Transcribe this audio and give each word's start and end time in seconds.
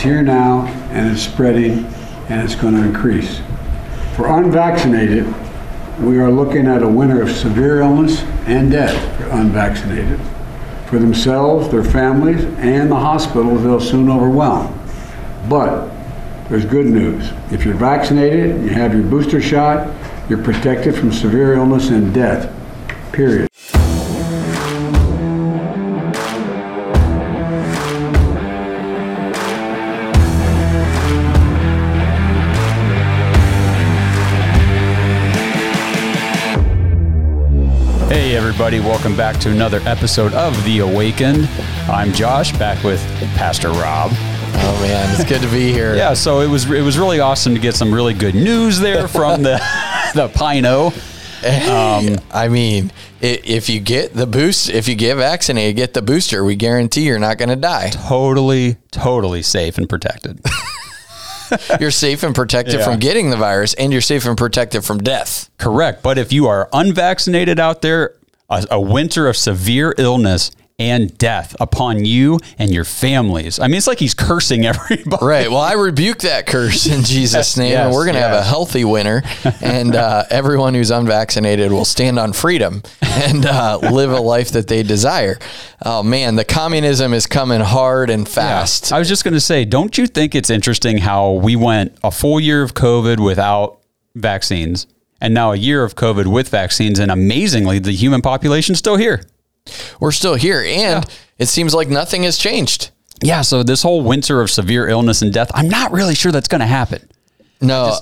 It's 0.00 0.06
here 0.06 0.22
now, 0.22 0.64
and 0.92 1.10
it's 1.10 1.20
spreading, 1.20 1.84
and 2.30 2.40
it's 2.40 2.54
going 2.54 2.72
to 2.72 2.82
increase. 2.82 3.42
For 4.16 4.34
unvaccinated, 4.38 5.26
we 6.00 6.18
are 6.18 6.30
looking 6.30 6.66
at 6.66 6.82
a 6.82 6.88
winter 6.88 7.20
of 7.20 7.30
severe 7.30 7.82
illness 7.82 8.22
and 8.46 8.70
death 8.70 8.96
for 9.18 9.28
unvaccinated. 9.28 10.18
For 10.86 10.98
themselves, 10.98 11.68
their 11.68 11.84
families, 11.84 12.44
and 12.60 12.90
the 12.90 12.96
hospitals 12.96 13.62
they'll 13.62 13.78
soon 13.78 14.08
overwhelm. 14.08 14.72
But 15.50 15.90
there's 16.48 16.64
good 16.64 16.86
news. 16.86 17.30
If 17.52 17.66
you're 17.66 17.74
vaccinated, 17.74 18.62
you 18.62 18.70
have 18.70 18.94
your 18.94 19.02
booster 19.02 19.42
shot, 19.42 19.86
you're 20.30 20.42
protected 20.42 20.94
from 20.94 21.12
severe 21.12 21.52
illness 21.52 21.90
and 21.90 22.14
death. 22.14 22.50
Period. 23.12 23.49
Everybody, 38.72 38.88
welcome 38.88 39.16
back 39.16 39.36
to 39.40 39.50
another 39.50 39.80
episode 39.84 40.32
of 40.32 40.54
The 40.62 40.78
Awakened. 40.78 41.48
I'm 41.88 42.12
Josh, 42.12 42.56
back 42.56 42.84
with 42.84 43.00
Pastor 43.34 43.68
Rob. 43.70 44.12
Oh 44.12 44.78
man, 44.80 45.12
it's 45.12 45.28
good 45.28 45.40
to 45.42 45.48
be 45.50 45.72
here. 45.72 45.96
Yeah, 45.96 46.14
so 46.14 46.38
it 46.38 46.46
was 46.48 46.70
it 46.70 46.82
was 46.82 46.96
really 46.96 47.18
awesome 47.18 47.52
to 47.52 47.60
get 47.60 47.74
some 47.74 47.92
really 47.92 48.14
good 48.14 48.36
news 48.36 48.78
there 48.78 49.08
from 49.08 49.42
the 49.42 49.56
the 50.14 50.28
Pino. 50.28 50.92
Um, 51.42 52.24
I 52.30 52.46
mean, 52.48 52.92
if 53.20 53.68
you 53.68 53.80
get 53.80 54.14
the 54.14 54.28
boost, 54.28 54.70
if 54.70 54.86
you 54.86 54.94
get 54.94 55.16
vaccinated, 55.16 55.76
you 55.76 55.82
get 55.84 55.92
the 55.94 56.02
booster, 56.02 56.44
we 56.44 56.54
guarantee 56.54 57.06
you're 57.06 57.18
not 57.18 57.38
going 57.38 57.48
to 57.48 57.56
die. 57.56 57.90
Totally, 57.90 58.76
totally 58.92 59.42
safe 59.42 59.78
and 59.78 59.88
protected. 59.88 60.40
You're 61.80 61.90
safe 61.90 62.22
and 62.22 62.32
protected 62.32 62.76
Yeah. 62.76 62.84
from 62.84 63.00
getting 63.00 63.30
the 63.30 63.36
virus, 63.36 63.74
and 63.74 63.90
you're 63.90 64.00
safe 64.00 64.24
and 64.24 64.38
protected 64.38 64.84
from 64.84 64.98
death. 64.98 65.50
Correct. 65.58 66.00
But 66.00 66.16
if 66.16 66.32
you 66.32 66.46
are 66.46 66.68
unvaccinated 66.72 67.58
out 67.58 67.82
there, 67.82 68.14
a, 68.50 68.66
a 68.72 68.80
winter 68.80 69.26
of 69.28 69.36
severe 69.36 69.94
illness 69.96 70.50
and 70.80 71.16
death 71.18 71.54
upon 71.60 72.06
you 72.06 72.38
and 72.58 72.72
your 72.72 72.84
families. 72.84 73.60
I 73.60 73.66
mean, 73.66 73.76
it's 73.76 73.86
like 73.86 73.98
he's 73.98 74.14
cursing 74.14 74.64
everybody. 74.66 75.24
Right. 75.24 75.48
Well, 75.50 75.60
I 75.60 75.74
rebuke 75.74 76.20
that 76.20 76.46
curse 76.46 76.86
in 76.86 77.04
Jesus' 77.04 77.56
name, 77.58 77.72
Yes, 77.72 77.84
and 77.84 77.94
we're 77.94 78.06
going 78.06 78.14
to 78.14 78.22
have 78.22 78.32
a 78.32 78.42
healthy 78.42 78.84
winter, 78.84 79.22
and 79.60 79.94
uh, 79.94 80.24
everyone 80.30 80.72
who's 80.74 80.90
unvaccinated 80.90 81.70
will 81.70 81.84
stand 81.84 82.18
on 82.18 82.32
freedom 82.32 82.82
and 83.02 83.44
uh, 83.44 83.78
live 83.78 84.10
a 84.10 84.20
life 84.20 84.52
that 84.52 84.68
they 84.68 84.82
desire. 84.82 85.38
Oh 85.84 86.02
man, 86.02 86.36
the 86.36 86.46
communism 86.46 87.12
is 87.12 87.26
coming 87.26 87.60
hard 87.60 88.08
and 88.08 88.26
fast. 88.26 88.90
I 88.90 88.98
was 88.98 89.08
just 89.08 89.22
going 89.22 89.34
to 89.34 89.40
say, 89.40 89.66
don't 89.66 89.96
you 89.98 90.06
think 90.06 90.34
it's 90.34 90.50
interesting 90.50 90.98
how 90.98 91.32
we 91.32 91.56
went 91.56 91.96
a 92.02 92.10
full 92.10 92.40
year 92.40 92.62
of 92.62 92.72
COVID 92.72 93.20
without 93.20 93.80
vaccines 94.14 94.86
and 95.20 95.34
now 95.34 95.52
a 95.52 95.56
year 95.56 95.84
of 95.84 95.94
COVID 95.94 96.26
with 96.26 96.48
vaccines, 96.48 96.98
and 96.98 97.10
amazingly, 97.10 97.78
the 97.78 97.92
human 97.92 98.22
population's 98.22 98.78
still 98.78 98.96
here. 98.96 99.24
We're 100.00 100.12
still 100.12 100.34
here, 100.34 100.62
and 100.66 101.04
it 101.38 101.46
seems 101.46 101.74
like 101.74 101.88
nothing 101.88 102.22
has 102.24 102.38
changed. 102.38 102.90
Yeah, 103.22 103.42
so 103.42 103.62
this 103.62 103.82
whole 103.82 104.02
winter 104.02 104.40
of 104.40 104.50
severe 104.50 104.88
illness 104.88 105.20
and 105.22 105.32
death, 105.32 105.50
I'm 105.54 105.68
not 105.68 105.92
really 105.92 106.14
sure 106.14 106.32
that's 106.32 106.48
going 106.48 106.62
to 106.62 106.66
happen. 106.66 107.06
No, 107.60 107.94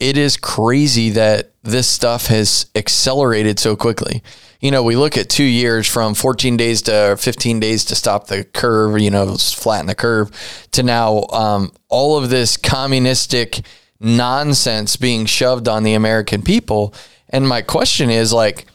it 0.00 0.18
is 0.18 0.36
crazy 0.36 1.10
that 1.10 1.52
this 1.62 1.88
stuff 1.88 2.26
has 2.26 2.66
accelerated 2.74 3.58
so 3.58 3.76
quickly. 3.76 4.22
You 4.60 4.70
know, 4.70 4.82
we 4.82 4.96
look 4.96 5.16
at 5.16 5.28
two 5.28 5.44
years 5.44 5.86
from 5.86 6.14
14 6.14 6.56
days 6.56 6.82
to 6.82 7.16
15 7.18 7.60
days 7.60 7.84
to 7.86 7.94
stop 7.94 8.26
the 8.26 8.44
curve, 8.44 8.98
you 8.98 9.10
know, 9.10 9.36
flatten 9.36 9.86
the 9.86 9.94
curve, 9.94 10.30
to 10.72 10.82
now 10.82 11.24
um, 11.32 11.72
all 11.88 12.16
of 12.16 12.30
this 12.30 12.56
communistic 12.56 13.60
nonsense 14.04 14.96
being 14.96 15.26
shoved 15.26 15.68
on 15.68 15.82
the 15.82 15.94
American 15.94 16.42
people. 16.42 16.94
And 17.28 17.48
my 17.48 17.62
question 17.62 18.10
is 18.10 18.32
like, 18.32 18.66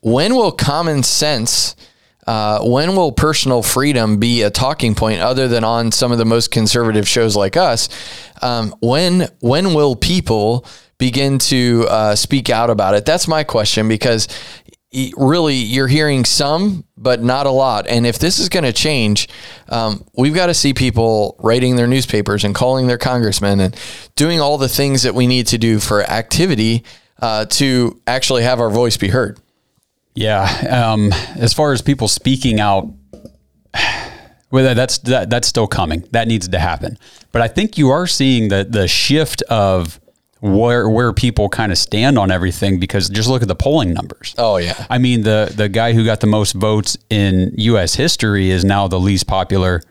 when 0.00 0.34
will 0.34 0.52
common 0.52 1.02
sense 1.02 1.76
uh, 2.26 2.60
when 2.62 2.94
will 2.94 3.10
personal 3.10 3.62
freedom 3.62 4.18
be 4.18 4.42
a 4.42 4.50
talking 4.50 4.94
point 4.94 5.20
other 5.20 5.48
than 5.48 5.64
on 5.64 5.90
some 5.90 6.12
of 6.12 6.18
the 6.18 6.24
most 6.24 6.50
conservative 6.50 7.08
shows 7.08 7.34
like 7.34 7.56
us 7.56 7.88
um, 8.42 8.74
when 8.80 9.28
when 9.40 9.74
will 9.74 9.96
people 9.96 10.64
begin 10.98 11.38
to 11.38 11.84
uh, 11.88 12.14
speak 12.14 12.48
out 12.48 12.70
about 12.70 12.94
it 12.94 13.04
that's 13.04 13.26
my 13.26 13.42
question 13.42 13.88
because 13.88 14.28
really 15.16 15.54
you're 15.54 15.88
hearing 15.88 16.24
some 16.24 16.84
but 16.96 17.22
not 17.22 17.46
a 17.46 17.50
lot 17.50 17.86
and 17.86 18.06
if 18.06 18.18
this 18.18 18.38
is 18.38 18.48
going 18.48 18.64
to 18.64 18.72
change 18.72 19.28
um, 19.70 20.04
we've 20.16 20.34
got 20.34 20.46
to 20.46 20.54
see 20.54 20.74
people 20.74 21.34
writing 21.38 21.76
their 21.76 21.86
newspapers 21.86 22.44
and 22.44 22.54
calling 22.54 22.86
their 22.86 22.98
congressmen 22.98 23.58
and 23.60 23.74
doing 24.16 24.40
all 24.40 24.58
the 24.58 24.68
things 24.68 25.02
that 25.02 25.14
we 25.14 25.26
need 25.26 25.46
to 25.46 25.56
do 25.58 25.78
for 25.80 26.02
activity 26.04 26.84
uh, 27.20 27.44
to 27.46 28.00
actually 28.06 28.42
have 28.42 28.60
our 28.60 28.70
voice 28.70 28.96
be 28.96 29.08
heard 29.08 29.38
yeah, 30.14 30.90
um, 30.92 31.10
as 31.36 31.54
far 31.54 31.72
as 31.72 31.80
people 31.80 32.06
speaking 32.06 32.60
out, 32.60 32.86
well, 34.50 34.62
that- 34.64 34.74
that's 34.74 34.98
that, 34.98 35.30
that's 35.30 35.48
still 35.48 35.66
coming. 35.66 36.04
That 36.10 36.28
needs 36.28 36.48
to 36.48 36.58
happen. 36.58 36.98
But 37.32 37.40
I 37.40 37.48
think 37.48 37.78
you 37.78 37.88
are 37.88 38.06
seeing 38.06 38.48
the 38.48 38.62
the 38.68 38.86
shift 38.86 39.40
of 39.48 39.98
where 40.42 40.88
where 40.88 41.12
people 41.12 41.48
kind 41.48 41.70
of 41.70 41.78
stand 41.78 42.18
on 42.18 42.32
everything 42.32 42.80
because 42.80 43.08
just 43.08 43.28
look 43.28 43.42
at 43.42 43.48
the 43.48 43.54
polling 43.54 43.92
numbers. 43.94 44.34
Oh, 44.36 44.56
yeah. 44.56 44.86
I 44.90 44.98
mean 44.98 45.22
the 45.22 45.52
the 45.56 45.68
guy 45.68 45.92
who 45.92 46.04
got 46.04 46.18
the 46.20 46.26
most 46.26 46.52
votes 46.54 46.98
in 47.10 47.54
U.S. 47.56 47.94
history 47.94 48.50
is 48.50 48.64
now 48.64 48.88
the 48.88 48.98
least 48.98 49.28
popular, 49.28 49.82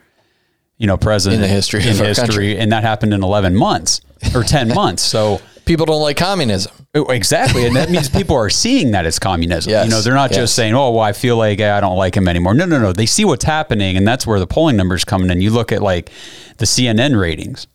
you 0.78 0.88
know, 0.88 0.98
president 0.98 1.42
In 1.42 1.48
the 1.50 1.54
history 1.54 1.82
in 1.82 1.96
history, 1.96 2.14
country. 2.28 2.58
and 2.58 2.72
that 2.74 2.84
happened 2.84 3.14
in 3.14 3.24
eleven 3.24 3.56
months 3.56 4.02
or 4.36 4.44
ten 4.44 4.68
months. 4.76 5.02
So. 5.04 5.40
people 5.64 5.86
don't 5.86 6.02
like 6.02 6.18
communism 6.18 6.74
Oh, 6.94 7.06
Exactly. 7.06 7.66
And 7.66 7.74
that 7.78 7.90
means 7.90 8.10
people 8.10 8.36
are 8.36 8.50
seeing 8.50 8.92
that 8.92 9.06
as 9.06 9.18
communism. 9.20 9.70
Yes, 9.72 9.86
You 9.86 9.92
know, 9.92 10.02
they're 10.02 10.14
not 10.14 10.32
yes. 10.32 10.40
just 10.40 10.56
saying, 10.56 10.74
oh, 10.74 10.92
well, 10.92 11.00
I 11.00 11.14
feel 11.14 11.38
like 11.38 11.62
eh, 11.62 11.74
I 11.74 11.80
don't 11.80 11.96
like 11.96 12.18
him 12.18 12.28
anymore. 12.28 12.54
No, 12.54 12.66
no, 12.66 12.78
no. 12.80 12.92
They 12.92 13.06
see 13.06 13.24
what's 13.24 13.46
happening. 13.46 13.96
And 13.96 14.06
that's 14.06 14.28
where 14.28 14.40
the 14.40 14.48
polling 14.48 14.76
numbers 14.76 15.06
come 15.06 15.24
in. 15.24 15.30
And 15.32 15.42
you 15.42 15.52
look 15.52 15.72
at 15.72 15.82
like 15.82 16.12
the 16.58 16.66
CNN 16.66 17.18
ratings, 17.18 17.68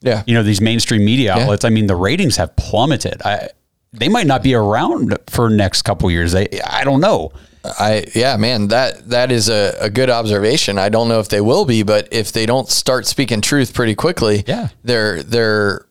yeah 0.00 0.22
you 0.26 0.34
know, 0.34 0.42
these 0.42 0.60
mainstream 0.60 1.04
media 1.04 1.32
outlets. 1.34 1.64
I 1.64 1.70
mean, 1.70 1.86
the 1.86 1.96
ratings 1.96 2.36
have 2.36 2.54
plummeted. 2.56 3.20
I, 3.24 3.48
they 3.92 4.08
might 4.08 4.26
not 4.26 4.42
be 4.42 4.54
around 4.54 5.16
for 5.28 5.48
next 5.48 5.82
couple 5.82 6.10
years. 6.10 6.32
They, 6.32 6.48
I 6.64 6.84
don't 6.84 7.00
know. 7.00 7.32
I 7.64 8.04
yeah, 8.14 8.36
man, 8.36 8.68
that 8.68 9.08
that 9.10 9.32
is 9.32 9.48
a, 9.48 9.76
a 9.80 9.90
good 9.90 10.10
observation. 10.10 10.78
I 10.78 10.88
don't 10.88 11.08
know 11.08 11.20
if 11.20 11.28
they 11.28 11.40
will 11.40 11.64
be, 11.64 11.82
but 11.82 12.08
if 12.12 12.32
they 12.32 12.46
don't 12.46 12.68
start 12.68 13.06
speaking 13.06 13.40
truth 13.40 13.74
pretty 13.74 13.94
quickly, 13.94 14.44
Yeah. 14.46 14.68
their 14.84 15.22
their 15.22 15.86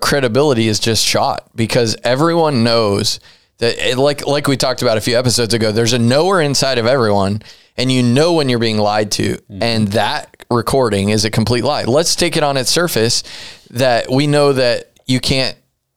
credibility 0.00 0.68
is 0.68 0.80
just 0.80 1.04
shot 1.04 1.50
because 1.54 1.96
everyone 2.02 2.64
knows 2.64 3.20
that 3.58 3.76
it, 3.78 3.98
like 3.98 4.26
like 4.26 4.48
we 4.48 4.56
talked 4.56 4.82
about 4.82 4.96
a 4.96 5.00
few 5.00 5.18
episodes 5.18 5.54
ago. 5.54 5.70
There's 5.72 5.92
a 5.92 5.98
knower 5.98 6.40
inside 6.40 6.78
of 6.78 6.86
everyone, 6.86 7.42
and 7.76 7.92
you 7.92 8.02
know 8.02 8.32
when 8.32 8.48
you're 8.48 8.58
being 8.58 8.78
lied 8.78 9.12
to, 9.12 9.34
mm-hmm. 9.34 9.62
and 9.62 9.88
that 9.88 10.41
recording 10.52 11.08
is 11.08 11.24
a 11.24 11.30
complete 11.30 11.64
lie. 11.64 11.84
Let's 11.84 12.16
take 12.16 12.36
it 12.36 12.42
on 12.42 12.56
its 12.56 12.70
surface 12.70 13.22
that 13.70 14.10
we 14.10 14.26
know 14.26 14.52
that 14.52 14.92
you 15.06 15.20
can't. 15.20 15.56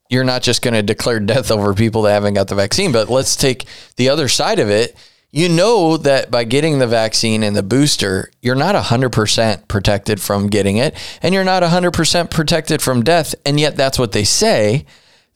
You're 0.09 0.23
not 0.23 0.43
just 0.43 0.61
going 0.61 0.75
to 0.75 0.83
declare 0.83 1.19
death 1.19 1.51
over 1.51 1.73
people 1.73 2.03
that 2.03 2.13
haven't 2.13 2.35
got 2.35 2.47
the 2.47 2.55
vaccine, 2.55 2.91
but 2.91 3.09
let's 3.09 3.35
take 3.35 3.65
the 3.95 4.09
other 4.09 4.27
side 4.27 4.59
of 4.59 4.69
it. 4.69 4.95
You 5.31 5.49
know 5.49 5.97
that 5.97 6.31
by 6.31 6.45
getting 6.45 6.79
the 6.79 6.87
vaccine 6.87 7.43
and 7.43 7.55
the 7.55 7.63
booster, 7.63 8.31
you're 8.41 8.55
not 8.55 8.75
100% 8.75 9.67
protected 9.67 10.21
from 10.21 10.47
getting 10.47 10.77
it, 10.77 10.95
and 11.21 11.33
you're 11.33 11.43
not 11.43 11.63
100% 11.63 12.29
protected 12.29 12.81
from 12.81 13.03
death. 13.03 13.35
And 13.45 13.59
yet, 13.59 13.75
that's 13.75 13.99
what 13.99 14.13
they 14.13 14.23
say 14.23 14.85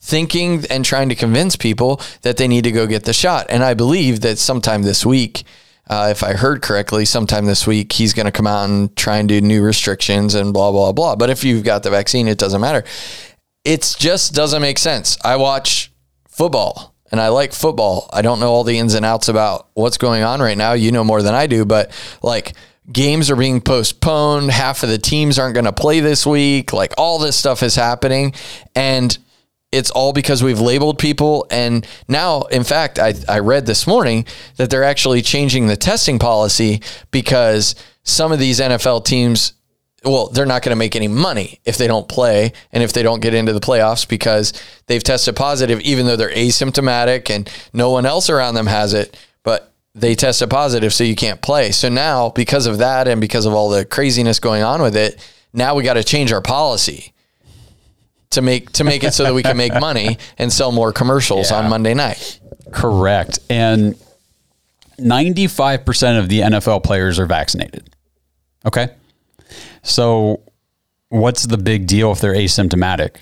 thinking 0.02 0.64
and 0.70 0.86
trying 0.86 1.10
to 1.10 1.16
convince 1.16 1.56
people 1.56 2.00
that 2.22 2.38
they 2.38 2.48
need 2.48 2.64
to 2.64 2.72
go 2.72 2.88
get 2.88 3.04
the 3.04 3.14
shot. 3.14 3.46
And 3.50 3.64
I 3.64 3.74
believe 3.74 4.22
that 4.22 4.38
sometime 4.38 4.84
this 4.84 5.06
week, 5.06 5.44
uh, 5.90 6.10
if 6.12 6.24
I 6.24 6.34
heard 6.34 6.62
correctly, 6.62 7.06
sometime 7.06 7.46
this 7.46 7.66
week, 7.66 7.92
he's 7.92 8.14
going 8.14 8.28
to 8.28 8.32
come 8.32 8.48
out 8.48 8.70
and 8.70 8.96
try 8.96 9.18
and 9.18 9.28
do 9.28 9.42
new 9.42 9.64
restrictions 9.64 10.36
and 10.36 10.54
blah, 10.54 10.72
blah, 10.72 10.92
blah. 10.92 11.16
But 11.16 11.30
if 11.30 11.44
you've 11.44 11.64
got 11.64 11.84
the 11.84 11.90
vaccine, 11.90 12.28
it 12.28 12.38
doesn't 12.38 12.62
matter. 12.62 12.84
It 13.66 13.96
just 13.98 14.34
doesn't 14.34 14.62
make 14.62 14.78
sense. 14.78 15.18
I 15.24 15.36
watch 15.38 15.92
football 16.28 16.96
and 17.12 17.20
I 17.20 17.30
like 17.30 17.54
football. 17.54 18.10
I 18.14 18.22
don't 18.22 18.40
know 18.40 18.52
all 18.52 18.64
the 18.64 18.78
ins 18.78 18.94
and 18.94 19.06
outs 19.06 19.28
about 19.28 19.68
what's 19.74 19.98
going 19.98 20.24
on 20.24 20.42
right 20.42 20.58
now. 20.58 20.74
You 20.74 20.92
know 20.92 21.04
more 21.04 21.22
than 21.22 21.34
I 21.34 21.48
do, 21.48 21.66
but 21.66 21.92
like, 22.22 22.54
games 22.92 23.30
are 23.30 23.36
being 23.36 23.62
postponed. 23.62 24.52
Half 24.52 24.84
of 24.84 24.90
the 24.90 24.98
teams 24.98 25.38
aren't 25.38 25.54
going 25.54 25.66
to 25.66 25.74
play 25.74 26.00
this 26.00 26.26
week. 26.26 26.74
Like 26.74 26.94
all 26.98 27.20
this 27.20 27.36
stuff 27.36 27.64
is 27.64 27.76
happening. 27.76 28.34
And 28.76 29.18
it's 29.72 29.92
all 29.92 30.14
because 30.14 30.44
we've 30.44 30.60
labeled 30.60 30.98
people. 30.98 31.46
And 31.52 31.86
now, 32.08 32.42
in 32.44 32.64
fact, 32.64 32.98
I, 32.98 33.14
I 33.28 33.40
read 33.40 33.66
this 33.66 33.86
morning 33.86 34.26
that 34.58 34.70
they're 34.70 34.84
actually 34.84 35.22
changing 35.22 35.68
the 35.68 35.78
testing 35.78 36.18
policy 36.18 36.82
because 37.12 37.76
some 38.04 38.32
of 38.32 38.40
these 38.40 38.60
NFL 38.60 39.06
teams, 39.06 39.54
well, 40.04 40.28
they're 40.28 40.46
not 40.46 40.64
going 40.64 40.72
to 40.72 40.80
make 40.80 40.96
any 40.96 41.08
money 41.08 41.60
if 41.66 41.78
they 41.78 41.86
don't 41.86 42.08
play 42.08 42.54
and 42.72 42.82
if 42.82 42.94
they 42.94 43.04
don't 43.04 43.22
get 43.22 43.34
into 43.34 43.54
the 43.54 43.60
playoffs 43.60 44.08
because 44.08 44.54
they've 44.88 45.04
tested 45.04 45.36
positive, 45.36 45.80
even 45.82 46.06
though 46.06 46.16
they're 46.16 46.32
asymptomatic 46.32 47.30
and 47.30 47.50
no 47.72 47.92
one 47.92 48.06
else 48.06 48.30
around 48.30 48.56
them 48.56 48.68
has 48.68 48.94
it. 48.94 49.16
But 49.44 49.72
they 49.94 50.16
tested 50.16 50.50
positive, 50.50 50.94
so 50.94 51.04
you 51.04 51.16
can't 51.16 51.42
play. 51.42 51.72
So 51.72 51.90
now, 51.90 52.30
because 52.30 52.66
of 52.66 52.80
that 52.80 53.08
and 53.08 53.22
because 53.22 53.46
of 53.46 53.54
all 53.54 53.70
the 53.70 53.86
craziness 53.86 54.40
going 54.40 54.64
on 54.64 54.82
with 54.82 54.96
it, 54.96 55.24
now 55.54 55.76
we 55.76 55.84
got 55.84 55.96
to 55.96 56.04
change 56.04 56.32
our 56.32 56.42
policy 56.42 57.14
to 58.32 58.42
make 58.42 58.72
to 58.74 58.84
make 58.84 59.04
it 59.04 59.14
so 59.14 59.24
that 59.24 59.34
we 59.34 59.42
can 59.44 59.58
make 59.58 59.74
money 59.80 60.18
and 60.38 60.52
sell 60.54 60.72
more 60.72 60.92
commercials 60.94 61.52
Yeah. 61.52 61.58
on 61.60 61.70
Monday 61.70 61.94
night. 61.94 62.40
Correct. 62.72 63.40
And 63.50 63.96
95% 65.00 66.20
of 66.20 66.30
the 66.30 66.42
NFL 66.42 66.84
players 66.84 67.20
are 67.20 67.26
vaccinated. 67.26 67.90
Okay. 68.66 68.90
So 69.82 70.42
what's 71.10 71.44
the 71.48 71.58
big 71.58 71.88
deal 71.88 72.12
if 72.12 72.20
they're 72.20 72.36
asymptomatic? 72.36 73.18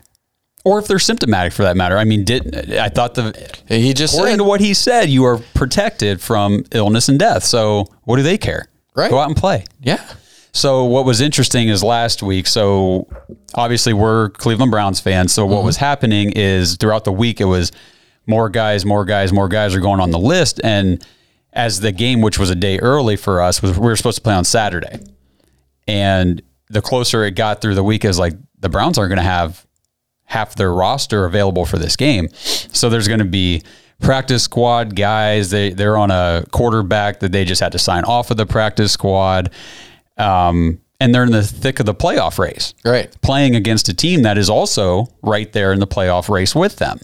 Or 0.66 0.80
if 0.80 0.88
they're 0.88 1.00
symptomatic 1.00 1.54
for 1.54 1.64
that 1.64 1.78
matter. 1.78 1.98
I 1.98 2.04
mean, 2.04 2.26
did 2.26 2.74
I 2.74 2.90
thought 2.90 3.16
the 3.16 3.34
He 3.70 3.94
just 3.94 4.14
according 4.16 4.34
said, 4.34 4.38
to 4.40 4.44
what 4.44 4.60
he 4.60 4.74
said, 4.74 5.10
you 5.10 5.24
are 5.24 5.38
protected 5.54 6.20
from 6.20 6.66
illness 6.74 7.08
and 7.08 7.18
death. 7.18 7.44
So 7.46 7.86
what 8.04 8.18
do 8.18 8.24
they 8.24 8.38
care? 8.38 8.68
Right. 8.94 9.10
Go 9.10 9.20
out 9.20 9.28
and 9.30 9.38
play. 9.38 9.64
yeah, 9.82 10.04
So 10.52 10.86
what 10.86 11.06
was 11.06 11.22
interesting 11.22 11.70
is 11.70 11.84
last 11.84 12.24
week. 12.24 12.48
So 12.48 13.08
obviously 13.54 13.94
we're 13.94 14.30
Cleveland 14.30 14.72
Browns 14.72 15.00
fans. 15.00 15.34
So 15.34 15.46
what 15.46 15.58
mm-hmm. 15.58 15.66
was 15.68 15.78
happening 15.78 16.32
is 16.32 16.78
throughout 16.78 17.04
the 17.04 17.12
week 17.12 17.40
it 17.40 17.46
was 17.46 17.72
more 18.26 18.50
guys, 18.50 18.86
more 18.86 19.06
guys, 19.06 19.32
more 19.32 19.48
guys 19.48 19.76
are 19.76 19.80
going 19.80 20.00
on 20.00 20.12
the 20.12 20.20
list. 20.20 20.60
And 20.64 21.06
as 21.54 21.80
the 21.80 21.92
game, 21.92 22.22
which 22.22 22.38
was 22.38 22.50
a 22.50 22.56
day 22.56 22.80
early 22.80 23.16
for 23.16 23.42
us, 23.42 23.62
was 23.62 23.78
we 23.78 23.86
were 23.86 23.96
supposed 23.96 24.18
to 24.18 24.22
play 24.22 24.34
on 24.34 24.46
Saturday. 24.46 25.00
And 25.88 26.42
the 26.70 26.82
closer 26.82 27.24
it 27.24 27.32
got 27.32 27.62
through 27.62 27.76
the 27.76 27.84
week, 27.84 28.04
is 28.04 28.20
like 28.20 28.34
the 28.60 28.70
Browns 28.70 28.98
aren't 28.98 29.10
going 29.10 29.18
to 29.18 29.24
have 29.24 29.66
half 30.26 30.56
their 30.56 30.74
roster 30.74 31.26
available 31.26 31.66
for 31.66 31.78
this 31.78 31.96
game. 31.96 32.28
So 32.34 32.90
there's 32.90 33.08
going 33.08 33.20
to 33.20 33.26
be 33.26 33.64
practice 34.00 34.44
squad 34.44 34.96
guys. 34.96 35.50
They 35.50 35.72
they're 35.72 35.98
on 35.98 36.12
a 36.12 36.46
quarterback 36.52 37.22
that 37.22 37.32
they 37.32 37.46
just 37.46 37.62
had 37.62 37.72
to 37.72 37.80
sign 37.80 38.04
off 38.04 38.30
of 38.30 38.38
the 38.38 38.46
practice 38.46 38.92
squad. 38.92 39.52
Um, 40.18 40.80
and 41.00 41.14
they're 41.14 41.24
in 41.24 41.32
the 41.32 41.44
thick 41.44 41.80
of 41.80 41.86
the 41.86 41.94
playoff 41.94 42.40
race, 42.40 42.74
right. 42.84 43.16
playing 43.22 43.56
against 43.56 43.88
a 43.88 43.94
team 43.94 44.24
that 44.24 44.38
is 44.38 44.50
also 44.50 45.08
right 45.22 45.52
there 45.54 45.72
in 45.72 45.80
the 45.80 45.86
playoff 45.88 46.28
race 46.28 46.56
with 46.56 46.78
them. 46.78 47.00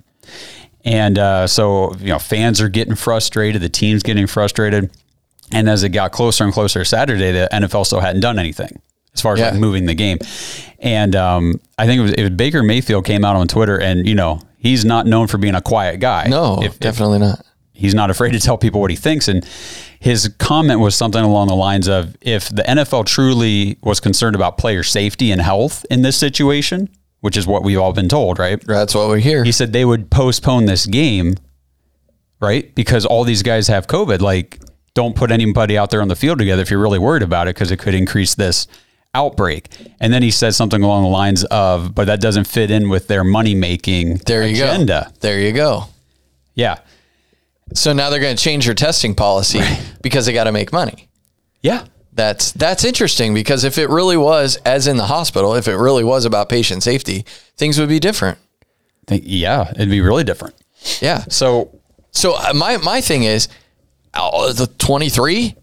And 0.83 1.17
uh, 1.19 1.47
so, 1.47 1.93
you 1.97 2.07
know, 2.07 2.19
fans 2.19 2.59
are 2.59 2.69
getting 2.69 2.95
frustrated, 2.95 3.61
the 3.61 3.69
team's 3.69 4.01
getting 4.03 4.25
frustrated. 4.27 4.89
And 5.51 5.69
as 5.69 5.83
it 5.83 5.89
got 5.89 6.11
closer 6.11 6.43
and 6.43 6.51
closer 6.51 6.83
Saturday, 6.83 7.31
the 7.31 7.47
NFL 7.53 7.85
still 7.85 7.99
hadn't 7.99 8.21
done 8.21 8.39
anything 8.39 8.81
as 9.13 9.21
far 9.21 9.33
as 9.33 9.39
Yeah. 9.39 9.51
like 9.51 9.59
moving 9.59 9.85
the 9.85 9.93
game. 9.93 10.17
And 10.79 11.15
um, 11.15 11.61
I 11.77 11.85
think 11.85 11.99
it 11.99 12.01
was, 12.01 12.11
it 12.13 12.21
was 12.23 12.29
Baker 12.31 12.63
Mayfield 12.63 13.05
came 13.05 13.23
out 13.23 13.35
on 13.35 13.47
Twitter, 13.47 13.79
and 13.79 14.07
you 14.07 14.15
know 14.15 14.41
he's 14.57 14.83
not 14.83 15.05
known 15.05 15.27
for 15.27 15.37
being 15.37 15.55
a 15.55 15.61
quiet 15.61 15.99
guy. 15.99 16.25
No, 16.27 16.59
If- 16.63 16.73
if 16.73 16.79
definitely 16.79 17.19
not. 17.19 17.45
he's 17.73 17.93
not 17.93 18.09
afraid 18.09 18.31
to 18.31 18.39
tell 18.39 18.57
people 18.57 18.81
what 18.81 18.89
he 18.89 18.97
thinks. 18.97 19.27
And 19.27 19.47
his 20.03 20.27
comment 20.37 20.81
was 20.81 20.97
something 20.97 21.23
along 21.23 21.47
the 21.47 21.55
lines 21.55 21.87
of 21.87 22.17
if 22.19 22.49
the 22.49 22.61
NFL 22.63 23.05
truly 23.05 23.77
was 23.81 24.01
concerned 24.01 24.35
about 24.35 24.57
player 24.57 24.83
safety 24.83 25.31
and 25.31 25.41
health 25.41 25.85
in 25.89 26.01
this 26.01 26.17
situation, 26.17 26.89
which 27.21 27.37
is 27.37 27.47
what 27.47 27.63
we've 27.63 27.79
all 27.79 27.93
been 27.93 28.09
told, 28.09 28.37
right? 28.37 28.61
That's 28.67 28.93
what 28.93 29.09
we 29.09 29.21
hear. 29.21 29.45
He 29.45 29.53
said 29.53 29.71
they 29.71 29.85
would 29.85 30.11
postpone 30.11 30.65
this 30.65 30.85
game, 30.87 31.35
right? 32.41 32.75
Because 32.75 33.05
all 33.05 33.23
these 33.23 33.43
guys 33.43 33.69
have 33.69 33.87
COVID. 33.87 34.19
Like, 34.19 34.59
don't 34.93 35.15
put 35.15 35.31
anybody 35.31 35.77
out 35.77 35.89
there 35.89 36.01
on 36.01 36.09
the 36.09 36.17
field 36.17 36.37
together 36.37 36.61
if 36.61 36.69
you're 36.69 36.81
really 36.81 36.99
worried 36.99 37.23
about 37.23 37.47
it 37.47 37.55
because 37.55 37.71
it 37.71 37.77
could 37.77 37.93
increase 37.93 38.35
this 38.35 38.67
outbreak. 39.13 39.69
And 40.01 40.11
then 40.13 40.21
he 40.21 40.31
said 40.31 40.53
something 40.53 40.83
along 40.83 41.03
the 41.03 41.09
lines 41.09 41.45
of, 41.45 41.95
but 41.95 42.07
that 42.07 42.19
doesn't 42.19 42.45
fit 42.45 42.69
in 42.69 42.89
with 42.89 43.07
their 43.07 43.23
money 43.23 43.55
making 43.55 44.17
there 44.25 44.45
you 44.45 44.65
agenda. 44.65 45.07
go. 45.13 45.17
There 45.21 45.39
you 45.39 45.53
go. 45.53 45.85
Yeah. 46.55 46.79
So 47.73 47.93
now 47.93 48.09
they're 48.09 48.19
going 48.19 48.35
to 48.35 48.43
change 48.43 48.65
your 48.65 48.75
testing 48.75 49.15
policy 49.15 49.61
because 50.01 50.25
they 50.25 50.33
got 50.33 50.43
to 50.45 50.51
make 50.51 50.71
money. 50.73 51.09
Yeah. 51.61 51.85
That's 52.15 52.51
that's 52.51 52.83
interesting 52.83 53.33
because 53.33 53.63
if 53.63 53.77
it 53.79 53.89
really 53.89 54.17
was, 54.17 54.57
as 54.57 54.85
in 54.85 54.97
the 54.97 55.05
hospital, 55.05 55.55
if 55.55 55.67
it 55.67 55.75
really 55.75 56.03
was 56.03 56.25
about 56.25 56.47
patient 56.47 56.83
safety, 56.83 57.25
things 57.57 57.79
would 57.79 57.89
be 57.89 57.99
different. 57.99 58.37
Think, 59.07 59.23
yeah, 59.25 59.71
it'd 59.71 59.89
be 59.89 60.01
really 60.01 60.23
different. 60.23 60.53
Yeah. 61.01 61.23
So 61.29 61.79
So 62.11 62.35
uh, 62.35 62.53
my 62.53 62.77
my 62.77 63.01
thing 63.01 63.23
is, 63.23 63.47
uh, 64.13 64.53
the 64.53 64.67
twenty 64.67 65.09
three 65.09 65.55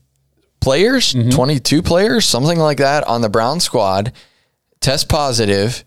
players, 0.61 1.15
twenty 1.31 1.61
two 1.61 1.83
players, 1.83 2.27
something 2.27 2.59
like 2.59 2.79
that 2.79 3.05
on 3.07 3.21
the 3.21 3.29
Brown 3.29 3.61
squad, 3.61 4.13
test 4.81 5.09
positive, 5.09 5.85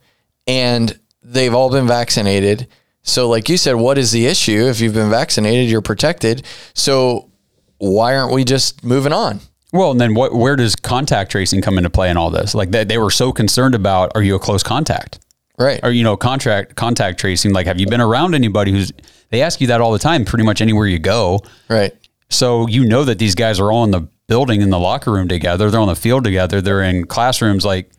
and 0.48 0.98
they've 1.22 1.54
all 1.54 1.70
been 1.70 1.88
vaccinated. 1.88 2.68
So, 3.04 3.28
like 3.30 3.50
you 3.50 3.58
said, 3.58 3.76
what 3.76 3.98
is 3.98 4.12
the 4.12 4.26
issue? 4.26 4.66
If 4.68 4.80
you've 4.80 4.94
been 4.94 5.10
vaccinated, 5.10 5.70
you're 5.70 5.82
protected. 5.82 6.46
So, 6.74 7.30
why 7.78 8.16
aren't 8.16 8.34
we 8.34 8.44
just 8.44 8.84
moving 8.84 9.12
on? 9.12 9.42
Well, 9.74 9.92
and 9.92 10.00
then 10.00 10.14
what? 10.14 10.34
Where 10.34 10.56
does 10.56 10.76
contact 10.76 11.32
tracing 11.32 11.62
come 11.62 11.78
into 11.78 11.90
play 11.90 12.10
in 12.10 12.16
all 12.16 12.30
this? 12.30 12.56
Like 12.56 12.72
they, 12.72 12.84
they 12.84 12.98
were 12.98 13.12
so 13.12 13.34
concerned 13.34 13.76
about, 13.76 14.12
are 14.16 14.22
you 14.22 14.36
a 14.36 14.40
close 14.40 14.64
contact? 14.64 15.20
Right. 15.58 15.80
Or 15.84 15.92
you 15.92 16.04
know, 16.04 16.16
contract 16.16 16.76
contact 16.76 17.20
tracing. 17.20 17.54
Like, 17.54 17.66
have 17.68 17.80
you 17.80 17.88
been 17.88 18.02
around 18.02 18.36
anybody 18.36 18.72
who's? 18.72 18.92
They 19.30 19.42
ask 19.42 19.60
you 19.60 19.68
that 19.68 19.82
all 19.82 19.92
the 19.92 20.00
time, 20.00 20.26
pretty 20.26 20.46
much 20.46 20.62
anywhere 20.62 20.88
you 20.88 21.00
go. 21.00 21.42
Right. 21.70 21.94
So 22.30 22.68
you 22.68 22.86
know 22.86 23.04
that 23.04 23.20
these 23.20 23.36
guys 23.36 23.60
are 23.60 23.72
all 23.72 23.84
in 23.84 23.92
the 23.92 24.08
building 24.28 24.62
in 24.62 24.70
the 24.70 24.80
locker 24.80 25.12
room 25.12 25.28
together. 25.28 25.70
They're 25.70 25.80
on 25.80 25.88
the 25.88 25.96
field 25.96 26.24
together. 26.24 26.62
They're 26.62 26.84
in 26.84 27.06
classrooms. 27.06 27.66
Like, 27.66 27.92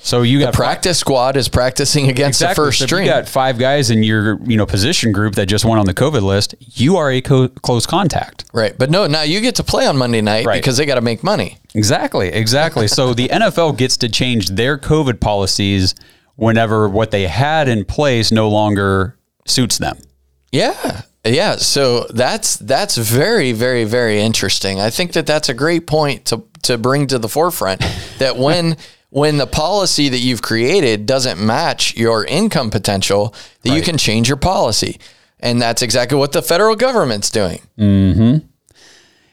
so 0.00 0.22
you 0.22 0.38
got 0.40 0.52
the 0.52 0.56
Practice 0.56 0.98
squad 0.98 1.36
is 1.36 1.48
practicing 1.48 2.08
against 2.08 2.40
Exactly. 2.40 2.62
the 2.62 2.66
first 2.68 2.78
So 2.78 2.84
if 2.84 2.88
string. 2.88 3.06
You 3.06 3.10
got 3.12 3.28
five 3.28 3.58
guys 3.58 3.90
in 3.90 4.02
your 4.02 4.38
you 4.44 4.56
know 4.56 4.66
position 4.66 5.10
group 5.12 5.34
that 5.36 5.46
just 5.46 5.64
went 5.64 5.80
on 5.80 5.86
the 5.86 5.94
COVID 5.94 6.22
list. 6.22 6.54
You 6.60 6.96
are 6.96 7.10
a 7.10 7.20
co- 7.20 7.48
close 7.48 7.86
contact. 7.86 8.44
right. 8.52 8.76
But 8.78 8.90
no, 8.90 9.06
now 9.06 9.22
you 9.22 9.40
get 9.40 9.54
to 9.56 9.64
play 9.64 9.86
on 9.86 9.96
Monday 9.96 10.20
night 10.20 10.46
Right. 10.46 10.60
because 10.60 10.76
they 10.76 10.86
got 10.86 10.96
to 10.96 11.00
make 11.00 11.24
money. 11.24 11.58
Exactly, 11.74 12.28
exactly. 12.28 12.88
so 12.88 13.14
the 13.14 13.28
NFL 13.32 13.76
gets 13.78 13.96
to 13.98 14.08
change 14.08 14.50
their 14.50 14.76
COVID 14.78 15.20
policies 15.20 15.94
whenever 16.36 16.88
what 16.88 17.10
they 17.10 17.26
had 17.26 17.66
in 17.68 17.84
place 17.84 18.30
no 18.30 18.48
longer 18.48 19.16
suits 19.46 19.78
them. 19.78 19.98
Yeah. 20.52 21.02
Yeah, 21.24 21.56
so 21.56 22.06
that's 22.10 22.54
that's 22.56 22.96
very 22.96 23.50
very 23.52 23.82
very 23.82 24.20
interesting. 24.20 24.80
I 24.80 24.90
think 24.90 25.12
that 25.14 25.26
that's 25.26 25.48
a 25.48 25.54
great 25.54 25.86
point 25.88 26.24
to 26.26 26.44
to 26.62 26.78
bring 26.78 27.08
to 27.08 27.18
the 27.18 27.28
forefront 27.28 27.80
that 28.18 28.36
when 28.36 28.76
when 29.10 29.38
the 29.38 29.46
policy 29.46 30.08
that 30.08 30.18
you've 30.18 30.42
created 30.42 31.06
doesn't 31.06 31.38
match 31.44 31.96
your 31.96 32.24
income 32.24 32.70
potential, 32.70 33.34
that 33.62 33.74
you 33.74 33.82
can 33.82 33.96
change 33.96 34.28
your 34.28 34.36
policy. 34.36 34.98
And 35.40 35.60
that's 35.60 35.82
exactly 35.82 36.18
what 36.18 36.32
the 36.32 36.42
federal 36.42 36.76
government's 36.76 37.30
doing. 37.30 37.60
Mm-hmm. 37.78 38.46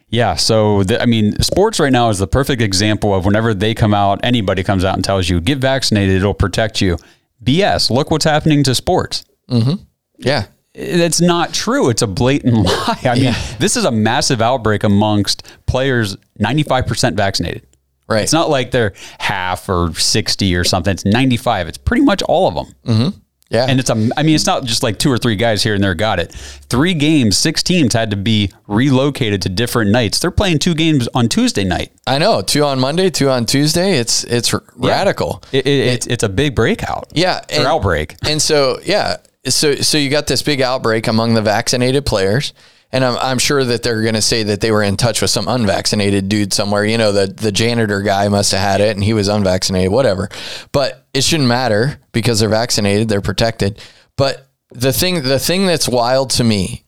Yeah. 0.10 0.36
So 0.36 0.84
the, 0.84 1.02
I 1.02 1.06
mean, 1.06 1.40
sports 1.42 1.80
right 1.80 1.92
now 1.92 2.10
is 2.10 2.20
the 2.20 2.28
perfect 2.28 2.62
example 2.62 3.16
of 3.16 3.26
whenever 3.26 3.54
they 3.54 3.74
come 3.74 3.94
out, 3.94 4.20
anybody 4.24 4.64
comes 4.64 4.86
out 4.86 4.96
and 4.96 5.04
tells 5.04 5.28
you 5.28 5.42
get 5.42 5.58
vaccinated, 5.58 6.18
it'll 6.18 6.34
protect 6.36 6.82
you. 6.82 6.98
BS. 7.44 7.90
Look 7.90 8.12
what's 8.12 8.26
happening 8.26 8.64
to 8.64 8.76
sports. 8.76 9.26
Mm-hmm. 9.50 9.84
Yeah. 10.20 10.46
It's 10.76 11.22
not 11.22 11.54
true. 11.54 11.90
It's 11.90 12.02
a 12.02 12.08
blatant 12.08 12.54
lie. 12.66 13.00
I 13.04 13.16
mean, 13.16 13.24
Yeah. 13.26 13.56
this 13.60 13.76
is 13.76 13.86
a 13.86 13.92
massive 13.92 14.42
outbreak 14.42 14.84
amongst 14.84 15.48
players 15.66 16.16
95% 16.40 17.16
vaccinated. 17.16 17.66
Right. 18.14 18.24
It's 18.24 18.34
not 18.34 18.50
like 18.50 18.72
they're 18.72 18.94
half 19.20 19.68
or 19.70 19.94
60 19.94 20.56
or 20.56 20.64
something. 20.64 20.92
It's 20.92 21.06
95. 21.06 21.68
It's 21.68 21.78
pretty 21.78 22.04
much 22.04 22.22
all 22.24 22.48
of 22.48 22.56
them. 22.56 22.76
Mm-hmm. 22.86 23.18
Yeah. 23.50 23.68
And 23.70 23.80
it's 23.80 23.92
a, 23.92 24.10
I 24.18 24.24
mean, 24.24 24.34
it's 24.34 24.48
not 24.48 24.64
just 24.64 24.82
like 24.82 24.98
two 24.98 25.12
or 25.12 25.20
three 25.20 25.36
guys 25.36 25.62
here 25.62 25.76
and 25.76 25.84
there 25.84 25.94
got 25.94 26.20
it. 26.20 26.32
Three 26.34 26.96
games, 26.96 27.38
six 27.38 27.62
teams 27.62 27.94
had 27.94 28.10
to 28.10 28.16
be 28.16 28.52
relocated 28.66 29.44
to 29.44 29.50
different 29.50 29.92
nights. 29.92 30.18
They're 30.18 30.32
playing 30.32 30.58
two 30.58 30.74
games 30.74 31.08
on 31.14 31.30
Tuesday 31.30 31.64
night. 31.64 31.92
I 32.08 32.18
know. 32.18 32.42
Two 32.42 32.64
on 32.64 32.80
Monday, 32.80 33.12
two 33.12 33.30
on 33.30 33.46
Tuesday. 33.46 34.00
It's 34.00 34.24
it's 34.24 34.52
r- 34.56 34.64
radical. 34.76 35.44
It, 35.52 35.68
it, 35.68 35.88
it's, 35.88 36.08
it's 36.08 36.24
a 36.24 36.30
big 36.30 36.56
breakout. 36.56 37.10
Yeah, 37.14 37.42
Or 37.56 37.68
outbreak. 37.68 38.16
And 38.28 38.42
so, 38.42 38.80
yeah, 38.84 39.18
so 39.46 39.76
so 39.76 40.00
you 40.00 40.10
got 40.10 40.26
this 40.26 40.42
big 40.42 40.60
outbreak 40.62 41.08
among 41.08 41.36
the 41.36 41.42
vaccinated 41.44 42.08
players, 42.08 42.54
and 42.94 43.04
I'm 43.04 43.18
I'm 43.18 43.40
sure 43.40 43.66
that 43.66 43.82
they're 43.82 44.04
going 44.04 44.14
to 44.14 44.22
say 44.22 44.44
that 44.44 44.62
they 44.62 44.72
were 44.72 44.84
in 44.84 44.96
touch 44.96 45.20
with 45.20 45.32
some 45.32 45.48
unvaccinated 45.48 46.30
dude 46.30 46.54
somewhere. 46.54 46.86
You 46.86 47.00
know, 47.00 47.12
the 47.12 47.26
the 47.26 47.52
janitor 47.52 48.02
guy 48.02 48.28
must 48.30 48.52
have 48.52 48.62
had 48.62 48.82
it, 48.82 48.96
and 48.96 49.04
he 49.04 49.14
was 49.14 49.28
unvaccinated, 49.28 49.92
whatever. 49.92 50.30
But 50.72 51.06
it 51.14 51.24
shouldn't 51.24 51.50
matter 51.50 52.00
because 52.12 52.40
they're 52.40 52.50
vaccinated, 52.50 53.10
they're 53.10 53.20
protected. 53.20 53.82
But 54.16 54.48
the 54.70 54.94
thing 54.94 55.24
the 55.24 55.40
thing 55.40 55.66
that's 55.66 55.90
wild 55.90 56.30
to 56.32 56.44
me, 56.44 56.84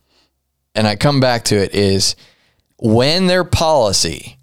and 0.75 0.87
I 0.87 0.95
come 0.95 1.19
back 1.19 1.45
to 1.45 1.55
it, 1.55 1.73
is 1.73 2.15
when 2.77 3.25
their 3.25 3.43
policy 3.43 4.37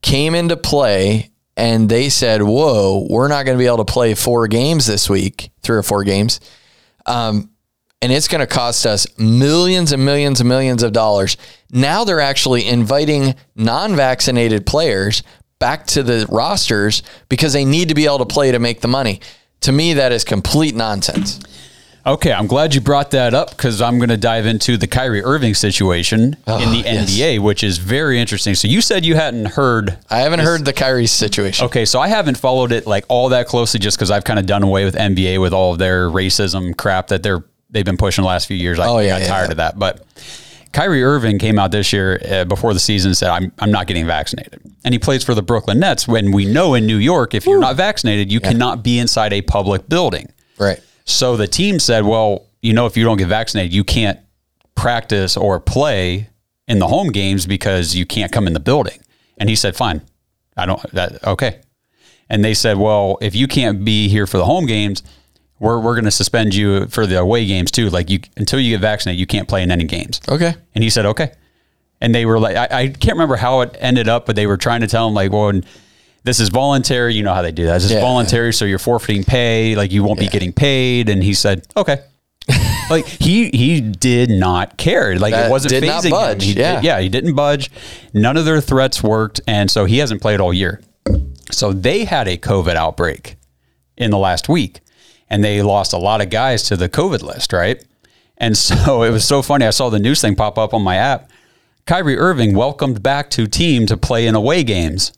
came 0.00 0.36
into 0.36 0.56
play 0.56 1.32
and 1.56 1.88
they 1.88 2.08
said, 2.08 2.40
"Whoa, 2.40 3.04
we're 3.10 3.26
not 3.26 3.44
going 3.44 3.58
to 3.58 3.62
be 3.62 3.66
able 3.66 3.84
to 3.84 3.92
play 3.92 4.14
four 4.14 4.46
games 4.46 4.86
this 4.86 5.10
week, 5.10 5.50
three 5.60 5.76
or 5.76 5.82
four 5.82 6.04
games, 6.04 6.38
um, 7.04 7.50
and 8.00 8.12
it's 8.12 8.28
going 8.28 8.40
to 8.40 8.46
cost 8.46 8.86
us 8.86 9.06
millions 9.18 9.92
and 9.92 10.04
millions 10.04 10.40
and 10.40 10.48
millions 10.48 10.82
of 10.82 10.92
dollars." 10.92 11.36
Now 11.70 12.04
they're 12.04 12.20
actually 12.20 12.66
inviting 12.66 13.34
non-vaccinated 13.56 14.66
players 14.66 15.22
back 15.58 15.86
to 15.88 16.02
the 16.02 16.26
rosters 16.30 17.02
because 17.28 17.52
they 17.52 17.64
need 17.64 17.88
to 17.88 17.94
be 17.94 18.06
able 18.06 18.18
to 18.18 18.26
play 18.26 18.52
to 18.52 18.58
make 18.58 18.80
the 18.80 18.88
money. 18.88 19.20
To 19.62 19.72
me, 19.72 19.94
that 19.94 20.12
is 20.12 20.22
complete 20.24 20.74
nonsense. 20.74 21.40
Okay, 22.06 22.32
I'm 22.32 22.46
glad 22.46 22.74
you 22.74 22.80
brought 22.80 23.10
that 23.10 23.34
up 23.34 23.50
because 23.50 23.82
I'm 23.82 23.98
going 23.98 24.08
to 24.08 24.16
dive 24.16 24.46
into 24.46 24.78
the 24.78 24.86
Kyrie 24.86 25.22
Irving 25.22 25.52
situation 25.54 26.36
ah, 26.46 26.62
in 26.62 26.70
the 26.70 26.88
Oh, 26.88 26.92
yes. 26.92 27.10
NBA, 27.10 27.40
which 27.40 27.62
is 27.62 27.76
very 27.76 28.18
interesting. 28.18 28.54
So 28.54 28.66
you 28.66 28.80
said 28.80 29.04
you 29.04 29.14
hadn't 29.16 29.46
heard. 29.46 29.98
I 30.08 30.20
haven't 30.20 30.40
heard 30.40 30.64
the 30.64 30.72
Kyrie 30.72 31.06
situation. 31.06 31.66
Okay, 31.66 31.84
so 31.84 32.00
I 32.00 32.08
haven't 32.08 32.38
followed 32.38 32.72
it 32.72 32.86
like 32.86 33.04
all 33.08 33.28
that 33.30 33.46
closely 33.46 33.78
just 33.80 33.98
because 33.98 34.10
I've 34.10 34.24
kind 34.24 34.38
of 34.38 34.46
done 34.46 34.62
away 34.62 34.86
with 34.86 34.94
NBA 34.94 35.38
with 35.40 35.52
all 35.52 35.72
of 35.72 35.78
their 35.78 36.08
racism 36.08 36.74
crap 36.74 37.08
that 37.08 37.22
they're 37.22 37.44
they've 37.70 37.84
been 37.84 37.96
pushing 37.96 38.22
the 38.22 38.28
last 38.28 38.46
few 38.46 38.56
years. 38.56 38.78
I 38.78 38.86
Oh, 38.88 38.98
yeah, 38.98 39.18
got 39.18 39.20
yeah, 39.22 39.28
tired 39.28 39.44
yeah. 39.46 39.50
of 39.52 39.56
that. 39.58 39.78
But 39.78 40.06
Kyrie 40.72 41.02
Irving 41.02 41.38
came 41.38 41.58
out 41.58 41.70
this 41.72 41.92
year 41.92 42.20
uh, 42.30 42.44
before 42.44 42.74
the 42.74 42.80
season 42.80 43.10
and 43.10 43.16
said, 43.16 43.30
I'm, 43.30 43.52
I'm 43.58 43.70
not 43.70 43.86
getting 43.86 44.06
vaccinated. 44.06 44.60
And 44.84 44.94
he 44.94 44.98
plays 44.98 45.24
for 45.24 45.34
the 45.34 45.42
Brooklyn 45.42 45.78
Nets 45.80 46.06
when 46.06 46.30
we 46.32 46.44
know 46.44 46.74
in 46.74 46.86
New 46.86 46.98
York, 46.98 47.34
if 47.34 47.46
you're 47.46 47.58
not 47.60 47.76
vaccinated, 47.76 48.30
you 48.32 48.40
cannot 48.40 48.82
be 48.82 48.98
inside 48.98 49.32
a 49.32 49.42
public 49.42 49.88
building. 49.88 50.28
Right. 50.58 50.80
So 51.04 51.36
the 51.36 51.46
team 51.48 51.78
said, 51.78 52.04
well, 52.04 52.46
you 52.60 52.72
know, 52.74 52.86
if 52.86 52.96
you 52.96 53.04
don't 53.04 53.16
get 53.16 53.28
vaccinated, 53.28 53.72
you 53.72 53.82
can't 53.84 54.18
practice 54.74 55.36
or 55.36 55.58
play 55.60 56.28
in 56.66 56.78
the 56.78 56.86
home 56.86 57.08
games 57.12 57.46
because 57.46 57.94
you 57.94 58.04
can't 58.06 58.30
come 58.30 58.46
in 58.46 58.52
the 58.52 58.60
building. 58.60 59.00
And 59.38 59.48
he 59.48 59.56
said, 59.56 59.74
fine, 59.76 60.02
I 60.56 60.66
don't, 60.66 60.82
that, 60.92 61.24
okay. 61.26 61.60
And 62.28 62.44
they 62.44 62.52
said, 62.54 62.76
well, 62.76 63.16
if 63.22 63.34
you 63.34 63.48
can't 63.48 63.84
be 63.84 64.08
here 64.08 64.26
for 64.26 64.36
the 64.36 64.44
home 64.44 64.66
games, 64.66 65.02
we're, 65.60 65.78
we're 65.80 65.94
going 65.94 66.04
to 66.04 66.10
suspend 66.10 66.54
you 66.54 66.86
for 66.86 67.06
the 67.06 67.18
away 67.18 67.44
games 67.46 67.70
too. 67.70 67.90
Like 67.90 68.10
you, 68.10 68.20
until 68.36 68.60
you 68.60 68.74
get 68.74 68.80
vaccinated, 68.80 69.18
you 69.18 69.26
can't 69.26 69.48
play 69.48 69.62
in 69.62 69.70
any 69.70 69.84
games. 69.84 70.20
Okay. 70.28 70.54
And 70.74 70.84
he 70.84 70.90
said, 70.90 71.06
okay. 71.06 71.32
And 72.00 72.14
they 72.14 72.26
were 72.26 72.38
like, 72.38 72.56
I, 72.56 72.68
I 72.82 72.88
can't 72.88 73.14
remember 73.14 73.36
how 73.36 73.60
it 73.62 73.76
ended 73.80 74.08
up, 74.08 74.24
but 74.26 74.36
they 74.36 74.46
were 74.46 74.56
trying 74.56 74.82
to 74.82 74.86
tell 74.86 75.08
him 75.08 75.14
like, 75.14 75.32
well, 75.32 75.60
this 76.22 76.38
is 76.40 76.48
voluntary. 76.48 77.14
You 77.14 77.22
know 77.24 77.34
how 77.34 77.42
they 77.42 77.50
do 77.52 77.64
that. 77.66 77.74
This 77.74 77.84
is 77.86 77.92
Yeah. 77.92 78.00
voluntary. 78.00 78.52
So 78.52 78.64
you're 78.64 78.78
forfeiting 78.78 79.24
pay. 79.24 79.74
Like 79.74 79.90
you 79.90 80.04
won't 80.04 80.20
be 80.20 80.28
getting 80.28 80.52
paid. 80.52 81.08
And 81.08 81.22
he 81.22 81.34
said, 81.34 81.66
okay. 81.76 82.02
like 82.90 83.06
he, 83.06 83.50
he 83.50 83.80
did 83.80 84.30
not 84.30 84.76
care. 84.76 85.18
Like 85.18 85.32
That 85.32 85.46
it 85.46 85.50
wasn't 85.50 85.70
did 85.70 85.84
not 85.84 86.04
budge. 86.08 86.42
him. 86.44 86.54
He 86.54 86.60
Yeah. 86.60 86.74
did- 86.76 86.84
yeah. 86.84 87.00
He 87.00 87.08
didn't 87.08 87.34
budge. 87.34 87.70
None 88.14 88.36
of 88.36 88.44
their 88.44 88.60
threats 88.60 89.02
worked. 89.02 89.40
And 89.48 89.68
so 89.70 89.84
he 89.84 89.98
hasn't 89.98 90.22
played 90.22 90.40
all 90.40 90.54
year. 90.54 90.80
So 91.50 91.72
they 91.72 92.04
had 92.04 92.28
a 92.28 92.36
COVID 92.38 92.74
outbreak 92.76 93.36
in 93.96 94.10
the 94.10 94.18
last 94.18 94.48
week 94.48 94.80
and 95.30 95.42
they 95.44 95.62
lost 95.62 95.92
a 95.92 95.98
lot 95.98 96.20
of 96.20 96.30
guys 96.30 96.62
to 96.64 96.76
the 96.76 96.88
COVID 96.88 97.22
list, 97.22 97.52
right? 97.52 97.82
And 98.36 98.56
so 98.68 99.02
it 99.02 99.10
was 99.10 99.24
so 99.24 99.42
funny. 99.42 99.66
I 99.66 99.70
saw 99.70 99.88
the 99.90 99.98
news 99.98 100.20
thing 100.20 100.34
pop 100.36 100.58
up 100.58 100.72
on 100.74 100.82
my 100.82 100.96
app. 100.96 101.30
Kyrie 101.86 102.18
Irving 102.18 102.54
welcomed 102.54 103.02
back 103.02 103.30
to 103.30 103.46
team 103.46 103.86
to 103.86 103.96
play 103.96 104.26
in 104.26 104.34
away 104.34 104.62
games 104.62 105.12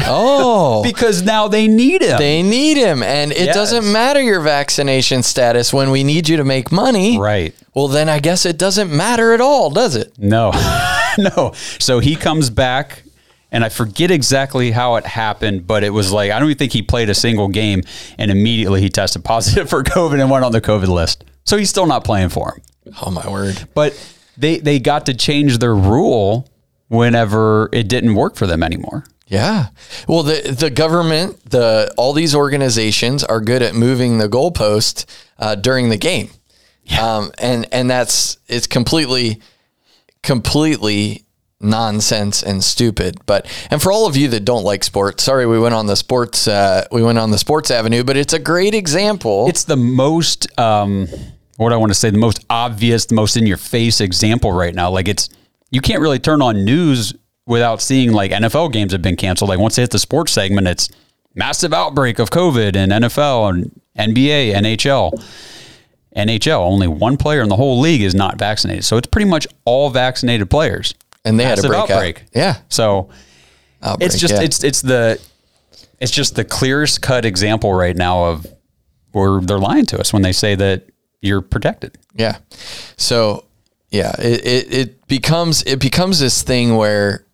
Oh. 0.00 0.82
because 0.84 1.22
now 1.22 1.46
they 1.48 1.68
need 1.68 2.02
him. 2.02 2.18
They 2.18 2.42
need 2.42 2.76
him, 2.76 3.02
and 3.02 3.30
it 3.32 3.46
Yes. 3.46 3.54
doesn't 3.54 3.90
matter 3.90 4.20
your 4.20 4.40
vaccination 4.40 5.22
status 5.22 5.72
when 5.72 5.90
we 5.92 6.02
need 6.02 6.28
you 6.28 6.36
to 6.36 6.44
make 6.44 6.72
money. 6.72 7.16
right. 7.18 7.54
Well, 7.74 7.88
then 7.88 8.08
I 8.08 8.18
guess 8.20 8.44
it 8.44 8.58
doesn't 8.58 8.90
matter 8.90 9.32
at 9.32 9.40
all, 9.40 9.70
does 9.70 9.94
it? 9.96 10.12
No, 10.18 10.50
no. 11.18 11.52
So 11.78 12.00
he 12.00 12.16
comes 12.16 12.50
back, 12.50 13.03
and 13.54 13.64
I 13.64 13.68
forget 13.68 14.10
exactly 14.10 14.72
how 14.72 14.96
it 14.96 15.06
happened, 15.06 15.64
but 15.64 15.84
it 15.84 15.90
was 15.90 16.10
like 16.10 16.32
I 16.32 16.40
don't 16.40 16.48
even 16.48 16.58
think 16.58 16.72
he 16.72 16.82
played 16.82 17.08
a 17.08 17.14
single 17.14 17.46
game, 17.46 17.82
and 18.18 18.32
immediately 18.32 18.80
he 18.80 18.88
tested 18.88 19.24
positive 19.24 19.70
for 19.70 19.84
COVID 19.84 20.20
and 20.20 20.28
went 20.28 20.44
on 20.44 20.50
the 20.50 20.60
COVID 20.60 20.88
list. 20.88 21.24
So 21.44 21.56
he's 21.56 21.70
still 21.70 21.86
not 21.86 22.02
playing 22.02 22.30
for 22.30 22.52
him. 22.52 22.94
Oh 23.00 23.12
my 23.12 23.30
word! 23.30 23.68
But 23.72 23.94
they 24.36 24.58
they 24.58 24.80
got 24.80 25.06
to 25.06 25.14
change 25.14 25.58
their 25.58 25.74
rule 25.74 26.50
whenever 26.88 27.68
it 27.72 27.86
didn't 27.88 28.16
work 28.16 28.34
for 28.34 28.48
them 28.48 28.64
anymore. 28.64 29.04
Yeah. 29.28 29.68
Well, 30.08 30.24
the 30.24 30.56
the 30.58 30.70
government, 30.70 31.48
the 31.48 31.94
all 31.96 32.12
these 32.12 32.34
organizations 32.34 33.22
are 33.22 33.40
good 33.40 33.62
at 33.62 33.76
moving 33.76 34.18
the 34.18 34.28
goalpost 34.28 35.06
uh, 35.38 35.54
during 35.54 35.90
the 35.90 35.96
game, 35.96 36.30
um, 37.00 37.30
and 37.38 37.66
and 37.70 37.88
that's 37.88 38.36
it's 38.48 38.66
completely, 38.66 39.40
completely 40.24 41.24
nonsense 41.64 42.42
and 42.42 42.62
stupid. 42.62 43.18
But 43.26 43.46
and 43.70 43.82
for 43.82 43.90
all 43.90 44.06
of 44.06 44.16
you 44.16 44.28
that 44.28 44.44
don't 44.44 44.64
like 44.64 44.84
sports, 44.84 45.24
sorry 45.24 45.46
we 45.46 45.58
went 45.58 45.74
on 45.74 45.86
the 45.86 45.96
sports 45.96 46.46
uh, 46.46 46.86
we 46.92 47.02
went 47.02 47.18
on 47.18 47.30
the 47.30 47.38
sports 47.38 47.70
avenue, 47.70 48.04
but 48.04 48.16
it's 48.16 48.32
a 48.32 48.38
great 48.38 48.74
example. 48.74 49.46
It's 49.48 49.64
the 49.64 49.76
most 49.76 50.58
um, 50.58 51.08
what 51.56 51.72
I 51.72 51.76
want 51.76 51.90
to 51.90 51.94
say, 51.94 52.10
the 52.10 52.18
most 52.18 52.44
obvious, 52.50 53.06
the 53.06 53.14
most 53.14 53.36
in 53.36 53.46
your 53.46 53.56
face 53.56 54.00
example 54.00 54.52
right 54.52 54.74
now. 54.74 54.90
Like 54.90 55.08
it's 55.08 55.28
you 55.70 55.80
can't 55.80 56.00
really 56.00 56.18
turn 56.18 56.42
on 56.42 56.64
news 56.64 57.14
without 57.46 57.80
seeing 57.82 58.12
like 58.12 58.30
NFL 58.30 58.72
games 58.72 58.92
have 58.92 59.02
been 59.02 59.16
canceled. 59.16 59.50
Like 59.50 59.58
once 59.58 59.76
they 59.76 59.82
hit 59.82 59.90
the 59.90 59.98
sports 59.98 60.32
segment, 60.32 60.66
it's 60.66 60.88
massive 61.34 61.72
outbreak 61.72 62.18
of 62.18 62.30
COVID 62.30 62.76
in 62.76 62.90
NFL 62.90 63.50
and 63.50 63.80
NBA, 63.96 64.54
NHL. 64.54 65.12
NHL, 66.16 66.60
only 66.60 66.86
one 66.86 67.16
player 67.16 67.42
in 67.42 67.48
the 67.48 67.56
whole 67.56 67.80
league 67.80 68.02
is 68.02 68.14
not 68.14 68.38
vaccinated. 68.38 68.84
So 68.84 68.96
it's 68.96 69.08
pretty 69.08 69.28
much 69.28 69.46
all 69.64 69.90
vaccinated 69.90 70.48
players. 70.48 70.94
And 71.24 71.38
they 71.38 71.44
had 71.44 71.58
a 71.58 71.68
breakout. 71.68 72.22
Yeah, 72.34 72.56
So 72.68 73.10
outbreak, 73.82 74.06
it's 74.06 74.18
just 74.18 74.34
yeah. 74.34 74.42
it's 74.42 74.64
it's 74.64 74.82
the 74.82 75.20
it's 76.00 76.12
just 76.12 76.36
the 76.36 76.44
clearest 76.44 77.02
cut 77.02 77.24
example 77.24 77.72
right 77.72 77.96
now 77.96 78.26
of 78.26 78.46
where 79.12 79.40
they're 79.40 79.58
lying 79.58 79.86
to 79.86 79.98
us 80.00 80.12
when 80.12 80.22
they 80.22 80.32
say 80.32 80.54
that 80.54 80.88
you're 81.20 81.40
protected. 81.40 81.96
Yeah. 82.14 82.38
So 82.96 83.44
yeah, 83.90 84.12
it, 84.18 84.46
it, 84.46 84.74
it 84.74 85.08
becomes 85.08 85.62
it 85.62 85.80
becomes 85.80 86.18
this 86.18 86.42
thing 86.42 86.76
where 86.76 87.24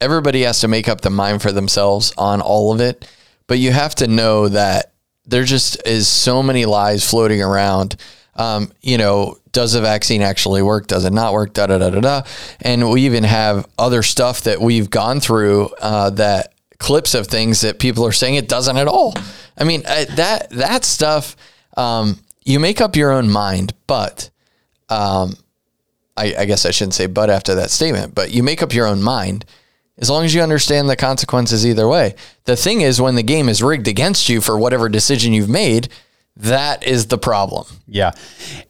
everybody 0.00 0.42
has 0.42 0.60
to 0.60 0.68
make 0.68 0.88
up 0.88 1.00
the 1.00 1.10
mind 1.10 1.42
for 1.42 1.52
themselves 1.52 2.12
on 2.18 2.40
all 2.40 2.72
of 2.72 2.80
it. 2.80 3.08
But 3.46 3.58
you 3.58 3.72
have 3.72 3.94
to 3.96 4.08
know 4.08 4.48
that 4.48 4.92
there 5.24 5.44
just 5.44 5.86
is 5.86 6.08
so 6.08 6.42
many 6.42 6.66
lies 6.66 7.08
floating 7.08 7.42
around. 7.42 7.96
Um, 8.34 8.72
you 8.80 8.98
know, 8.98 9.38
does 9.52 9.72
the 9.74 9.80
vaccine 9.80 10.22
actually 10.22 10.62
work? 10.62 10.86
Does 10.86 11.04
it 11.04 11.12
not 11.12 11.32
work? 11.32 11.52
Da 11.52 11.66
da 11.66 11.78
da 11.78 11.90
da 11.90 12.00
da. 12.00 12.22
And 12.60 12.90
we 12.90 13.02
even 13.02 13.24
have 13.24 13.66
other 13.78 14.02
stuff 14.02 14.42
that 14.42 14.60
we've 14.60 14.88
gone 14.88 15.20
through 15.20 15.68
uh, 15.80 16.10
that 16.10 16.54
clips 16.78 17.14
of 17.14 17.26
things 17.26 17.60
that 17.60 17.78
people 17.78 18.06
are 18.06 18.12
saying 18.12 18.34
it 18.34 18.48
doesn't 18.48 18.76
at 18.76 18.88
all. 18.88 19.14
I 19.58 19.64
mean, 19.64 19.82
that 19.82 20.50
that 20.50 20.84
stuff. 20.84 21.36
Um, 21.76 22.18
you 22.44 22.58
make 22.58 22.80
up 22.80 22.96
your 22.96 23.12
own 23.12 23.30
mind, 23.30 23.72
but 23.86 24.30
um, 24.88 25.36
I, 26.16 26.34
I 26.38 26.44
guess 26.44 26.66
I 26.66 26.70
shouldn't 26.70 26.94
say 26.94 27.06
but 27.06 27.30
after 27.30 27.54
that 27.54 27.70
statement, 27.70 28.14
but 28.14 28.30
you 28.30 28.42
make 28.42 28.62
up 28.62 28.74
your 28.74 28.86
own 28.86 29.02
mind 29.02 29.44
as 29.98 30.10
long 30.10 30.24
as 30.24 30.34
you 30.34 30.42
understand 30.42 30.88
the 30.88 30.96
consequences 30.96 31.66
either 31.66 31.86
way. 31.86 32.14
The 32.44 32.56
thing 32.56 32.80
is, 32.80 33.00
when 33.00 33.14
the 33.14 33.22
game 33.22 33.48
is 33.48 33.62
rigged 33.62 33.88
against 33.88 34.28
you 34.28 34.40
for 34.40 34.58
whatever 34.58 34.88
decision 34.88 35.32
you've 35.32 35.48
made, 35.48 35.88
that 36.36 36.84
is 36.84 37.06
the 37.06 37.18
problem. 37.18 37.66
Yeah. 37.86 38.12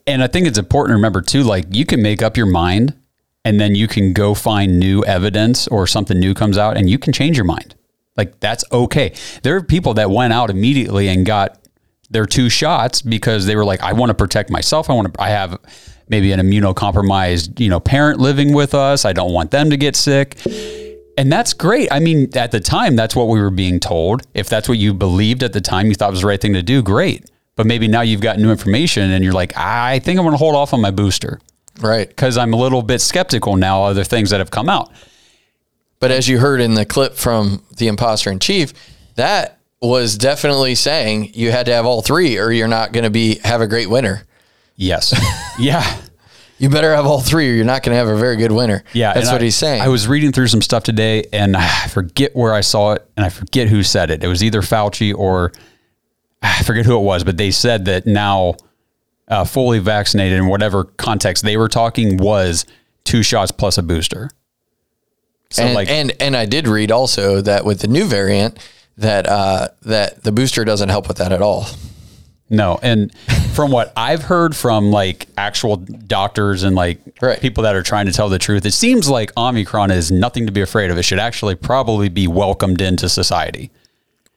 And 0.06 0.22
I 0.22 0.26
think 0.26 0.46
it's 0.46 0.58
important 0.58 0.92
to 0.92 0.96
remember 0.96 1.22
too, 1.22 1.42
like 1.42 1.66
you 1.70 1.86
can 1.86 2.02
make 2.02 2.22
up 2.22 2.36
your 2.36 2.46
mind 2.46 2.96
and 3.44 3.60
then 3.60 3.74
you 3.74 3.88
can 3.88 4.12
go 4.12 4.34
find 4.34 4.78
new 4.78 5.04
evidence 5.04 5.68
or 5.68 5.86
something 5.86 6.18
new 6.18 6.34
comes 6.34 6.58
out 6.58 6.76
and 6.76 6.90
you 6.90 6.98
can 6.98 7.12
change 7.12 7.36
your 7.36 7.44
mind. 7.44 7.74
Like 8.16 8.40
that's 8.40 8.64
okay. 8.72 9.14
There 9.42 9.56
are 9.56 9.62
people 9.62 9.94
that 9.94 10.10
went 10.10 10.32
out 10.32 10.50
immediately 10.50 11.08
and 11.08 11.24
got 11.24 11.58
their 12.10 12.26
two 12.26 12.50
shots 12.50 13.00
because 13.00 13.46
they 13.46 13.56
were 13.56 13.64
like, 13.64 13.80
I 13.80 13.94
want 13.94 14.10
to 14.10 14.14
protect 14.14 14.50
myself. 14.50 14.90
I 14.90 14.92
want 14.92 15.14
to, 15.14 15.22
I 15.22 15.30
have 15.30 15.58
maybe 16.08 16.30
an 16.32 16.40
immunocompromised, 16.40 17.58
you 17.58 17.70
know, 17.70 17.80
parent 17.80 18.20
living 18.20 18.52
with 18.52 18.74
us. 18.74 19.04
I 19.04 19.12
don't 19.12 19.32
want 19.32 19.50
them 19.50 19.70
to 19.70 19.76
get 19.76 19.96
sick. 19.96 20.36
And 21.16 21.32
that's 21.32 21.52
great. 21.52 21.90
I 21.90 22.00
mean, 22.00 22.28
at 22.36 22.52
the 22.52 22.60
time, 22.60 22.96
that's 22.96 23.14
what 23.16 23.28
we 23.28 23.40
were 23.40 23.50
being 23.50 23.80
told. 23.80 24.22
If 24.34 24.48
that's 24.48 24.68
what 24.68 24.78
you 24.78 24.94
believed 24.94 25.42
at 25.42 25.52
the 25.52 25.60
time, 25.60 25.86
you 25.86 25.94
thought 25.94 26.10
was 26.10 26.20
the 26.22 26.26
right 26.26 26.40
thing 26.40 26.54
to 26.54 26.62
do, 26.62 26.82
great. 26.82 27.30
But 27.56 27.66
maybe 27.66 27.86
now 27.88 28.00
you've 28.00 28.20
got 28.22 28.38
new 28.38 28.50
information 28.50 29.10
and 29.10 29.22
you're 29.22 29.32
like, 29.34 29.52
I 29.56 29.98
think 29.98 30.18
I'm 30.18 30.24
going 30.24 30.32
to 30.32 30.38
hold 30.38 30.54
off 30.54 30.72
on 30.72 30.80
my 30.80 30.90
booster 30.90 31.38
Right. 31.80 32.08
because 32.08 32.38
I'm 32.38 32.52
a 32.54 32.56
little 32.56 32.82
bit 32.82 33.00
skeptical 33.00 33.56
now, 33.56 33.84
other 33.84 34.04
things 34.04 34.30
that 34.30 34.38
have 34.40 34.50
come 34.50 34.68
out. 34.70 34.90
But 36.00 36.10
as 36.10 36.28
you 36.28 36.38
heard 36.38 36.60
in 36.60 36.74
the 36.74 36.84
clip 36.86 37.14
from 37.14 37.62
the 37.76 37.88
imposter 37.88 38.30
in 38.30 38.38
chief, 38.38 38.72
that 39.16 39.58
was 39.80 40.16
definitely 40.16 40.74
saying 40.74 41.32
you 41.34 41.50
had 41.50 41.66
to 41.66 41.72
have 41.72 41.84
all 41.86 42.02
three 42.02 42.38
or 42.38 42.50
you're 42.50 42.68
not 42.68 42.92
going 42.92 43.04
to 43.04 43.10
be 43.10 43.38
have 43.44 43.60
a 43.60 43.66
great 43.66 43.90
winter. 43.90 44.22
Yes. 44.76 45.12
yeah. 45.58 46.00
You 46.58 46.70
better 46.70 46.94
have 46.94 47.04
all 47.06 47.20
three 47.20 47.50
or 47.50 47.52
you're 47.54 47.64
not 47.64 47.82
going 47.82 47.92
to 47.92 47.98
have 47.98 48.08
a 48.08 48.16
very 48.16 48.36
good 48.36 48.52
winter. 48.52 48.82
Yeah, 48.92 49.12
That's 49.14 49.30
what 49.30 49.40
I- 49.40 49.44
he's 49.44 49.56
saying. 49.56 49.82
I 49.82 49.88
was 49.88 50.06
reading 50.08 50.32
through 50.32 50.46
some 50.48 50.62
stuff 50.62 50.84
today, 50.84 51.24
and 51.32 51.56
I 51.58 51.88
forget 51.88 52.34
where 52.34 52.54
I 52.54 52.60
saw 52.62 52.92
it, 52.92 53.06
and 53.16 53.26
I 53.26 53.28
forget 53.28 53.68
who 53.68 53.82
said 53.82 54.10
it. 54.10 54.24
It 54.24 54.28
was 54.28 54.42
either 54.42 54.62
Fauci 54.62 55.14
or 55.14 55.52
I 56.58 56.62
forget 56.62 56.86
who 56.86 56.96
it 56.96 57.02
was, 57.02 57.24
but 57.24 57.36
they 57.36 57.50
said 57.50 57.84
that 57.86 58.06
now 58.06 58.56
uh, 59.28 59.44
fully 59.44 59.78
vaccinated 59.78 60.38
in 60.38 60.46
whatever 60.46 60.84
context 60.84 61.44
they 61.44 61.56
were 61.56 61.68
talking 61.68 62.16
was 62.18 62.66
two 63.04 63.22
shots 63.22 63.50
plus 63.50 63.78
a 63.78 63.82
booster. 63.82 64.30
So 65.50 65.64
and, 65.64 65.74
like, 65.74 65.88
and 65.88 66.12
and 66.20 66.36
I 66.36 66.46
did 66.46 66.66
read 66.66 66.90
also 66.90 67.40
that 67.42 67.64
with 67.64 67.80
the 67.80 67.88
new 67.88 68.04
variant 68.06 68.58
that 68.96 69.26
uh, 69.26 69.68
that 69.82 70.24
the 70.24 70.32
booster 70.32 70.64
doesn't 70.64 70.88
help 70.88 71.08
with 71.08 71.18
that 71.18 71.32
at 71.32 71.42
all. 71.42 71.66
No, 72.48 72.78
and 72.82 73.14
from 73.54 73.70
what 73.70 73.92
I've 73.96 74.22
heard 74.22 74.56
from 74.56 74.90
like 74.90 75.26
actual 75.36 75.76
doctors 75.76 76.62
and 76.62 76.74
like 76.74 77.00
Right. 77.20 77.40
people 77.40 77.64
that 77.64 77.74
are 77.76 77.82
trying 77.82 78.06
to 78.06 78.12
tell 78.12 78.28
the 78.28 78.38
truth, 78.38 78.64
it 78.66 78.72
seems 78.72 79.08
like 79.08 79.30
Omicron 79.36 79.90
is 79.90 80.10
nothing 80.10 80.46
to 80.46 80.52
be 80.52 80.60
afraid 80.60 80.90
of. 80.90 80.98
It 80.98 81.02
should 81.02 81.18
actually 81.18 81.54
probably 81.54 82.08
be 82.08 82.26
welcomed 82.26 82.80
into 82.80 83.08
society. 83.08 83.70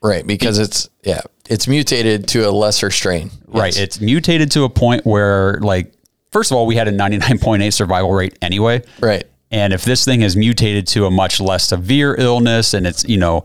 Right, 0.05 0.25
because 0.25 0.59
it's 0.59 0.89
yeah, 1.03 1.21
it's 1.49 1.67
mutated 1.67 2.27
to 2.29 2.47
a 2.47 2.51
lesser 2.51 2.91
strain. 2.91 3.31
Right. 3.47 3.73
Yes. 3.73 3.77
It's 3.77 4.01
mutated 4.01 4.51
to 4.51 4.63
a 4.63 4.69
point 4.69 5.05
where, 5.05 5.59
like, 5.61 5.93
first 6.31 6.51
of 6.51 6.57
all, 6.57 6.65
we 6.65 6.75
had 6.75 6.87
a 6.87 6.91
99.8 6.91 7.73
survival 7.73 8.11
rate 8.11 8.37
anyway. 8.41 8.83
Right. 8.99 9.25
And 9.51 9.73
if 9.73 9.85
this 9.85 10.03
thing 10.05 10.21
is 10.21 10.35
mutated 10.35 10.87
to 10.87 11.05
a 11.05 11.11
much 11.11 11.39
less 11.39 11.69
severe 11.69 12.15
illness 12.15 12.73
and 12.73 12.85
it's, 12.85 13.05
you 13.05 13.17
know, 13.17 13.43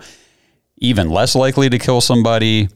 even 0.78 1.10
less 1.10 1.34
likely 1.34 1.68
to 1.70 1.78
kill 1.78 2.00
somebody, 2.00 2.68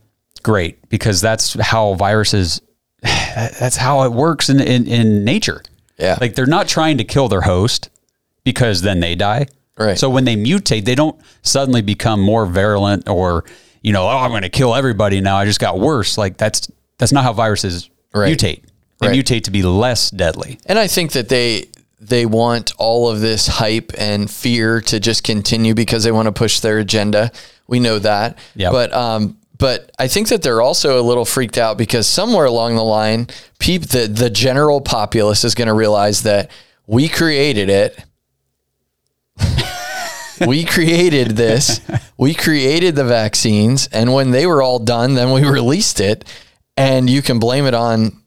great, 0.42 0.88
because 0.88 1.20
that's 1.20 1.54
how 1.54 1.94
viruses, 1.94 2.60
that's 3.02 3.76
how 3.76 4.04
it 4.04 4.12
works 4.12 4.48
in, 4.48 4.60
in, 4.60 4.86
in 4.86 5.24
nature. 5.24 5.62
Yeah. 5.98 6.18
Like 6.20 6.34
they're 6.34 6.46
not 6.46 6.68
trying 6.68 6.98
to 6.98 7.04
kill 7.04 7.28
their 7.28 7.40
host 7.42 7.90
because 8.44 8.82
then 8.82 9.00
they 9.00 9.14
die. 9.14 9.46
Right. 9.76 9.98
So 9.98 10.08
when 10.08 10.24
they 10.24 10.36
mutate, 10.36 10.84
they 10.84 10.94
don't 10.94 11.20
suddenly 11.42 11.82
become 11.82 12.20
more 12.20 12.46
virulent 12.46 13.08
or, 13.08 13.44
you 13.84 13.92
know, 13.92 14.04
oh, 14.04 14.08
I'm 14.18 14.30
going 14.30 14.42
to 14.42 14.48
kill 14.48 14.74
everybody 14.74 15.20
now. 15.20 15.36
I 15.36 15.44
just 15.44 15.60
got 15.60 15.78
worse. 15.78 16.18
Like 16.18 16.36
that's, 16.36 16.68
that's 16.98 17.12
not 17.12 17.22
how 17.22 17.32
viruses 17.32 17.88
Right. 18.12 18.36
mutate. 18.36 18.62
They 19.00 19.08
Right. 19.08 19.18
mutate 19.24 19.44
to 19.44 19.50
be 19.50 19.62
less 19.62 20.10
deadly. 20.10 20.58
And 20.66 20.78
I 20.78 20.86
think 20.88 21.12
that 21.12 21.28
they 21.28 21.68
they 22.00 22.26
want 22.26 22.72
all 22.76 23.08
of 23.08 23.20
this 23.20 23.46
hype 23.46 23.90
and 23.96 24.30
fear 24.30 24.80
to 24.82 25.00
just 25.00 25.22
continue 25.24 25.74
because 25.74 26.04
they 26.04 26.12
want 26.12 26.26
to 26.26 26.32
push 26.32 26.60
their 26.60 26.78
agenda. 26.78 27.32
We 27.66 27.80
know 27.80 27.98
that. 27.98 28.36
Yep. 28.56 28.72
But 28.72 28.92
um 28.92 29.36
but 29.58 29.90
I 29.98 30.08
think 30.08 30.28
that 30.28 30.42
they're 30.42 30.60
also 30.62 31.00
a 31.00 31.02
little 31.02 31.24
freaked 31.24 31.56
out 31.58 31.78
because 31.78 32.06
somewhere 32.06 32.44
along 32.46 32.76
the 32.76 32.84
line, 32.84 33.28
peop 33.58 33.82
the 33.88 34.06
the 34.06 34.30
general 34.30 34.80
populace 34.80 35.44
is 35.44 35.54
going 35.54 35.68
to 35.68 35.74
realize 35.74 36.22
that 36.22 36.50
we 36.86 37.08
created 37.08 37.68
it. 37.70 37.98
we 40.46 40.64
created 40.64 41.32
this. 41.32 41.80
We 42.16 42.34
created 42.34 42.96
the 42.96 43.04
vaccines, 43.04 43.88
and 43.88 44.12
when 44.12 44.30
they 44.30 44.46
were 44.46 44.62
all 44.62 44.78
done, 44.78 45.14
then 45.14 45.32
we 45.32 45.44
released 45.44 46.00
it. 46.00 46.24
And 46.76 47.08
you 47.08 47.22
can 47.22 47.38
blame 47.38 47.66
it 47.66 47.74
on 47.74 48.22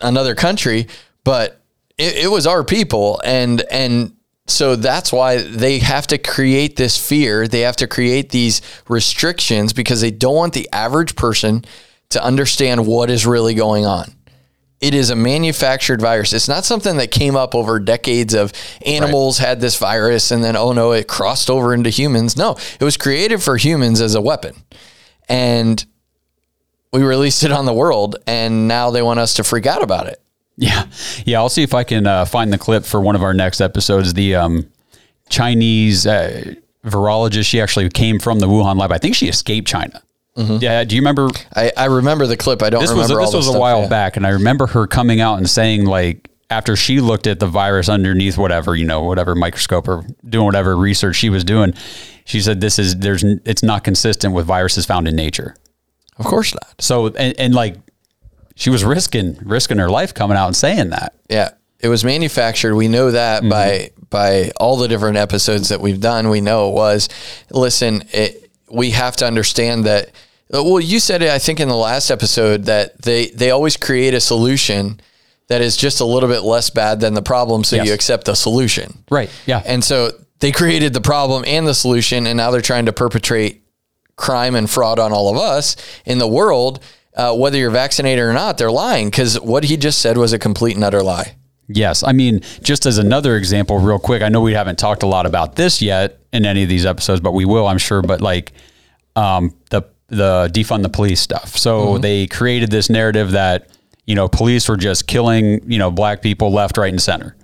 another 0.00 0.34
country, 0.34 0.86
but 1.24 1.60
it, 1.96 2.24
it 2.24 2.30
was 2.30 2.46
our 2.46 2.64
people, 2.64 3.20
and 3.24 3.62
and 3.70 4.14
so 4.46 4.76
that's 4.76 5.12
why 5.12 5.38
they 5.38 5.78
have 5.78 6.06
to 6.08 6.18
create 6.18 6.76
this 6.76 6.96
fear. 6.98 7.48
They 7.48 7.60
have 7.60 7.76
to 7.76 7.86
create 7.86 8.30
these 8.30 8.60
restrictions 8.88 9.72
because 9.72 10.02
they 10.02 10.10
don't 10.10 10.34
want 10.34 10.52
the 10.52 10.68
average 10.72 11.16
person 11.16 11.64
to 12.10 12.22
understand 12.22 12.86
what 12.86 13.08
is 13.08 13.24
really 13.26 13.54
going 13.54 13.86
on. 13.86 14.12
It 14.84 14.94
is 14.94 15.08
a 15.08 15.16
manufactured 15.16 16.02
virus. 16.02 16.34
It's 16.34 16.46
not 16.46 16.66
something 16.66 16.98
that 16.98 17.10
came 17.10 17.36
up 17.36 17.54
over 17.54 17.80
decades 17.80 18.34
of 18.34 18.52
animals 18.84 19.38
had 19.38 19.58
this 19.58 19.78
virus 19.78 20.30
and 20.30 20.44
then, 20.44 20.56
oh 20.56 20.72
no, 20.72 20.92
it 20.92 21.08
crossed 21.08 21.48
over 21.48 21.72
into 21.72 21.88
humans. 21.88 22.36
No, 22.36 22.58
it 22.78 22.84
was 22.84 22.98
created 22.98 23.42
for 23.42 23.56
humans 23.56 24.02
as 24.02 24.14
a 24.14 24.20
weapon. 24.20 24.54
And 25.26 25.82
we 26.92 27.02
released 27.02 27.44
it 27.44 27.50
on 27.50 27.64
the 27.64 27.72
world, 27.72 28.16
and 28.26 28.68
now 28.68 28.90
they 28.90 29.00
want 29.00 29.20
us 29.20 29.32
to 29.34 29.44
freak 29.44 29.64
out 29.64 29.82
about 29.82 30.06
it. 30.06 30.20
Yeah. 30.58 30.86
Yeah. 31.24 31.38
I'll 31.38 31.48
see 31.48 31.62
if 31.62 31.72
I 31.72 31.82
can 31.82 32.06
uh, 32.06 32.26
find 32.26 32.52
the 32.52 32.58
clip 32.58 32.84
for 32.84 33.00
one 33.00 33.16
of 33.16 33.22
our 33.22 33.32
next 33.32 33.62
episodes. 33.62 34.12
The 34.12 34.34
um, 34.34 34.70
Chinese 35.30 36.06
uh, 36.06 36.56
virologist, 36.84 37.46
she 37.46 37.58
actually 37.58 37.88
came 37.88 38.18
from 38.18 38.38
the 38.38 38.48
Wuhan 38.48 38.78
lab. 38.78 38.92
I 38.92 38.98
think 38.98 39.14
she 39.14 39.28
escaped 39.28 39.66
China. 39.66 40.02
Yeah. 40.36 40.82
Do 40.84 40.96
you 40.96 41.00
remember? 41.02 41.28
I, 41.54 41.70
I 41.76 41.84
remember 41.86 42.26
the 42.26 42.36
clip. 42.36 42.62
I 42.62 42.70
don't 42.70 42.80
This 42.80 42.90
was 42.90 43.04
remember 43.08 43.20
all 43.20 43.30
this 43.30 43.46
was 43.46 43.54
a 43.54 43.58
while 43.58 43.82
yeah. 43.82 43.88
back, 43.88 44.16
and 44.16 44.26
I 44.26 44.30
remember 44.30 44.66
her 44.68 44.86
coming 44.86 45.20
out 45.20 45.36
and 45.38 45.48
saying 45.48 45.86
like 45.86 46.28
after 46.50 46.76
she 46.76 47.00
looked 47.00 47.26
at 47.26 47.40
the 47.40 47.46
virus 47.46 47.88
underneath 47.88 48.36
whatever 48.36 48.76
you 48.76 48.84
know 48.84 49.02
whatever 49.02 49.34
microscope 49.34 49.88
or 49.88 50.04
doing 50.28 50.44
whatever 50.46 50.76
research 50.76 51.16
she 51.16 51.30
was 51.30 51.44
doing, 51.44 51.72
she 52.24 52.40
said 52.40 52.60
this 52.60 52.78
is 52.78 52.96
there's 52.96 53.22
it's 53.22 53.62
not 53.62 53.84
consistent 53.84 54.34
with 54.34 54.46
viruses 54.46 54.84
found 54.86 55.06
in 55.08 55.14
nature. 55.16 55.56
Of 56.18 56.26
course 56.26 56.52
not. 56.54 56.74
So 56.80 57.06
and, 57.08 57.38
and 57.38 57.54
like 57.54 57.76
she 58.56 58.70
was 58.70 58.84
risking 58.84 59.38
risking 59.42 59.78
her 59.78 59.88
life 59.88 60.14
coming 60.14 60.36
out 60.36 60.46
and 60.46 60.56
saying 60.56 60.90
that. 60.90 61.14
Yeah, 61.28 61.50
it 61.80 61.88
was 61.88 62.04
manufactured. 62.04 62.74
We 62.74 62.88
know 62.88 63.12
that 63.12 63.42
Mm-hmm. 63.42 63.50
by 63.50 63.90
by 64.10 64.50
all 64.58 64.76
the 64.76 64.86
different 64.86 65.16
episodes 65.16 65.70
that 65.70 65.80
we've 65.80 66.00
done. 66.00 66.28
We 66.28 66.40
know 66.40 66.68
it 66.68 66.74
was. 66.74 67.08
Listen, 67.50 68.04
it, 68.12 68.43
we 68.70 68.90
have 68.90 69.16
to 69.16 69.26
understand 69.26 69.84
that. 69.84 70.10
Well, 70.50 70.80
you 70.80 71.00
said 71.00 71.22
it. 71.22 71.30
I 71.30 71.38
think 71.38 71.58
in 71.60 71.68
the 71.68 71.76
last 71.76 72.10
episode 72.10 72.64
that 72.64 73.00
they 73.02 73.26
they 73.28 73.50
always 73.50 73.76
create 73.76 74.14
a 74.14 74.20
solution 74.20 75.00
that 75.48 75.60
is 75.60 75.76
just 75.76 76.00
a 76.00 76.04
little 76.04 76.28
bit 76.28 76.40
less 76.42 76.70
bad 76.70 77.00
than 77.00 77.14
the 77.14 77.22
problem, 77.22 77.64
so 77.64 77.76
Yes. 77.76 77.86
you 77.86 77.92
accept 77.94 78.24
the 78.26 78.34
solution. 78.34 79.04
Right. 79.10 79.30
Yeah. 79.46 79.62
And 79.66 79.82
so 79.84 80.10
they 80.40 80.52
created 80.52 80.92
the 80.94 81.00
problem 81.00 81.44
and 81.46 81.66
the 81.66 81.74
solution, 81.74 82.26
and 82.26 82.36
now 82.36 82.50
they're 82.50 82.60
trying 82.62 82.86
to 82.86 82.92
perpetrate 82.92 83.62
crime 84.16 84.54
and 84.54 84.68
fraud 84.70 84.98
on 84.98 85.12
all 85.12 85.28
of 85.30 85.36
us 85.36 85.76
in 86.06 86.18
the 86.18 86.28
world. 86.28 86.80
Uh, 87.16 87.34
whether 87.34 87.56
you're 87.58 87.70
vaccinated 87.70 88.24
or 88.24 88.32
not, 88.32 88.58
they're 88.58 88.70
lying 88.72 89.08
because 89.08 89.38
what 89.40 89.64
he 89.64 89.76
just 89.76 90.00
said 90.00 90.16
was 90.16 90.32
a 90.32 90.38
complete 90.38 90.74
and 90.74 90.84
utter 90.84 91.02
lie. 91.02 91.36
Yes. 91.68 92.02
I 92.02 92.12
mean, 92.12 92.40
just 92.62 92.86
as 92.86 92.98
another 92.98 93.36
example, 93.36 93.78
real 93.78 93.98
quick, 93.98 94.22
I 94.22 94.28
know 94.28 94.40
we 94.40 94.52
haven't 94.52 94.78
talked 94.78 95.02
a 95.02 95.06
lot 95.06 95.24
about 95.26 95.56
this 95.56 95.80
yet 95.80 96.18
in 96.32 96.44
any 96.44 96.62
of 96.62 96.68
these 96.68 96.84
episodes, 96.84 97.20
but 97.20 97.32
we 97.32 97.44
will, 97.44 97.66
I'm 97.66 97.78
sure. 97.78 98.02
But 98.02 98.20
like 98.20 98.52
um, 99.16 99.54
the 99.70 99.82
the 100.08 100.50
defund 100.52 100.82
the 100.82 100.88
police 100.88 101.20
stuff. 101.20 101.56
So 101.56 101.98
they 101.98 102.26
created 102.26 102.70
this 102.70 102.90
narrative 102.90 103.32
that 103.32 103.68
you 104.06 104.14
know 104.14 104.28
police 104.28 104.68
were 104.68 104.76
just 104.76 105.06
killing 105.06 105.70
you 105.70 105.78
know 105.78 105.90
black 105.90 106.22
people 106.22 106.52
left, 106.52 106.76
right, 106.76 106.92
and 106.92 107.00
center, 107.00 107.36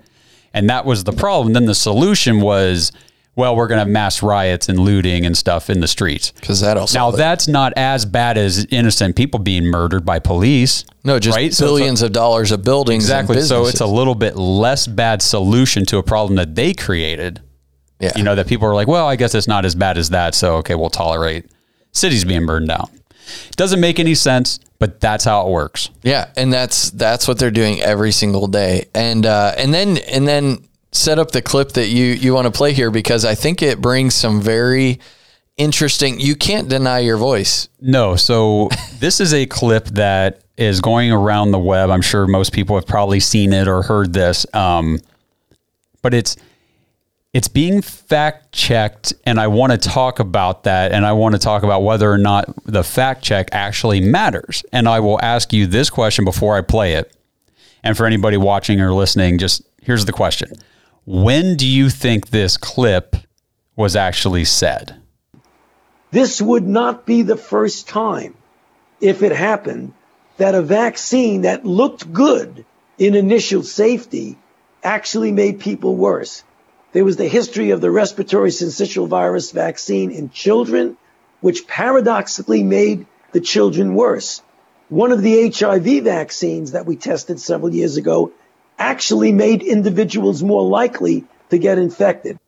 and 0.52 0.68
that 0.68 0.84
was 0.84 1.04
the 1.04 1.12
problem. 1.12 1.52
Then 1.54 1.66
the 1.66 1.74
solution 1.74 2.40
was, 2.40 2.92
well, 3.40 3.56
we're 3.56 3.66
going 3.66 3.76
to 3.78 3.80
have 3.80 3.88
mass 3.88 4.22
riots 4.22 4.68
and 4.68 4.78
looting 4.78 5.26
and 5.26 5.36
stuff 5.36 5.68
in 5.68 5.80
the 5.80 5.88
streets. 5.88 6.30
Because 6.32 6.60
that 6.60 6.76
also 6.76 6.98
Now 6.98 7.10
that's 7.10 7.48
not 7.48 7.72
as 7.76 8.04
bad 8.04 8.38
as 8.38 8.64
innocent 8.70 9.16
people 9.16 9.40
being 9.40 9.64
murdered 9.64 10.04
by 10.06 10.18
police. 10.20 10.84
no, 11.02 11.18
just 11.18 11.36
right? 11.36 11.52
So 11.52 11.64
a- 11.64 11.68
billions 11.68 12.02
of 12.02 12.12
dollars 12.12 12.52
of 12.52 12.62
buildings. 12.62 13.04
Exactly. 13.04 13.40
So 13.42 13.66
it's 13.66 13.80
a 13.80 13.86
little 13.86 14.14
bit 14.14 14.36
less 14.36 14.86
bad 14.86 15.22
solution 15.22 15.84
to 15.86 15.98
a 15.98 16.02
problem 16.02 16.36
that 16.36 16.54
they 16.54 16.72
created. 16.74 17.40
yeah. 17.98 18.12
You 18.16 18.22
know, 18.22 18.34
that 18.36 18.46
people 18.46 18.68
are 18.68 18.74
like, 18.74 18.86
well, 18.88 19.08
I 19.08 19.16
guess 19.16 19.34
it's 19.34 19.48
not 19.48 19.64
as 19.64 19.74
bad 19.74 19.98
as 19.98 20.10
that. 20.10 20.34
So, 20.34 20.56
okay, 20.58 20.74
we'll 20.76 20.90
tolerate 20.90 21.46
cities 21.92 22.24
being 22.24 22.46
burned 22.46 22.68
down. 22.68 22.88
Doesn't 23.56 23.80
make 23.80 23.98
any 24.00 24.14
sense, 24.14 24.58
but 24.78 25.00
that's 25.00 25.24
how 25.24 25.46
it 25.46 25.50
works. 25.50 25.90
Yeah, 26.02 26.30
and 26.36 26.52
that's 26.52 26.90
that's 26.90 27.28
what 27.28 27.38
they're 27.38 27.50
doing 27.52 27.80
every 27.80 28.10
single 28.12 28.46
day. 28.48 28.86
And 28.94 29.24
uh, 29.24 29.52
and 29.56 29.72
then 29.72 29.98
and 29.98 30.26
then 30.26 30.66
set 30.92 31.18
up 31.18 31.30
the 31.30 31.42
clip 31.42 31.72
that 31.72 31.88
you 31.88 32.06
you 32.06 32.34
want 32.34 32.46
to 32.46 32.50
play 32.50 32.72
here 32.72 32.90
because 32.90 33.24
I 33.24 33.34
think 33.34 33.62
it 33.62 33.80
brings 33.80 34.14
some 34.14 34.40
very 34.40 35.00
interesting. 35.56 36.18
You 36.18 36.34
can't 36.34 36.68
deny 36.68 37.00
your 37.00 37.16
voice. 37.16 37.68
No. 37.80 38.16
So, 38.16 38.70
this 38.98 39.20
is 39.20 39.32
a 39.34 39.46
clip 39.46 39.86
that 39.86 40.42
is 40.56 40.80
going 40.80 41.10
around 41.12 41.52
the 41.52 41.58
web. 41.58 41.90
I'm 41.90 42.02
sure 42.02 42.26
most 42.26 42.52
people 42.52 42.76
have 42.76 42.86
probably 42.86 43.20
seen 43.20 43.52
it 43.52 43.68
or 43.68 43.82
heard 43.82 44.12
this. 44.12 44.46
Um, 44.54 45.00
but 46.02 46.14
it's 46.14 46.36
it's 47.32 47.48
being 47.48 47.80
fact 47.80 48.50
checked 48.52 49.12
and 49.24 49.38
I 49.38 49.46
want 49.46 49.70
to 49.70 49.78
talk 49.78 50.18
about 50.18 50.64
that 50.64 50.90
and 50.90 51.06
I 51.06 51.12
want 51.12 51.34
to 51.36 51.38
talk 51.38 51.62
about 51.62 51.82
whether 51.84 52.10
or 52.10 52.18
not 52.18 52.52
the 52.64 52.82
fact 52.82 53.22
check 53.22 53.50
actually 53.52 54.00
matters. 54.00 54.64
And 54.72 54.88
I 54.88 54.98
will 54.98 55.20
ask 55.22 55.52
you 55.52 55.66
this 55.66 55.90
question 55.90 56.24
before 56.24 56.56
I 56.56 56.62
play 56.62 56.94
it. 56.94 57.14
And 57.84 57.96
for 57.96 58.04
anybody 58.04 58.36
watching 58.36 58.80
or 58.80 58.92
listening, 58.92 59.38
just 59.38 59.62
here's 59.80 60.04
the 60.04 60.12
question 60.12 60.50
When 61.12 61.56
do 61.56 61.66
you 61.66 61.90
think 61.90 62.28
this 62.28 62.56
clip 62.56 63.16
was 63.74 63.96
actually 63.96 64.44
said? 64.44 64.94
This 66.12 66.40
would 66.40 66.64
not 66.64 67.04
be 67.04 67.22
the 67.22 67.36
first 67.36 67.88
time, 67.88 68.36
if 69.00 69.24
it 69.24 69.32
happened, 69.32 69.92
that 70.36 70.54
a 70.54 70.62
vaccine 70.62 71.40
that 71.40 71.66
looked 71.66 72.12
good 72.12 72.64
in 72.96 73.16
initial 73.16 73.64
safety 73.64 74.38
actually 74.84 75.32
made 75.32 75.58
people 75.58 75.96
worse. 75.96 76.44
There 76.92 77.04
was 77.04 77.16
the 77.16 77.26
history 77.26 77.72
of 77.72 77.80
the 77.80 77.90
respiratory 77.90 78.50
syncytial 78.50 79.08
virus 79.08 79.50
vaccine 79.50 80.12
in 80.12 80.30
children, 80.30 80.96
which 81.40 81.66
paradoxically 81.66 82.62
made 82.62 83.04
the 83.32 83.40
children 83.40 83.96
worse. 83.96 84.42
One 84.88 85.10
of 85.10 85.22
the 85.22 85.50
HIV 85.50 86.04
vaccines 86.04 86.70
that 86.70 86.86
we 86.86 86.94
tested 86.94 87.40
several 87.40 87.74
years 87.74 87.96
ago 87.96 88.30
actually 88.80 89.30
made 89.30 89.62
individuals 89.62 90.42
more 90.42 90.62
likely 90.62 91.24
to 91.50 91.58
get 91.58 91.78
infected. 91.78 92.38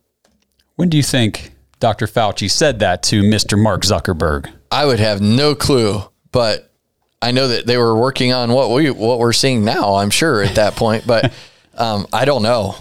When 0.76 0.88
do 0.88 0.96
you 0.96 1.02
think 1.02 1.52
Dr. 1.78 2.06
Fauci 2.06 2.50
said 2.50 2.78
that 2.80 3.02
to 3.04 3.22
Mr. 3.22 3.60
Mark 3.60 3.82
Zuckerberg? 3.82 4.50
I 4.70 4.86
would 4.86 4.98
have 4.98 5.20
no 5.20 5.54
clue, 5.54 6.00
but 6.32 6.72
I 7.20 7.30
know 7.30 7.48
that 7.48 7.66
they 7.66 7.76
were 7.76 7.94
working 7.94 8.32
on 8.32 8.52
what 8.52 8.70
we 8.70 8.90
what 8.90 9.18
we're 9.18 9.32
seeing 9.32 9.64
now. 9.64 9.96
I'm 9.96 10.10
sure 10.10 10.42
at 10.42 10.56
that 10.56 10.74
point, 10.74 11.06
but 11.06 11.32
um, 11.76 12.06
I 12.12 12.24
don't 12.24 12.42
know. 12.42 12.74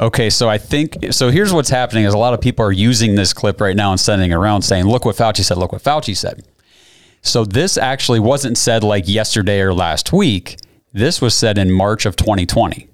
Okay, 0.00 0.30
so 0.30 0.48
I 0.48 0.58
think 0.58 1.12
so. 1.12 1.30
Here's 1.30 1.52
what's 1.52 1.70
happening: 1.70 2.04
is 2.04 2.14
a 2.14 2.18
lot 2.18 2.34
of 2.34 2.40
people 2.40 2.64
are 2.64 2.72
using 2.72 3.14
this 3.14 3.32
clip 3.32 3.60
right 3.60 3.76
now 3.76 3.90
and 3.90 3.98
sending 3.98 4.30
it 4.30 4.34
around, 4.34 4.62
saying, 4.62 4.84
"Look 4.84 5.04
what 5.04 5.16
Fauci 5.16 5.44
said. 5.44 5.56
Look 5.56 5.72
what 5.72 5.82
Fauci 5.82 6.16
said." 6.16 6.44
So 7.22 7.44
this 7.44 7.76
actually 7.76 8.20
wasn't 8.20 8.56
said 8.58 8.82
like 8.84 9.08
yesterday 9.08 9.60
or 9.60 9.74
last 9.74 10.12
week. 10.12 10.56
This 10.92 11.20
was 11.20 11.34
said 11.34 11.58
in 11.58 11.70
March 11.70 12.06
of 12.06 12.16
2020. 12.16 12.89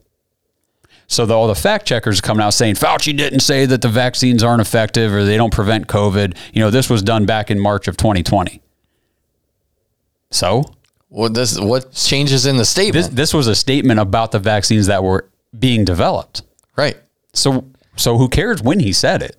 So 1.08 1.24
the, 1.24 1.34
all 1.34 1.46
the 1.46 1.54
fact 1.54 1.86
checkers 1.86 2.20
coming 2.20 2.42
out 2.42 2.50
saying 2.50 2.74
Fauci 2.74 3.16
didn't 3.16 3.40
say 3.40 3.64
that 3.66 3.80
the 3.80 3.88
vaccines 3.88 4.42
aren't 4.42 4.60
effective 4.60 5.12
or 5.12 5.24
they 5.24 5.36
don't 5.36 5.52
prevent 5.52 5.86
COVID. 5.86 6.36
You 6.52 6.60
know, 6.60 6.70
this 6.70 6.90
was 6.90 7.02
done 7.02 7.26
back 7.26 7.50
in 7.50 7.60
March 7.60 7.86
of 7.86 7.96
2020. 7.96 8.60
So 10.30 10.64
What 11.08 11.34
this 11.34 11.58
what 11.58 11.92
changes 11.92 12.46
in 12.46 12.56
the 12.56 12.64
statement? 12.64 12.94
this 13.06 13.14
this 13.14 13.34
was 13.34 13.46
a 13.46 13.54
statement 13.54 14.00
about 14.00 14.32
the 14.32 14.38
vaccines 14.38 14.86
that 14.86 15.02
were 15.04 15.28
being 15.58 15.84
developed. 15.84 16.42
right. 16.76 16.96
So 17.32 17.64
so 17.96 18.18
who 18.18 18.28
cares 18.28 18.62
when 18.62 18.80
he 18.80 18.92
said 18.92 19.22
it? 19.22 19.36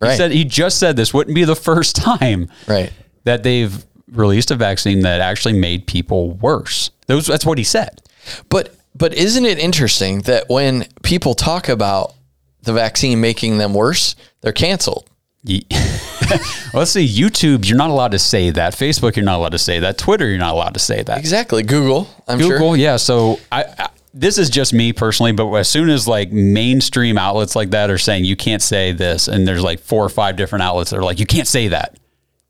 He 0.00 0.06
Right. 0.08 0.16
said 0.16 0.32
he 0.32 0.44
just 0.44 0.78
said 0.78 0.96
this 0.96 1.12
wouldn't 1.14 1.34
be 1.34 1.44
the 1.44 1.56
first 1.70 1.96
time 1.96 2.48
Right. 2.66 2.92
that 3.24 3.42
they've 3.42 3.84
released 4.10 4.50
a 4.50 4.56
vaccine 4.56 5.00
that 5.00 5.20
actually 5.20 5.54
made 5.54 5.86
people 5.86 6.32
worse. 6.32 6.90
Those, 7.06 7.26
that's 7.26 7.46
what 7.46 7.56
he 7.58 7.64
said. 7.64 8.00
But 8.48 8.74
but 8.94 9.14
isn't 9.14 9.44
it 9.44 9.58
interesting 9.58 10.20
that 10.22 10.48
when 10.48 10.86
people 11.02 11.34
talk 11.34 11.68
about 11.68 12.14
the 12.62 12.72
vaccine 12.72 13.20
making 13.20 13.58
them 13.58 13.74
worse, 13.74 14.14
they're 14.40 14.52
canceled. 14.52 15.08
Ye- 15.44 15.66
well, 15.70 16.38
let's 16.74 16.92
see. 16.92 17.06
YouTube, 17.06 17.68
you're 17.68 17.76
not 17.76 17.90
allowed 17.90 18.12
to 18.12 18.18
say 18.18 18.50
that. 18.50 18.74
Facebook, 18.74 19.16
you're 19.16 19.24
not 19.24 19.38
allowed 19.38 19.52
to 19.52 19.58
say 19.58 19.80
that. 19.80 19.98
Twitter, 19.98 20.28
you're 20.28 20.38
not 20.38 20.54
allowed 20.54 20.74
to 20.74 20.80
say 20.80 21.02
that. 21.02 21.18
Exactly. 21.18 21.62
Google, 21.62 22.08
I'm 22.28 22.38
Google, 22.38 22.74
sure. 22.74 22.76
yeah. 22.76 22.96
So 22.96 23.40
I, 23.50 23.64
I, 23.78 23.88
this 24.14 24.38
is 24.38 24.50
just 24.50 24.72
me 24.72 24.92
personally, 24.92 25.32
but 25.32 25.52
as 25.54 25.68
soon 25.68 25.88
as 25.88 26.06
like 26.06 26.30
mainstream 26.30 27.18
outlets 27.18 27.56
like 27.56 27.70
that 27.70 27.90
are 27.90 27.98
saying 27.98 28.24
you 28.24 28.36
can't 28.36 28.62
say 28.62 28.92
this, 28.92 29.26
and 29.26 29.48
there's 29.48 29.62
like 29.64 29.80
four 29.80 30.04
or 30.04 30.08
five 30.08 30.36
different 30.36 30.62
outlets 30.62 30.90
that 30.90 30.98
are 30.98 31.02
like 31.02 31.18
you 31.18 31.26
can't 31.26 31.48
say 31.48 31.68
that, 31.68 31.98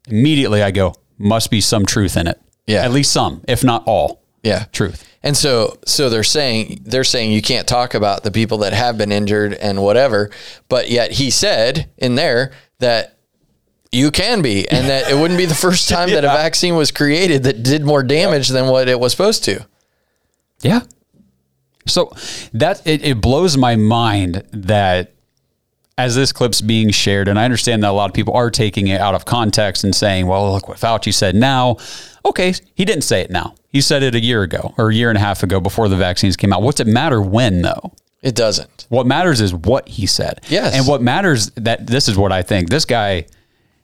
immediately 0.09 0.63
I 0.63 0.71
go 0.71 0.95
must 1.19 1.51
be 1.51 1.61
some 1.61 1.87
truth 1.87 2.17
in 2.17 2.27
it. 2.27 2.41
Yeah. 2.67 2.85
at 2.85 2.93
least 2.93 3.13
some, 3.13 3.43
if 3.49 3.65
not 3.65 3.83
all. 3.87 4.22
Yeah. 4.43 4.65
Truth. 4.73 5.09
And 5.23 5.37
so 5.37 5.79
so 5.87 6.11
they're 6.11 6.25
saying 6.25 6.83
they're 6.85 7.05
saying 7.05 7.31
you 7.31 7.43
can't 7.43 7.67
talk 7.67 7.95
about 7.95 8.25
the 8.25 8.31
people 8.31 8.59
that 8.59 8.73
have 8.73 8.99
been 8.99 9.13
injured 9.13 9.55
and 9.55 9.83
whatever, 9.83 10.31
but 10.69 10.91
yet 10.91 11.13
he 11.13 11.31
said 11.31 11.91
in 11.97 12.17
there 12.17 12.53
that 12.81 13.19
you 13.93 14.11
can 14.11 14.43
be 14.43 14.69
and 14.69 14.89
that 14.89 15.11
it 15.11 15.15
wouldn't 15.15 15.39
be 15.39 15.45
the 15.45 15.55
first 15.55 15.89
time 15.89 16.11
that 16.11 16.25
a 16.25 16.29
vaccine 16.43 16.75
was 16.75 16.91
created 16.91 17.45
that 17.45 17.63
did 17.63 17.85
more 17.85 18.03
damage 18.03 18.49
than 18.49 18.69
what 18.69 18.89
it 18.89 18.99
was 18.99 19.13
supposed 19.13 19.45
to. 19.45 19.65
Yeah. 20.63 20.81
So 21.87 22.13
that 22.55 22.85
it, 22.87 23.05
it 23.05 23.21
blows 23.21 23.57
my 23.57 23.77
mind 23.77 24.45
that 24.53 25.13
as 25.99 26.15
this 26.15 26.33
clip's 26.33 26.61
being 26.61 26.91
shared, 26.91 27.29
and 27.29 27.39
I 27.39 27.45
understand 27.45 27.83
that 27.83 27.91
a 27.91 27.93
lot 27.93 28.09
of 28.09 28.15
people 28.15 28.35
are 28.35 28.51
taking 28.51 28.89
it 28.89 29.01
out 29.01 29.15
of 29.15 29.25
context 29.25 29.85
and 29.85 29.95
saying, 29.95 30.27
well, 30.27 30.53
look 30.53 30.69
what 30.69 30.79
Fauci 30.79 31.13
said 31.13 31.35
now. 31.35 31.77
Okay, 32.25 32.55
he 32.75 32.85
didn't 32.85 33.03
say 33.03 33.21
it 33.21 33.31
now. 33.31 33.55
He 33.69 33.81
said 33.81 34.03
it 34.03 34.15
a 34.15 34.21
year 34.21 34.43
ago 34.43 34.75
or 34.79 34.91
a 34.91 34.95
year 34.95 35.09
and 35.09 35.17
a 35.17 35.21
half 35.21 35.43
ago 35.43 35.61
before 35.61 35.89
the 35.89 35.97
vaccines 35.97 36.37
came 36.37 36.53
out. 36.53 36.63
What's 36.63 36.81
it 36.81 36.87
matter 36.87 37.21
when 37.21 37.63
though? 37.63 37.93
It 38.23 38.37
doesn't. 38.37 38.87
What 38.89 39.07
matters 39.07 39.41
is 39.41 39.53
what 39.53 39.89
he 39.89 40.07
said. 40.07 40.41
Yes. 40.49 40.75
And 40.75 40.87
what 40.87 41.03
matters 41.03 41.51
that 41.57 41.87
this 41.87 42.09
is 42.09 42.17
what 42.17 42.31
I 42.31 42.43
think. 42.43 42.71
This 42.71 42.85
guy, 42.85 43.27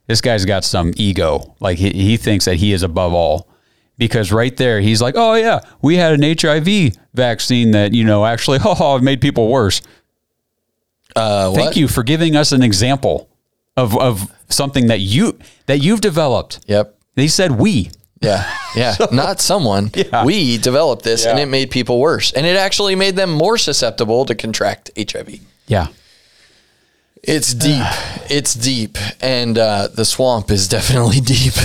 this 0.06 0.20
guy's 0.20 0.44
got 0.44 0.64
some 0.64 0.92
ego. 0.96 1.56
Like 1.58 1.78
he, 1.78 1.90
he 1.90 2.16
thinks 2.16 2.44
that 2.44 2.56
he 2.56 2.72
is 2.72 2.82
above 2.82 3.12
all. 3.12 3.48
Because 3.96 4.30
right 4.30 4.56
there, 4.56 4.80
he's 4.80 5.02
like, 5.02 5.14
oh 5.16 5.34
yeah, 5.34 5.58
we 5.82 5.96
had 5.96 6.12
an 6.12 6.22
HIV 6.22 6.96
vaccine 7.14 7.72
that, 7.72 7.92
you 7.92 8.04
know, 8.04 8.24
actually, 8.24 8.58
oh, 8.64 9.00
made 9.00 9.20
people 9.20 9.48
worse. 9.48 9.82
Uh, 11.16 11.52
Thank 11.52 11.74
you 11.74 11.88
for 11.88 12.04
giving 12.04 12.36
us 12.36 12.52
an 12.52 12.62
example 12.62 13.28
of, 13.76 13.98
of 13.98 14.32
something 14.48 14.86
that 14.86 15.00
you 15.00 15.36
that 15.66 15.78
you've 15.78 16.00
developed. 16.00 16.60
Yep. 16.68 16.96
He 17.16 17.26
said 17.26 17.52
we. 17.52 17.90
Yeah. 18.20 18.52
Yeah. 18.74 18.96
Not 19.12 19.40
someone. 19.40 19.90
Yeah. 19.94 20.24
We 20.24 20.58
developed 20.58 21.04
this 21.04 21.24
and 21.26 21.38
it 21.38 21.46
made 21.46 21.70
people 21.70 22.00
worse. 22.00 22.32
And 22.32 22.46
it 22.46 22.56
actually 22.56 22.94
made 22.94 23.16
them 23.16 23.30
more 23.30 23.58
susceptible 23.58 24.24
to 24.26 24.34
contract 24.34 24.90
HIV. 24.96 25.40
Yeah. 25.66 25.88
It's 27.22 27.54
deep. 27.54 27.84
it's 28.30 28.54
deep. 28.54 28.96
And 29.20 29.58
uh, 29.58 29.88
the 29.88 30.04
swamp 30.04 30.50
is 30.50 30.68
definitely 30.68 31.20
deep. 31.22 31.54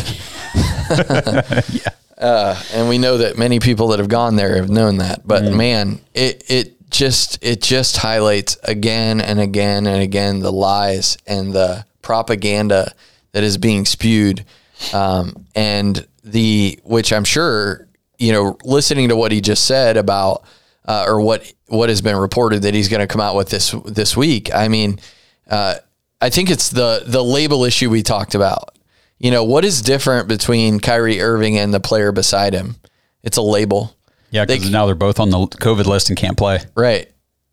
Yeah. 0.94 1.90
Uh, 2.18 2.62
and 2.74 2.88
we 2.88 2.98
know 3.00 3.18
that 3.18 3.38
many 3.38 3.60
people 3.60 3.88
that 3.90 4.00
have 4.00 4.08
gone 4.08 4.36
there 4.36 4.56
have 4.58 4.70
known 4.70 4.98
that. 4.98 5.28
But 5.28 5.52
man, 5.52 6.00
it 6.14 6.44
it 6.48 6.90
just 6.92 7.44
it 7.44 7.62
just 7.62 7.98
highlights 7.98 8.58
again 8.64 9.20
and 9.20 9.40
again 9.40 9.88
and 9.88 10.02
again 10.02 10.40
the 10.40 10.52
lies 10.52 11.18
and 11.26 11.52
the 11.54 11.86
propaganda 12.02 12.94
that 13.32 13.44
is 13.44 13.58
being 13.58 13.86
spewed, 13.86 14.46
um, 14.94 15.48
and 15.56 16.06
the 16.24 16.80
which 16.84 17.12
I'm 17.14 17.24
sure 17.24 17.88
you 18.18 18.32
know 18.32 18.58
listening 18.64 19.10
to 19.10 19.16
what 19.16 19.32
he 19.32 19.42
just 19.42 19.66
said 19.66 19.98
about 19.98 20.44
uh, 20.86 21.06
or 21.08 21.22
what 21.22 21.52
what 21.68 21.90
has 21.90 22.02
been 22.02 22.16
reported 22.18 22.62
that 22.64 22.74
he's 22.74 22.90
going 22.90 23.00
to 23.02 23.08
come 23.08 23.22
out 23.22 23.36
with 23.36 23.50
this 23.50 23.74
this 23.86 24.16
week. 24.18 24.54
I 24.54 24.68
mean, 24.68 25.00
uh, 25.50 25.76
I 26.22 26.30
think 26.30 26.50
it's 26.50 26.70
the 26.70 27.04
the 27.06 27.24
label 27.24 27.64
issue 27.66 27.90
we 27.90 28.04
talked 28.04 28.36
about. 28.36 28.78
You 29.20 29.32
know, 29.32 29.44
what 29.44 29.64
is 29.64 29.82
different 29.82 30.28
between 30.28 30.80
Kyrie 30.80 31.22
Irving 31.22 31.58
and 31.58 31.74
the 31.74 31.80
player 31.80 32.12
beside 32.12 32.54
him? 32.54 32.76
It's 33.24 33.38
a 33.38 33.42
label. 33.42 33.96
Yeah, 34.32 34.46
They- 34.46 34.56
because 34.56 34.70
now 34.72 34.86
they're 34.86 34.96
both 34.96 35.20
on 35.20 35.30
the 35.30 35.38
COVID 35.38 35.86
list 35.86 36.10
and 36.10 36.18
can't 36.18 36.36
play. 36.38 36.60
Right. 36.76 37.10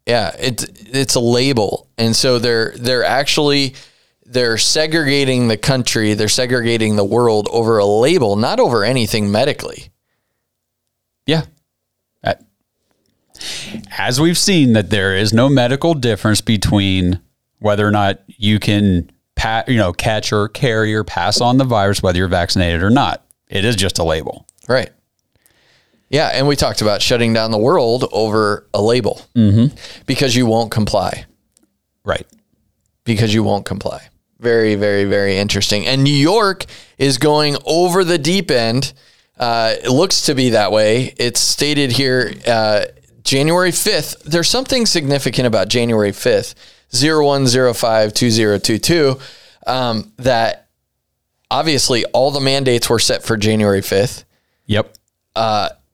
Yeah, 0.06 0.34
it's 0.38 0.64
it's 0.64 1.14
a 1.14 1.20
label. 1.20 1.86
And 1.98 2.16
so 2.16 2.38
they're 2.38 2.72
they're 2.76 3.04
actually 3.04 3.74
they're 4.30 4.58
segregating 4.58 5.48
the 5.48 5.56
country, 5.56 6.14
they're 6.14 6.28
segregating 6.28 6.94
the 6.94 7.04
world 7.04 7.48
over 7.50 7.78
a 7.78 7.84
label, 7.84 8.36
not 8.36 8.60
over 8.60 8.84
anything 8.84 9.30
medically. 9.30 9.90
Yeah. 11.26 11.42
As 13.98 14.20
we've 14.20 14.38
seen 14.38 14.74
that 14.74 14.90
there 14.90 15.16
is 15.16 15.32
no 15.32 15.48
medical 15.48 15.94
difference 15.94 16.40
between 16.40 17.20
whether 17.58 17.86
or 17.86 17.90
not 17.90 18.20
you 18.26 18.58
can 18.58 19.10
pa- 19.34 19.64
you 19.66 19.76
know 19.76 19.92
catch 19.92 20.32
or 20.32 20.48
carry 20.48 20.94
or 20.94 21.04
pass 21.04 21.40
on 21.40 21.56
the 21.56 21.64
virus 21.64 22.02
whether 22.02 22.18
you're 22.18 22.28
vaccinated 22.28 22.82
or 22.82 22.90
not. 22.90 23.24
It 23.48 23.64
is 23.64 23.76
just 23.76 23.98
a 23.98 24.04
label. 24.04 24.46
Right. 24.68 24.90
Yeah, 26.08 26.28
and 26.28 26.46
we 26.46 26.56
talked 26.56 26.82
about 26.82 27.02
shutting 27.02 27.32
down 27.32 27.50
the 27.50 27.58
world 27.58 28.04
over 28.12 28.66
a 28.74 28.82
label 28.82 29.22
mm-hmm. 29.34 29.74
because 30.06 30.36
you 30.36 30.44
won't 30.46 30.70
comply. 30.70 31.24
Right. 32.04 32.26
because 33.04 33.32
you 33.32 33.42
won't 33.42 33.64
comply. 33.64 34.08
Very, 34.40 34.74
very, 34.74 35.04
very 35.04 35.36
interesting. 35.36 35.86
And 35.86 36.02
New 36.02 36.10
York 36.10 36.64
is 36.96 37.18
going 37.18 37.58
over 37.66 38.02
the 38.04 38.16
deep 38.16 38.50
end. 38.50 38.94
Uh, 39.38 39.74
it 39.84 39.90
looks 39.90 40.22
to 40.22 40.34
be 40.34 40.48
that 40.50 40.72
way. 40.72 41.14
It's 41.18 41.40
stated 41.40 41.92
here 41.92 42.32
uh, 42.46 42.86
January 43.22 43.70
5th. 43.70 44.22
There's 44.22 44.48
something 44.48 44.86
significant 44.86 45.46
about 45.46 45.68
January 45.68 46.12
5th, 46.12 46.54
01052022, 46.90 49.20
um, 49.66 50.10
that 50.16 50.68
obviously 51.50 52.06
all 52.06 52.30
the 52.30 52.40
mandates 52.40 52.88
were 52.88 52.98
set 52.98 53.22
for 53.22 53.36
January 53.36 53.82
5th. 53.82 54.24
Yep. 54.66 54.94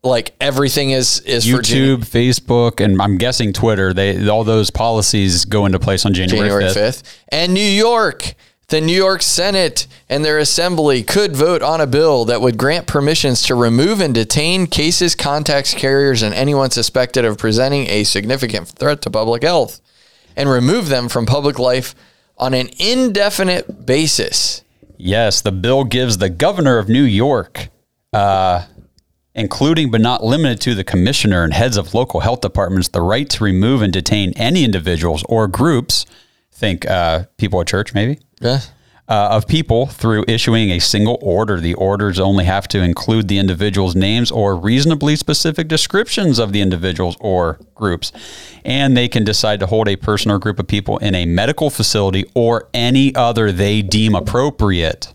Like 0.07 0.35
everything 0.41 0.91
is, 0.91 1.21
is 1.21 1.45
for 1.45 1.59
YouTube, 1.59 1.99
Facebook, 1.99 2.83
and 2.83 3.03
I'm 3.03 3.19
guessing 3.19 3.53
Twitter, 3.53 3.93
they 3.93 4.29
all 4.29 4.45
those 4.45 4.71
policies 4.71 5.45
go 5.45 5.67
into 5.67 5.79
place 5.79 6.07
on 6.07 6.15
January, 6.15 6.49
January 6.49 6.65
5th. 6.65 7.03
5th. 7.03 7.19
And 7.29 7.53
New 7.53 7.61
York, 7.61 8.35
The 8.69 8.81
New 8.81 8.97
York 8.97 9.23
Senate 9.23 9.87
and 10.09 10.25
their 10.25 10.39
assembly 10.39 11.03
could 11.03 11.37
vote 11.37 11.63
on 11.63 11.81
a 11.81 11.87
bill 11.87 12.25
that 12.25 12.41
would 12.41 12.57
grant 12.57 12.87
permissions 12.87 13.43
to 13.43 13.55
remove 13.55 14.01
and 14.01 14.15
detain 14.15 14.67
cases, 14.67 15.15
contacts, 15.15 15.75
carriers, 15.75 16.23
and 16.23 16.35
anyone 16.35 16.71
suspected 16.71 17.25
of 17.25 17.39
presenting 17.39 17.89
a 17.89 18.05
significant 18.05 18.69
threat 18.69 19.03
to 19.03 19.11
public 19.11 19.43
health 19.43 19.81
and 20.37 20.49
remove 20.49 20.89
them 20.89 21.09
from 21.09 21.27
public 21.27 21.59
life 21.59 21.95
on 22.39 22.55
an 22.55 22.69
indefinite 22.79 23.87
basis. 23.87 24.63
Yes, 24.99 25.41
the 25.41 25.53
bill 25.53 25.85
gives 25.85 26.19
the 26.19 26.29
governor 26.31 26.79
of 26.79 26.89
New 26.89 27.03
York, 27.03 27.69
uh, 28.13 28.67
including 29.37 29.91
but 29.93 30.01
not 30.01 30.25
limited 30.25 30.61
to 30.63 30.75
the 30.75 30.83
commissioner 30.83 31.45
and 31.45 31.53
heads 31.53 31.77
of 31.77 31.95
local 31.95 32.21
health 32.21 32.41
departments, 32.41 32.89
the 32.89 33.03
right 33.03 33.29
to 33.31 33.45
remove 33.45 33.83
and 33.83 33.93
detain 33.93 34.33
any 34.35 34.65
individuals 34.65 35.23
or 35.29 35.47
groups. 35.47 36.07
Think 36.51 36.85
uh, 36.89 37.27
people 37.37 37.61
at 37.61 37.67
church, 37.69 37.93
maybe 37.93 38.19
Yeah. 38.41 38.61
uh, 39.09 39.29
of 39.33 39.47
people 39.47 39.87
through 39.87 40.25
issuing 40.27 40.71
a 40.71 40.79
single 40.81 41.19
order. 41.21 41.61
The 41.61 41.75
orders 41.75 42.19
only 42.19 42.45
have 42.47 42.67
to 42.69 42.81
include 42.83 43.29
the 43.29 43.37
individual's 43.37 43.95
names 43.95 44.31
or 44.31 44.57
reasonably 44.57 45.17
specific 45.17 45.69
descriptions 45.69 46.39
of 46.39 46.53
the 46.53 46.63
individuals 46.63 47.17
or 47.21 47.59
groups. 47.75 48.11
And 48.65 48.97
they 48.97 49.07
can 49.07 49.23
decide 49.23 49.61
to 49.61 49.67
hold 49.67 49.87
a 49.87 49.97
person 49.97 50.31
or 50.31 50.39
group 50.39 50.59
of 50.59 50.67
people 50.67 50.97
in 50.99 51.15
a 51.15 51.27
medical 51.27 51.69
facility 51.69 52.25
or 52.35 52.69
any 52.73 53.15
other 53.15 53.53
they 53.53 53.83
deem 53.83 54.15
appropriate. 54.15 55.13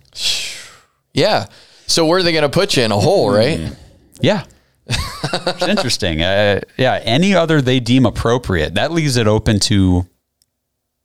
Yeah. 1.14 1.48
So 1.88 2.06
where 2.06 2.20
are 2.20 2.24
they 2.24 2.32
going 2.32 2.44
to 2.44 2.50
put 2.50 2.78
you 2.78 2.84
in 2.84 2.92
a 2.92 3.00
hole, 3.00 3.34
right? 3.34 3.76
Yeah. 4.22 4.46
it's 4.88 5.68
interesting. 5.68 6.22
Uh, 6.22 6.62
yeah, 6.78 7.00
any 7.04 7.34
other 7.36 7.62
they 7.62 7.80
deem 7.80 8.06
appropriate. 8.06 8.76
That 8.76 8.92
leaves 8.92 9.18
it 9.18 9.28
open 9.28 9.60
to 9.62 10.06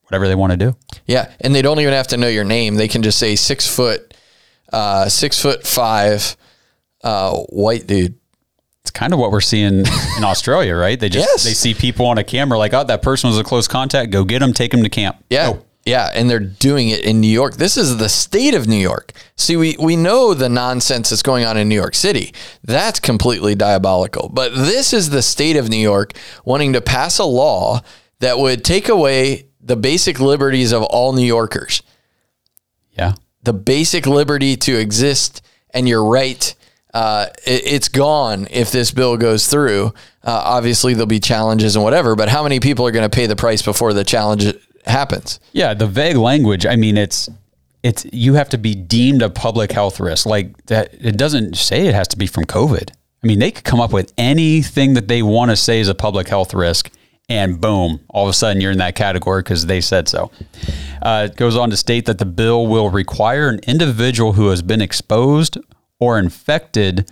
whatever 0.02 0.26
they 0.28 0.34
want 0.34 0.52
to 0.52 0.56
do. 0.56 0.76
Yeah, 1.06 1.30
and 1.40 1.54
they 1.54 1.62
don't 1.62 1.78
even 1.80 1.92
have 1.92 2.08
to 2.08 2.16
know 2.16 2.28
your 2.28 2.44
name. 2.44 2.76
They 2.76 2.88
can 2.88 3.02
just 3.02 3.18
say 3.18 3.36
six 3.36 3.66
foot, 3.66 4.14
uh, 4.72 5.08
six 5.08 5.40
foot 5.40 5.66
five, 5.66 6.36
uh, 7.04 7.36
white 7.50 7.86
dude. 7.86 8.14
It's 8.82 8.90
kind 8.92 9.12
of 9.12 9.18
what 9.18 9.30
we're 9.32 9.40
seeing 9.40 9.80
in 9.80 9.84
Australia, 10.24 10.74
right? 10.76 10.98
They 10.98 11.08
just 11.08 11.28
Yes. 11.28 11.44
they 11.44 11.52
see 11.52 11.74
people 11.74 12.06
on 12.06 12.18
a 12.18 12.24
camera 12.24 12.56
like, 12.58 12.72
oh, 12.72 12.84
that 12.84 13.02
person 13.02 13.28
was 13.28 13.38
a 13.38 13.44
close 13.44 13.66
contact. 13.68 14.10
Go 14.12 14.24
get 14.24 14.38
them, 14.40 14.52
take 14.52 14.70
them 14.70 14.82
to 14.82 14.88
camp. 14.88 15.22
Yeah. 15.28 15.54
Yeah, 15.86 16.10
and 16.12 16.28
they're 16.28 16.40
doing 16.40 16.88
it 16.88 17.04
in 17.04 17.20
New 17.20 17.28
York. 17.28 17.54
This 17.54 17.76
is 17.76 17.96
the 17.96 18.08
state 18.08 18.54
of 18.54 18.66
New 18.66 18.76
York. 18.76 19.12
See, 19.36 19.56
we 19.56 19.76
we 19.78 19.94
know 19.96 20.34
the 20.34 20.48
nonsense 20.48 21.10
that's 21.10 21.22
going 21.22 21.44
on 21.44 21.56
in 21.56 21.68
New 21.68 21.76
York 21.76 21.94
City. 21.94 22.34
That's 22.64 22.98
completely 22.98 23.54
diabolical. 23.54 24.28
But 24.28 24.54
this 24.54 24.92
is 24.92 25.10
the 25.10 25.22
state 25.22 25.56
of 25.56 25.68
New 25.68 25.76
York 25.76 26.12
wanting 26.44 26.72
to 26.72 26.80
pass 26.80 27.18
a 27.18 27.24
law 27.24 27.82
that 28.18 28.38
would 28.38 28.64
take 28.64 28.88
away 28.88 29.46
the 29.60 29.76
basic 29.76 30.18
liberties 30.18 30.72
of 30.72 30.82
all 30.82 31.12
New 31.12 31.26
Yorkers. 31.26 31.82
Yeah. 32.92 33.12
the 33.42 33.52
basic 33.52 34.06
liberty 34.06 34.56
to 34.56 34.74
exist 34.74 35.42
and 35.70 35.86
your 35.86 36.04
right 36.04 36.54
uh, 36.94 37.26
it, 37.46 37.62
it's 37.66 37.88
gone 37.88 38.48
if 38.50 38.70
this 38.70 38.90
bill 38.90 39.18
goes 39.18 39.46
through. 39.48 39.92
Uh, 40.24 40.42
obviously, 40.44 40.94
there'll 40.94 41.06
be 41.06 41.20
challenges 41.20 41.76
and 41.76 41.84
whatever, 41.84 42.16
but 42.16 42.30
how 42.30 42.42
many 42.42 42.58
people 42.58 42.86
are 42.86 42.90
going 42.90 43.08
to 43.08 43.14
pay 43.14 43.26
the 43.26 43.36
price 43.36 43.60
before 43.60 43.92
the 43.92 44.02
challenge 44.02 44.46
happens? 44.86 45.40
Yeah, 45.52 45.74
the 45.74 45.86
vague 45.86 46.16
language. 46.16 46.66
I 46.66 46.76
mean, 46.76 46.96
it's 46.96 47.28
it's 47.82 48.06
you 48.12 48.34
have 48.34 48.48
to 48.50 48.58
be 48.58 48.74
deemed 48.74 49.22
a 49.22 49.30
public 49.30 49.72
health 49.72 50.00
risk. 50.00 50.26
Like 50.26 50.66
that, 50.66 50.94
it 50.94 51.16
doesn't 51.16 51.56
say 51.56 51.86
it 51.86 51.94
has 51.94 52.08
to 52.08 52.18
be 52.18 52.26
from 52.26 52.44
COVID. 52.44 52.90
I 52.90 53.26
mean, 53.26 53.38
they 53.38 53.50
could 53.50 53.64
come 53.64 53.80
up 53.80 53.92
with 53.92 54.12
anything 54.18 54.94
that 54.94 55.08
they 55.08 55.22
want 55.22 55.50
to 55.50 55.56
say 55.56 55.80
is 55.80 55.88
a 55.88 55.94
public 55.94 56.28
health 56.28 56.52
risk, 56.54 56.90
and 57.28 57.60
boom, 57.60 58.00
all 58.08 58.24
of 58.24 58.30
a 58.30 58.32
sudden 58.32 58.60
you're 58.60 58.72
in 58.72 58.78
that 58.78 58.94
category 58.94 59.42
because 59.42 59.66
they 59.66 59.80
said 59.80 60.08
so. 60.08 60.30
Uh, 61.02 61.28
it 61.30 61.36
goes 61.36 61.56
on 61.56 61.70
to 61.70 61.76
state 61.76 62.06
that 62.06 62.18
the 62.18 62.26
bill 62.26 62.66
will 62.66 62.90
require 62.90 63.48
an 63.48 63.60
individual 63.66 64.34
who 64.34 64.48
has 64.48 64.62
been 64.62 64.80
exposed 64.80 65.58
or 65.98 66.18
infected 66.18 67.10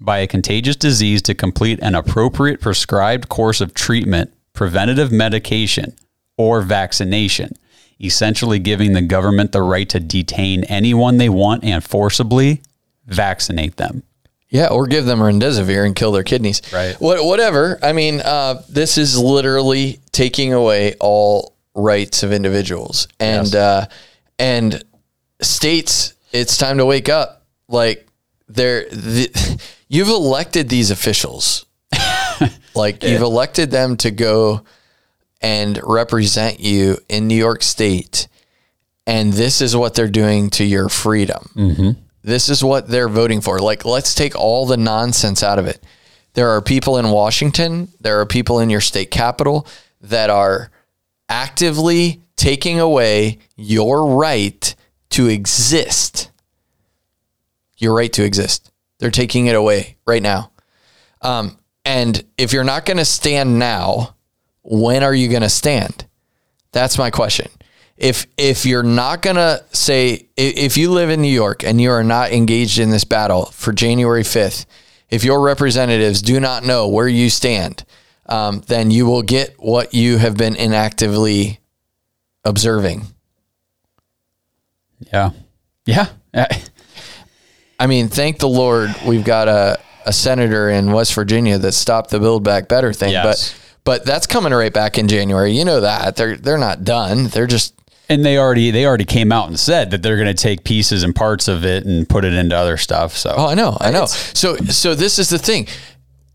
by 0.00 0.18
a 0.18 0.26
contagious 0.26 0.76
disease 0.76 1.22
to 1.22 1.34
complete 1.34 1.78
an 1.80 1.94
appropriate 1.94 2.60
prescribed 2.60 3.28
course 3.28 3.60
of 3.60 3.74
treatment, 3.74 4.32
preventative 4.52 5.10
medication, 5.10 5.94
or 6.36 6.60
vaccination, 6.62 7.52
essentially 8.00 8.58
giving 8.58 8.92
the 8.92 9.02
government 9.02 9.52
the 9.52 9.62
right 9.62 9.88
to 9.88 10.00
detain 10.00 10.64
anyone 10.64 11.16
they 11.18 11.28
want 11.28 11.64
and 11.64 11.82
forcibly 11.82 12.62
vaccinate 13.06 13.76
them. 13.76 14.02
Yeah, 14.48 14.68
or 14.68 14.86
give 14.86 15.06
them 15.06 15.18
remdesivir 15.18 15.84
and 15.84 15.94
kill 15.96 16.12
their 16.12 16.22
kidneys. 16.22 16.62
Right. 16.72 16.94
What, 17.00 17.24
whatever. 17.24 17.78
I 17.82 17.92
mean, 17.92 18.20
uh, 18.20 18.62
this 18.68 18.96
is 18.96 19.18
literally 19.18 19.98
taking 20.12 20.52
away 20.52 20.94
all 21.00 21.56
rights 21.74 22.22
of 22.22 22.32
individuals, 22.32 23.08
and 23.18 23.46
Yes. 23.48 23.54
uh, 23.54 23.86
and 24.38 24.82
states. 25.42 26.14
It's 26.32 26.56
time 26.56 26.78
to 26.78 26.86
wake 26.86 27.08
up. 27.08 27.44
Like 27.68 28.06
they're 28.48 28.88
the, 28.88 29.60
you've 29.88 30.08
elected 30.08 30.68
these 30.68 30.90
officials. 30.90 31.66
like 32.74 33.02
you've 33.02 33.22
elected 33.22 33.70
them 33.70 33.96
to 33.98 34.10
go 34.10 34.62
and 35.40 35.80
represent 35.84 36.60
you 36.60 36.98
in 37.08 37.28
New 37.28 37.36
York 37.36 37.62
State, 37.62 38.28
and 39.06 39.32
this 39.32 39.60
is 39.60 39.76
what 39.76 39.94
they're 39.94 40.08
doing 40.08 40.50
to 40.50 40.64
your 40.64 40.88
freedom. 40.88 41.48
This 42.22 42.48
is 42.48 42.64
what 42.64 42.88
they're 42.88 43.08
voting 43.08 43.40
for. 43.40 43.60
Like, 43.60 43.84
let's 43.84 44.14
take 44.14 44.34
all 44.34 44.66
the 44.66 44.76
nonsense 44.76 45.42
out 45.42 45.58
of 45.60 45.66
it. 45.66 45.84
There 46.34 46.50
are 46.50 46.60
people 46.60 46.98
in 46.98 47.10
Washington, 47.10 47.88
there 48.00 48.20
are 48.20 48.26
people 48.26 48.58
in 48.60 48.68
your 48.68 48.80
state 48.80 49.10
capital 49.10 49.66
that 50.00 50.28
are 50.28 50.70
actively 51.28 52.20
taking 52.36 52.80
away 52.80 53.38
your 53.56 54.06
right 54.06 54.74
to 55.10 55.28
exist. 55.28 56.30
Your 57.78 57.94
right 57.94 58.12
to 58.12 58.24
exist. 58.24 58.70
They're 58.98 59.10
taking 59.10 59.46
it 59.46 59.54
away 59.54 59.96
right 60.06 60.22
now. 60.22 60.50
Um, 61.22 61.58
and 61.84 62.24
if 62.36 62.52
you're 62.52 62.64
not 62.64 62.84
going 62.84 62.96
to 62.96 63.04
stand 63.04 63.58
now, 63.58 64.15
when 64.66 65.02
are 65.02 65.14
you 65.14 65.28
going 65.28 65.42
to 65.42 65.48
stand? 65.48 66.06
That's 66.72 66.98
my 66.98 67.10
question. 67.10 67.48
If 67.96 68.26
if 68.36 68.66
you're 68.66 68.82
not 68.82 69.22
gonna 69.22 69.60
say 69.72 70.26
if 70.36 70.76
you 70.76 70.90
live 70.90 71.08
in 71.08 71.22
New 71.22 71.32
York 71.32 71.64
and 71.64 71.80
you 71.80 71.90
are 71.90 72.04
not 72.04 72.30
engaged 72.30 72.78
in 72.78 72.90
this 72.90 73.04
battle 73.04 73.46
for 73.46 73.72
January 73.72 74.22
5th, 74.22 74.66
if 75.08 75.24
your 75.24 75.40
representatives 75.40 76.20
do 76.20 76.38
not 76.38 76.62
know 76.62 76.88
where 76.88 77.08
you 77.08 77.30
stand, 77.30 77.86
um, 78.26 78.62
then 78.66 78.90
you 78.90 79.06
will 79.06 79.22
get 79.22 79.54
what 79.58 79.94
you 79.94 80.18
have 80.18 80.36
been 80.36 80.54
inactively 80.56 81.58
observing. 82.44 83.06
Yeah. 85.10 85.30
Yeah. 86.34 86.46
I 87.80 87.86
mean, 87.86 88.08
thank 88.08 88.38
the 88.38 88.48
Lord 88.48 88.94
we've 89.06 89.24
got 89.24 89.48
a, 89.48 89.78
a 90.04 90.12
senator 90.12 90.68
in 90.68 90.92
West 90.92 91.14
Virginia 91.14 91.56
that 91.58 91.72
stopped 91.72 92.10
the 92.10 92.20
Build 92.20 92.44
Back 92.44 92.68
Better 92.68 92.92
thing. 92.92 93.12
Yes. 93.12 93.24
But 93.52 93.65
but 93.86 94.04
that's 94.04 94.26
coming 94.26 94.52
right 94.52 94.72
back 94.72 94.98
in 94.98 95.06
January. 95.06 95.52
You 95.52 95.64
know 95.64 95.80
that. 95.80 96.16
They're 96.16 96.36
they're 96.36 96.58
not 96.58 96.82
done. 96.84 97.28
They're 97.28 97.46
just 97.46 97.72
And 98.08 98.24
they 98.26 98.36
already 98.36 98.72
they 98.72 98.84
already 98.84 99.04
came 99.06 99.30
out 99.30 99.46
and 99.46 99.58
said 99.58 99.92
that 99.92 100.02
they're 100.02 100.16
going 100.16 100.26
to 100.26 100.34
take 100.34 100.64
pieces 100.64 101.04
and 101.04 101.14
parts 101.14 101.46
of 101.46 101.64
it 101.64 101.86
and 101.86 102.06
put 102.06 102.24
it 102.24 102.34
into 102.34 102.54
other 102.54 102.76
stuff. 102.76 103.16
So 103.16 103.32
Oh, 103.34 103.46
I 103.46 103.54
know, 103.54 103.78
I 103.80 103.92
know. 103.92 104.06
So, 104.06 104.56
so 104.56 104.94
this 104.96 105.20
is 105.20 105.30
the 105.30 105.38
thing: 105.38 105.68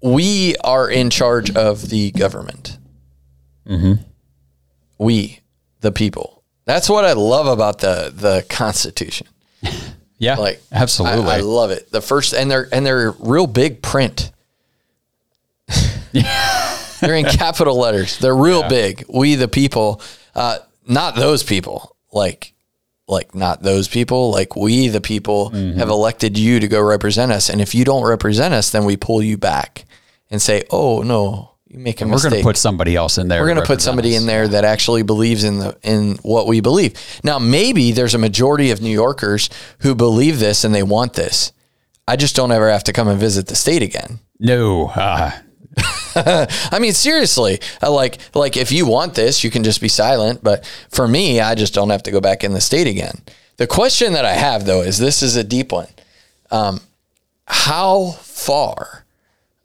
we 0.01 0.55
are 0.63 0.89
in 0.89 1.09
charge 1.09 1.51
of 1.51 1.89
the 1.89 2.11
government. 2.11 2.77
Mm-hmm. 3.67 4.01
We, 4.97 5.41
the 5.81 5.91
people. 5.91 6.43
That's 6.63 6.89
what 6.89 7.03
I 7.03 7.13
love 7.13 7.47
about 7.47 7.79
the 7.79 8.13
the 8.15 8.45
Constitution. 8.47 9.27
yeah, 10.17 10.35
Like, 10.35 10.61
absolutely. 10.71 11.25
I, 11.29 11.37
I 11.37 11.41
love 11.41 11.71
it. 11.71 11.91
The 11.91 12.01
first, 12.01 12.33
and 12.33 12.49
they're 12.49 12.69
and 12.71 12.85
they're 12.85 13.11
real 13.11 13.45
big 13.45 13.81
print. 13.81 14.31
they're 17.01 17.15
in 17.15 17.25
capital 17.37 17.77
letters. 17.77 18.17
They're 18.19 18.35
real 18.35 18.67
big. 18.67 19.05
We, 19.09 19.35
the 19.35 19.47
people, 19.47 20.01
uh, 20.35 20.59
not 20.87 21.15
those 21.15 21.43
people. 21.43 21.95
Like, 22.13 22.53
like 23.07 23.35
not 23.35 23.61
those 23.61 23.87
people. 23.87 24.31
Like 24.31 24.55
we, 24.55 24.87
the 24.87 25.01
people, 25.01 25.49
have 25.49 25.89
elected 25.89 26.37
you 26.37 26.59
to 26.59 26.67
go 26.67 26.81
represent 26.81 27.31
us. 27.31 27.49
And 27.49 27.61
if 27.61 27.75
you 27.75 27.83
don't 27.83 28.03
represent 28.03 28.53
us, 28.53 28.71
then 28.71 28.85
we 28.85 28.97
pull 28.97 29.21
you 29.21 29.37
back 29.37 29.85
and 30.29 30.41
say, 30.41 30.63
"Oh 30.71 31.01
no, 31.01 31.51
you 31.71 31.79
make 31.79 32.01
a 32.01 32.05
mistake. 32.05 32.25
We're 32.25 32.29
going 32.31 32.41
to 32.41 32.47
put 32.49 32.57
somebody 32.57 32.95
else 32.97 33.17
in 33.17 33.29
there. 33.29 33.41
We're 33.41 33.47
going 33.47 33.61
to 33.61 33.65
put 33.65 33.81
somebody 33.81 34.15
in 34.15 34.25
there 34.25 34.45
that 34.45 34.65
actually 34.65 35.03
believes 35.03 35.45
in 35.45 35.59
the 35.59 35.77
in 35.83 36.17
what 36.21 36.45
we 36.45 36.59
believe. 36.59 36.93
Now, 37.23 37.39
maybe 37.39 37.93
there's 37.93 38.13
a 38.13 38.17
majority 38.17 38.71
of 38.71 38.81
New 38.81 38.91
Yorkers 38.91 39.49
who 39.79 39.95
believe 39.95 40.39
this 40.39 40.65
and 40.65 40.75
they 40.75 40.83
want 40.83 41.13
this. 41.13 41.53
I 42.07 42.17
just 42.17 42.35
don't 42.35 42.51
ever 42.51 42.69
have 42.69 42.83
to 42.85 42.93
come 42.93 43.07
and 43.07 43.17
visit 43.17 43.47
the 43.47 43.55
state 43.55 43.81
again. 43.81 44.19
No, 44.37 44.87
uh, 44.87 45.31
I 46.15 46.79
mean, 46.79 46.93
seriously, 46.93 47.59
I 47.81 47.87
like 47.87 48.17
like 48.33 48.57
if 48.57 48.71
you 48.71 48.85
want 48.85 49.15
this, 49.15 49.43
you 49.43 49.49
can 49.49 49.63
just 49.63 49.81
be 49.81 49.87
silent. 49.87 50.43
But 50.43 50.65
for 50.89 51.07
me, 51.07 51.39
I 51.39 51.55
just 51.55 51.73
don't 51.73 51.89
have 51.89 52.03
to 52.03 52.11
go 52.11 52.21
back 52.21 52.43
in 52.43 52.53
the 52.53 52.61
state 52.61 52.87
again. 52.87 53.21
The 53.57 53.67
question 53.67 54.13
that 54.13 54.25
I 54.25 54.33
have 54.33 54.65
though 54.65 54.81
is 54.81 54.97
this 54.97 55.21
is 55.21 55.35
a 55.35 55.43
deep 55.43 55.71
one. 55.71 55.87
Um, 56.49 56.81
how 57.45 58.11
far, 58.21 59.05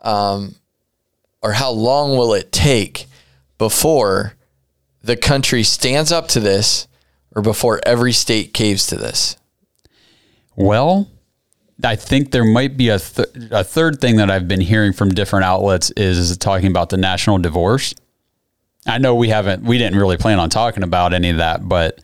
um, 0.02 0.56
or 1.42 1.52
how 1.52 1.70
long 1.70 2.16
will 2.16 2.34
it 2.34 2.52
take 2.52 3.06
before 3.58 4.34
the 5.02 5.16
country 5.16 5.62
stands 5.62 6.12
up 6.12 6.28
to 6.28 6.40
this, 6.40 6.88
or 7.34 7.42
before 7.42 7.80
every 7.84 8.12
state 8.12 8.52
caves 8.52 8.86
to 8.88 8.96
this? 8.96 9.36
Well, 10.56 11.08
I 11.84 11.96
think 11.96 12.30
there 12.30 12.44
might 12.44 12.76
be 12.76 12.88
a, 12.88 12.98
th- 12.98 13.28
a 13.50 13.62
third 13.62 14.00
thing 14.00 14.16
that 14.16 14.30
I've 14.30 14.48
been 14.48 14.60
hearing 14.60 14.92
from 14.92 15.10
different 15.10 15.44
outlets 15.44 15.90
is 15.90 16.36
talking 16.38 16.68
about 16.68 16.88
the 16.88 16.96
national 16.96 17.38
divorce. 17.38 17.94
I 18.86 18.98
know 18.98 19.14
we 19.14 19.28
haven't, 19.28 19.62
we 19.62 19.78
didn't 19.78 19.98
really 19.98 20.16
plan 20.16 20.38
on 20.38 20.48
talking 20.48 20.82
about 20.82 21.12
any 21.12 21.30
of 21.30 21.36
that, 21.38 21.68
but 21.68 22.00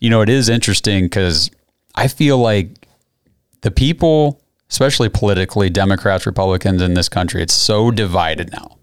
you 0.00 0.10
know, 0.10 0.20
it 0.20 0.28
is 0.28 0.48
interesting 0.48 1.04
because 1.04 1.50
I 1.94 2.08
feel 2.08 2.38
like 2.38 2.88
the 3.62 3.70
people, 3.70 4.42
especially 4.70 5.08
politically, 5.08 5.70
Democrats, 5.70 6.26
Republicans 6.26 6.82
in 6.82 6.94
this 6.94 7.08
country, 7.08 7.42
it's 7.42 7.54
so 7.54 7.90
divided 7.90 8.52
now. 8.52 8.78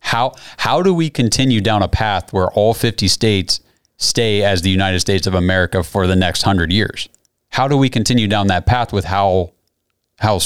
How 0.00 0.34
how 0.58 0.82
do 0.82 0.92
we 0.92 1.10
continue 1.10 1.60
down 1.60 1.82
a 1.82 1.88
path 1.88 2.32
where 2.32 2.50
all 2.50 2.74
50 2.74 3.06
states 3.08 3.60
stay 3.96 4.42
as 4.42 4.62
the 4.62 4.70
United 4.70 5.00
States 5.00 5.26
of 5.26 5.34
America 5.34 5.82
for 5.82 6.06
the 6.06 6.16
next 6.16 6.44
100 6.44 6.72
years? 6.72 7.08
How 7.52 7.68
do 7.68 7.76
we 7.76 7.88
continue 7.88 8.26
down 8.26 8.48
that 8.48 8.66
path 8.66 8.92
with 8.92 9.04
how 9.04 9.52
how 10.18 10.40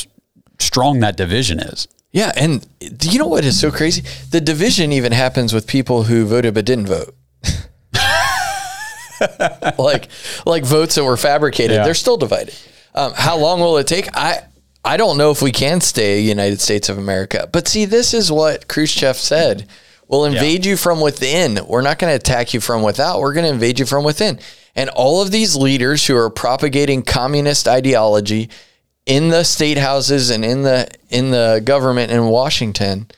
strong 0.59 1.01
that 1.01 1.17
division 1.17 1.61
is? 1.61 1.89
Yeah, 2.13 2.33
and 2.37 2.67
do 2.99 3.11
you 3.11 3.19
know 3.19 3.27
what 3.27 3.45
is 3.45 3.59
so 3.59 3.71
crazy? 3.71 4.03
The 4.31 4.41
division 4.41 4.93
even 4.93 5.13
happens 5.13 5.53
with 5.53 5.67
people 5.67 6.05
who 6.05 6.25
voted 6.27 6.55
but 6.55 6.65
didn't 6.65 6.87
vote. 6.87 7.15
like 9.79 10.09
like 10.45 10.65
votes 10.65 10.95
that 10.97 11.05
were 11.05 11.17
fabricated, 11.17 11.77
Yeah. 11.77 11.85
they're 11.85 11.95
still 11.95 12.17
divided. 12.17 12.55
Um, 12.95 13.13
how 13.15 13.37
long 13.39 13.61
will 13.61 13.77
it 13.79 13.87
take? 13.87 14.09
I 14.17 14.41
I 14.85 14.97
don't 14.97 15.19
know 15.19 15.31
if 15.31 15.43
we 15.43 15.53
can 15.53 15.81
stay 15.81 16.21
United 16.21 16.61
States 16.61 16.89
of 16.89 16.99
America. 16.99 17.49
But 17.53 17.69
see, 17.69 17.85
this 17.85 18.15
is 18.15 18.31
what 18.33 18.69
Khrushchev 18.69 19.17
said. 19.17 19.67
We'll 20.09 20.25
invade 20.25 20.65
you 20.65 20.77
from 20.77 21.01
within. 21.01 21.59
We're 21.67 21.83
not 21.83 21.99
going 21.99 22.13
to 22.13 22.15
attack 22.17 22.55
you 22.55 22.61
from 22.61 22.85
without. 22.85 23.19
We're 23.19 23.33
going 23.33 23.47
to 23.47 23.53
invade 23.53 23.81
you 23.81 23.87
from 23.87 24.05
within. 24.05 24.39
And 24.77 24.91
all 24.91 25.23
of 25.23 25.31
these 25.31 25.57
leaders 25.57 26.07
who 26.07 26.15
are 26.17 26.29
propagating 26.29 27.03
communist 27.03 27.67
ideology 27.67 28.51
in 29.07 29.31
the 29.31 29.43
state 29.43 29.79
houses 29.79 30.31
and 30.31 30.45
in 30.45 30.63
the 30.63 30.89
in 31.09 31.31
the 31.31 31.63
government 31.65 32.13
in 32.13 32.27
Washington, 32.27 33.09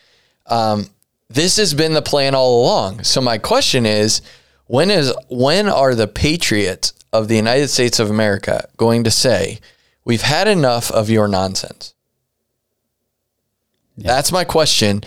um, 0.46 0.86
this 1.28 1.56
has 1.56 1.74
been 1.74 1.94
the 1.94 2.02
plan 2.02 2.34
all 2.34 2.62
along. 2.62 3.02
So 3.02 3.20
my 3.20 3.38
question 3.38 3.84
is, 3.84 4.22
when 4.66 4.90
is 4.90 5.12
when 5.28 5.68
are 5.68 5.94
the 5.96 6.06
patriots 6.06 6.94
of 7.12 7.26
the 7.26 7.36
United 7.36 7.68
States 7.68 7.98
of 7.98 8.08
America 8.08 8.68
going 8.76 9.02
to 9.04 9.10
say, 9.10 9.58
"We've 10.04 10.22
had 10.22 10.46
enough 10.46 10.92
of 10.92 11.10
your 11.10 11.26
nonsense"? 11.26 11.92
That's 13.96 14.30
my 14.30 14.44
question. 14.44 15.02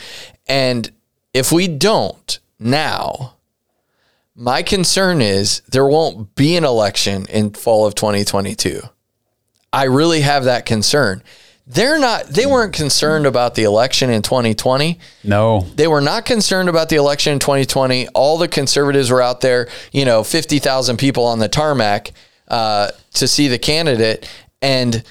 And 0.47 0.91
if 1.33 1.51
we 1.53 1.69
don't 1.69 2.39
now, 2.59 3.35
my 4.35 4.63
concern 4.63 5.21
is 5.21 5.61
there 5.71 5.85
won't 5.85 6.35
be 6.35 6.55
an 6.55 6.63
election 6.63 7.25
in 7.29 7.51
fall 7.51 7.85
of 7.85 7.95
2022. 7.95 8.81
I 9.73 9.85
really 9.85 10.21
have 10.21 10.45
that 10.45 10.65
concern. 10.65 11.23
They're 11.67 11.99
not 11.99 12.27
they 12.27 12.45
weren't 12.45 12.73
concerned 12.73 13.25
about 13.25 13.55
the 13.55 13.63
election 13.63 14.09
in 14.09 14.21
2020. 14.21 14.99
No. 15.23 15.67
They 15.75 15.87
were 15.87 16.01
not 16.01 16.25
concerned 16.25 16.69
about 16.69 16.89
the 16.89 16.95
election 16.97 17.33
in 17.33 17.39
2020. 17.39 18.09
All 18.09 18.37
the 18.37 18.47
conservatives 18.47 19.09
were 19.09 19.21
out 19.21 19.41
there, 19.41 19.69
you 19.91 20.03
know, 20.03 20.23
50,000 20.23 20.97
people 20.97 21.23
on 21.25 21.39
the 21.39 21.47
tarmac 21.47 22.11
uh, 22.47 22.91
to 23.13 23.27
see 23.27 23.47
the 23.47 23.59
candidate, 23.59 24.27
and 24.61 25.03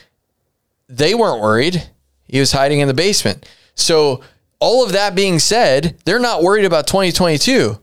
they 0.89 1.15
weren't 1.15 1.41
worried. 1.41 1.89
He 2.27 2.39
was 2.39 2.53
hiding 2.53 2.81
in 2.81 2.89
the 2.89 2.95
basement. 2.95 3.49
So, 3.75 4.23
all 4.59 4.85
of 4.85 4.93
that 4.93 5.15
being 5.15 5.39
said, 5.39 5.97
they're 6.05 6.19
not 6.19 6.43
worried 6.43 6.67
about 6.67 6.87
2022. 6.87 7.81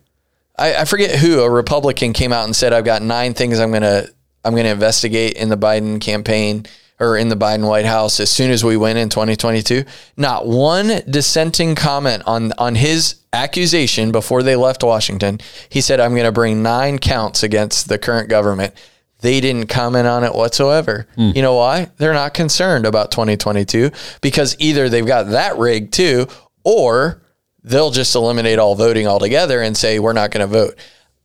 I, 0.58 0.76
I 0.76 0.86
forget 0.86 1.20
who 1.20 1.41
a 1.41 1.50
Republican 1.50 2.13
came 2.13 2.34
out 2.34 2.46
and 2.46 2.56
said, 2.56 2.74
"I've 2.74 2.86
got 2.86 3.02
nine 3.02 3.34
things 3.34 3.60
I'm 3.60 3.72
gonna 3.72 4.08
I'm 4.43 4.56
gonna 4.56 4.70
investigate 4.70 5.34
in 5.34 5.50
the 5.50 5.58
Biden 5.58 6.00
campaign." 6.02 6.65
Or 7.00 7.15
in 7.15 7.30
the 7.30 7.36
Biden 7.36 7.67
White 7.67 7.86
House 7.86 8.20
as 8.20 8.32
soon 8.32 8.50
as 8.50 8.63
we 8.63 8.76
win 8.76 8.98
in 8.98 9.10
2022. 9.10 9.84
Not 10.17 10.48
one 10.48 11.04
dissenting 11.08 11.76
comment 11.76 12.24
on 12.26 12.54
on 12.58 12.74
his 12.74 13.17
accusation 13.32 14.12
before 14.12 14.41
they 14.41 14.56
left 14.56 14.84
Washington. 14.84 15.39
He 15.70 15.80
said, 15.80 16.00
"I'm 16.00 16.13
going 16.13 16.26
to 16.26 16.32
bring 16.32 16.63
nine 16.63 16.98
counts 16.98 17.43
against 17.43 17.88
the 17.88 18.00
current 18.00 18.30
government." 18.30 18.74
They 19.20 19.39
didn't 19.41 19.67
comment 19.67 20.08
on 20.08 20.24
it 20.24 20.34
whatsoever. 20.34 21.08
Hmm. 21.15 21.32
You 21.36 21.43
know 21.43 21.56
why? 21.56 21.89
They're 21.98 22.13
not 22.13 22.34
concerned 22.34 22.88
about 22.88 23.12
2022 23.12 23.91
because 24.22 24.56
either 24.60 24.89
they've 24.89 25.06
got 25.06 25.30
that 25.30 25.58
rigged 25.58 25.93
too, 25.93 26.28
or 26.63 27.22
they'll 27.67 27.91
just 27.91 28.15
eliminate 28.15 28.60
all 28.60 28.75
voting 28.75 29.08
altogether 29.08 29.62
and 29.62 29.75
say 29.75 29.99
we're 29.99 30.13
not 30.13 30.32
going 30.32 30.47
to 30.47 30.51
vote. 30.51 30.77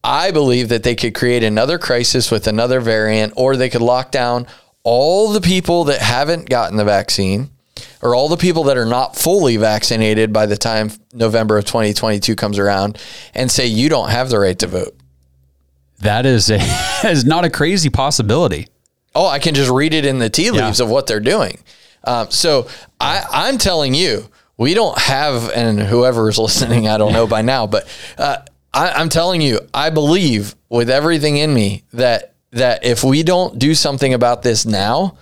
I 0.04 0.32
believe 0.32 0.68
that 0.70 0.82
they 0.82 0.96
could 0.96 1.14
create 1.14 1.44
another 1.44 1.78
crisis 1.78 2.30
with 2.30 2.46
another 2.48 2.80
variant, 2.80 3.34
or 3.36 3.56
they 3.56 3.70
could 3.70 3.82
lock 3.82 4.10
down 4.10 4.46
all 4.82 5.32
the 5.32 5.40
people 5.40 5.84
that 5.84 6.00
haven't 6.00 6.48
gotten 6.48 6.76
the 6.76 6.84
vaccine, 6.84 7.50
or 8.02 8.14
all 8.14 8.28
the 8.28 8.36
people 8.36 8.64
that 8.64 8.76
are 8.76 8.86
not 8.86 9.14
fully 9.14 9.56
vaccinated 9.56 10.32
by 10.32 10.46
the 10.46 10.56
time 10.56 10.90
November 11.12 11.56
of 11.56 11.64
2022 11.64 12.34
comes 12.34 12.58
around, 12.58 12.98
and 13.32 13.48
say 13.50 13.66
you 13.66 13.88
don't 13.88 14.10
have 14.10 14.28
the 14.28 14.40
right 14.40 14.58
to 14.58 14.66
vote. 14.66 14.96
That 16.00 16.26
is 16.26 16.50
a 16.50 16.58
is 17.08 17.24
not 17.24 17.44
a 17.44 17.50
crazy 17.50 17.88
possibility. 17.88 18.66
Oh, 19.14 19.28
I 19.28 19.38
can 19.38 19.54
just 19.54 19.70
read 19.70 19.94
it 19.94 20.04
in 20.04 20.18
the 20.18 20.30
tea 20.30 20.50
leaves 20.50 20.80
of 20.80 20.88
what 20.88 21.06
they're 21.06 21.20
doing. 21.20 21.58
Um, 22.04 22.30
so 22.30 22.66
I, 23.00 23.24
I'm 23.30 23.58
telling 23.58 23.94
you, 23.94 24.28
we 24.62 24.74
don't 24.74 24.96
have, 24.96 25.50
and 25.50 25.80
whoever 25.80 26.28
is 26.28 26.38
listening, 26.38 26.86
I 26.88 26.96
don't 26.96 27.12
know 27.12 27.26
by 27.26 27.42
now, 27.42 27.66
but 27.66 27.86
uh, 28.16 28.38
I, 28.72 28.90
I'm 28.92 29.08
telling 29.08 29.40
you, 29.40 29.60
I 29.74 29.90
believe 29.90 30.54
with 30.68 30.88
everything 30.88 31.36
in 31.36 31.52
me 31.52 31.82
that 31.92 32.28
that 32.52 32.84
if 32.84 33.02
we 33.02 33.22
don't 33.22 33.58
do 33.58 33.74
something 33.74 34.12
about 34.12 34.42
this 34.42 34.66
now, 34.66 35.16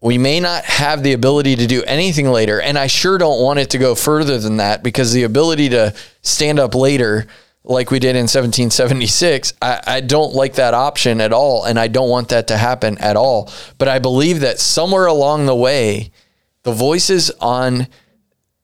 we 0.00 0.18
may 0.18 0.40
not 0.40 0.62
have 0.64 1.02
the 1.02 1.14
ability 1.14 1.56
to 1.56 1.66
do 1.66 1.82
anything 1.84 2.28
later. 2.28 2.60
And 2.60 2.78
I 2.78 2.86
sure 2.86 3.16
don't 3.16 3.42
want 3.42 3.58
it 3.58 3.70
to 3.70 3.78
go 3.78 3.94
further 3.94 4.38
than 4.38 4.58
that 4.58 4.82
because 4.82 5.14
the 5.14 5.22
ability 5.22 5.70
to 5.70 5.94
stand 6.20 6.58
up 6.58 6.74
later, 6.74 7.26
like 7.64 7.90
we 7.90 7.98
did 7.98 8.10
in 8.10 8.24
1776, 8.24 9.54
I, 9.62 9.80
I 9.86 10.00
don't 10.02 10.34
like 10.34 10.56
that 10.56 10.74
option 10.74 11.22
at 11.22 11.32
all. 11.32 11.64
And 11.64 11.78
I 11.78 11.88
don't 11.88 12.10
want 12.10 12.28
that 12.28 12.48
to 12.48 12.58
happen 12.58 12.98
at 12.98 13.16
all. 13.16 13.50
But 13.78 13.88
I 13.88 13.98
believe 13.98 14.40
that 14.40 14.58
somewhere 14.58 15.06
along 15.06 15.46
the 15.46 15.56
way, 15.56 16.12
the 16.62 16.72
voices 16.72 17.30
on 17.40 17.88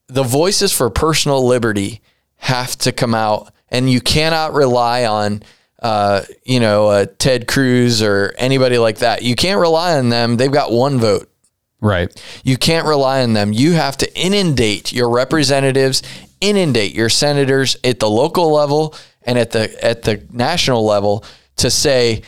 the 0.09 0.23
voices 0.23 0.73
for 0.73 0.91
personal 0.91 1.47
liberty 1.47 2.01
have 2.37 2.77
to 2.79 2.93
come 2.93 3.15
out. 3.15 3.53
And 3.69 3.91
you 3.91 4.01
cannot 4.01 4.53
rely 4.53 5.05
on 5.05 5.43
uh, 5.85 6.23
you 6.45 6.61
know, 6.61 6.89
uh, 6.89 7.05
Ted 7.19 7.47
Cruz 7.47 8.03
or 8.03 8.35
anybody 8.39 8.79
like 8.79 8.99
that. 8.99 9.23
You 9.23 9.37
can't 9.37 9.61
rely 9.61 9.99
on 9.99 10.09
them. 10.09 10.39
They've 10.39 10.51
got 10.51 10.73
one 10.73 10.99
vote. 10.99 11.31
Right. 11.79 12.11
You 12.43 12.57
can't 12.57 12.87
rely 12.87 13.23
on 13.23 13.35
them. 13.35 13.53
You 13.53 13.73
have 13.73 13.99
to 13.99 14.19
inundate 14.19 14.95
your 14.95 15.11
representatives, 15.11 16.03
inundate 16.41 16.95
your 16.95 17.11
senators 17.11 17.77
at 17.85 18.01
the 18.01 18.09
local 18.09 18.51
level 18.51 18.95
and 19.25 19.39
at 19.39 19.51
the 19.51 19.85
at 19.85 20.03
the 20.03 20.27
national 20.31 20.87
level 20.87 21.23
to 21.57 21.71
say 21.71 22.23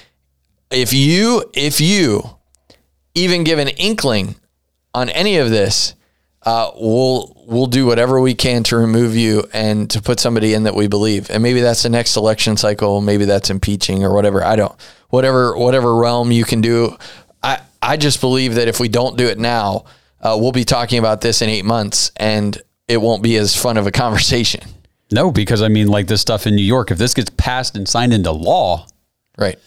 if 0.71 0.93
you 0.93 1.51
if 1.55 1.81
you 1.81 2.23
even 3.15 3.43
give 3.43 3.59
an 3.59 3.69
inkling 3.69 4.37
on 4.93 5.09
any 5.09 5.39
of 5.39 5.49
this, 5.49 5.95
uh, 6.47 6.71
we'll 6.77 7.37
we'll 7.47 7.67
do 7.67 7.85
whatever 7.87 8.21
we 8.21 8.35
can 8.35 8.63
to 8.63 8.77
remove 8.77 9.15
you 9.17 9.45
and 9.53 9.91
to 9.91 10.01
put 10.01 10.21
somebody 10.21 10.55
in 10.55 10.63
that 10.63 10.75
we 10.77 10.87
believe. 10.87 11.29
And 11.29 11.43
maybe 11.43 11.61
that's 11.61 11.83
the 11.83 11.89
next 11.89 12.17
election 12.17 12.57
cycle. 12.57 13.01
Maybe 13.01 13.25
that's 13.25 13.51
impeaching 13.51 14.05
or 14.05 14.15
whatever. 14.15 14.43
I 14.45 14.55
don't. 14.57 14.75
Whatever 15.11 15.57
whatever 15.59 15.95
realm 15.97 16.31
you 16.31 16.45
can 16.45 16.61
do. 16.61 16.97
I 17.43 17.61
I 17.83 17.97
just 17.97 18.21
believe 18.21 18.55
that 18.55 18.69
if 18.69 18.79
we 18.81 18.89
don't 18.89 19.19
do 19.19 19.27
it 19.27 19.39
now, 19.39 19.85
uh, 20.21 20.37
we'll 20.41 20.53
be 20.53 20.65
talking 20.65 20.99
about 21.01 21.21
this 21.21 21.43
in 21.43 21.49
eight 21.49 21.65
months, 21.65 22.13
and 22.17 22.57
it 22.89 22.99
won't 22.99 23.23
be 23.25 23.37
as 23.37 23.55
fun 23.57 23.77
of 23.77 23.87
a 23.87 23.93
conversation. 24.05 24.63
No, 25.13 25.31
because 25.33 25.63
I 25.63 25.69
mean, 25.69 25.89
like 25.89 26.07
this 26.07 26.21
stuff 26.21 26.47
in 26.47 26.55
New 26.55 26.63
York, 26.65 26.91
if 26.93 26.99
this 26.99 27.13
gets 27.15 27.31
passed 27.31 27.77
and 27.77 27.89
signed 27.89 28.13
into 28.13 28.31
law, 28.33 28.87
Right. 29.39 29.59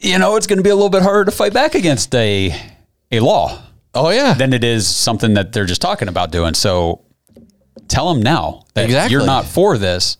you 0.00 0.18
know, 0.18 0.36
it's 0.36 0.46
going 0.46 0.58
to 0.58 0.62
be 0.62 0.70
a 0.70 0.74
little 0.74 0.90
bit 0.90 1.02
harder 1.02 1.24
to 1.24 1.30
fight 1.30 1.52
back 1.52 1.74
against 1.74 2.14
a 2.14 2.54
a 3.10 3.20
law 3.20 3.62
Oh 3.94 4.10
yeah. 4.10 4.34
than 4.34 4.52
it 4.52 4.64
is 4.64 4.86
something 4.88 5.34
that 5.34 5.52
they're 5.52 5.66
just 5.66 5.80
talking 5.82 6.08
about 6.08 6.30
doing. 6.32 6.54
So 6.54 7.02
tell 7.88 8.12
them 8.12 8.22
now 8.22 8.64
that 8.74 8.84
Exactly. 8.86 9.12
you're 9.12 9.26
not 9.26 9.44
for 9.44 9.78
this. 9.78 10.16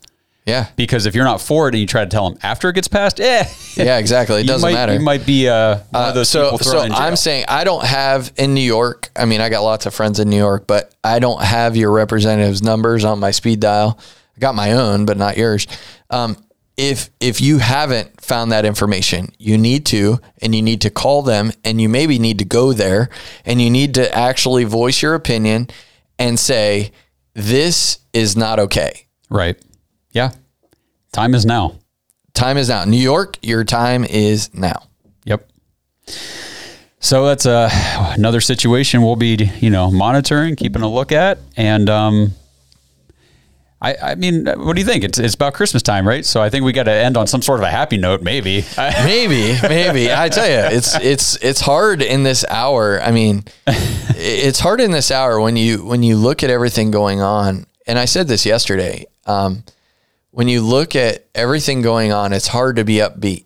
yeah. 0.46 0.66
Because 0.76 1.06
if 1.06 1.14
you're 1.14 1.24
not 1.24 1.40
for 1.40 1.68
it 1.68 1.74
and 1.74 1.80
you 1.80 1.86
try 1.86 2.04
to 2.04 2.10
tell 2.10 2.28
them 2.28 2.38
after 2.42 2.68
it 2.68 2.74
gets 2.74 2.88
passed, 2.88 3.18
eh, 3.20 3.44
Yeah. 3.76 3.98
Exactly. 3.98 4.42
It 4.42 4.46
doesn't 4.48 4.68
might, 4.68 4.74
matter. 4.74 4.92
You 4.94 5.00
might 5.00 5.24
be 5.26 5.48
uh, 5.48 5.78
one 5.90 6.08
of 6.08 6.14
those 6.14 6.28
so, 6.28 6.52
people 6.52 6.58
so. 6.66 6.78
I'm 6.80 7.16
saying 7.16 7.46
I 7.48 7.64
don't 7.64 7.84
have 7.84 8.32
in 8.36 8.54
New 8.54 8.60
York. 8.60 9.10
I 9.16 9.24
mean, 9.24 9.40
I 9.40 9.48
got 9.48 9.62
lots 9.62 9.86
of 9.86 9.94
friends 9.94 10.20
in 10.20 10.28
New 10.28 10.36
York, 10.36 10.66
but 10.66 10.94
I 11.02 11.18
don't 11.18 11.42
have 11.42 11.76
your 11.76 11.90
representatives' 11.92 12.62
numbers 12.62 13.04
on 13.04 13.18
my 13.18 13.30
speed 13.30 13.60
dial. 13.60 13.98
I 14.36 14.40
got 14.40 14.54
my 14.54 14.72
own, 14.72 15.06
but 15.06 15.16
not 15.16 15.36
yours. 15.36 15.66
Um, 16.10 16.36
if 16.76 17.10
if 17.20 17.40
you 17.40 17.58
haven't 17.58 18.20
found 18.20 18.52
that 18.52 18.64
information, 18.64 19.28
you 19.38 19.56
need 19.56 19.86
to, 19.86 20.20
and 20.42 20.54
you 20.54 20.62
need 20.62 20.80
to 20.82 20.90
call 20.90 21.22
them, 21.22 21.52
and 21.64 21.80
you 21.80 21.88
maybe 21.88 22.18
need 22.18 22.38
to 22.38 22.44
go 22.44 22.72
there, 22.72 23.10
and 23.44 23.60
you 23.62 23.70
need 23.70 23.94
to 23.94 24.12
actually 24.14 24.64
voice 24.64 25.02
your 25.02 25.14
opinion 25.14 25.68
and 26.18 26.38
say 26.38 26.92
this 27.34 27.98
is 28.12 28.36
not 28.36 28.58
okay. 28.58 29.06
right. 29.30 29.56
Yeah. 30.12 30.30
Time 31.12 31.34
is 31.34 31.44
now. 31.44 31.78
Time 32.34 32.56
is 32.56 32.68
now. 32.68 32.84
New 32.84 32.96
York, 32.96 33.38
your 33.42 33.64
time 33.64 34.04
is 34.04 34.52
now. 34.54 34.88
Yep. 35.24 35.48
So 36.98 37.26
that's 37.26 37.46
uh, 37.46 37.68
another 38.16 38.40
situation 38.40 39.02
we'll 39.02 39.16
be, 39.16 39.50
you 39.60 39.70
know, 39.70 39.90
monitoring, 39.90 40.56
keeping 40.56 40.82
a 40.82 40.88
look 40.88 41.12
at, 41.12 41.38
and 41.56 41.88
um, 41.90 42.32
I, 43.84 44.12
I 44.12 44.14
mean, 44.14 44.46
what 44.46 44.74
do 44.74 44.80
you 44.80 44.86
think? 44.86 45.04
It's 45.04 45.18
it's 45.18 45.34
about 45.34 45.52
Christmas 45.52 45.82
time, 45.82 46.08
right? 46.08 46.24
So 46.24 46.40
I 46.40 46.48
think 46.48 46.64
we 46.64 46.72
got 46.72 46.84
to 46.84 46.92
end 46.92 47.18
on 47.18 47.26
some 47.26 47.42
sort 47.42 47.60
of 47.60 47.64
a 47.64 47.70
happy 47.70 47.98
note, 47.98 48.22
maybe. 48.22 48.64
maybe, 48.78 49.58
maybe. 49.62 50.10
I 50.10 50.30
tell 50.30 50.48
you, 50.48 50.74
it's 50.74 50.96
it's 50.96 51.36
it's 51.42 51.60
hard 51.60 52.00
in 52.00 52.22
this 52.22 52.46
hour. 52.48 52.98
I 53.02 53.10
mean, 53.10 53.44
it's 53.66 54.58
hard 54.58 54.80
in 54.80 54.90
this 54.90 55.10
hour 55.10 55.38
when 55.38 55.56
you 55.56 55.84
when 55.84 56.02
you 56.02 56.16
look 56.16 56.42
at 56.42 56.48
everything 56.48 56.90
going 56.90 57.20
on. 57.20 57.66
And 57.86 57.98
I 57.98 58.06
said 58.06 58.26
this 58.26 58.46
yesterday. 58.46 59.04
Um, 59.26 59.64
when 60.30 60.48
you 60.48 60.62
look 60.62 60.96
at 60.96 61.26
everything 61.34 61.82
going 61.82 62.10
on, 62.10 62.32
it's 62.32 62.48
hard 62.48 62.76
to 62.76 62.84
be 62.84 62.96
upbeat. 62.96 63.44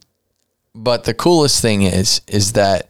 But 0.73 1.03
the 1.03 1.15
coolest 1.15 1.61
thing 1.61 1.83
is 1.83 2.21
is 2.29 2.53
that 2.53 2.89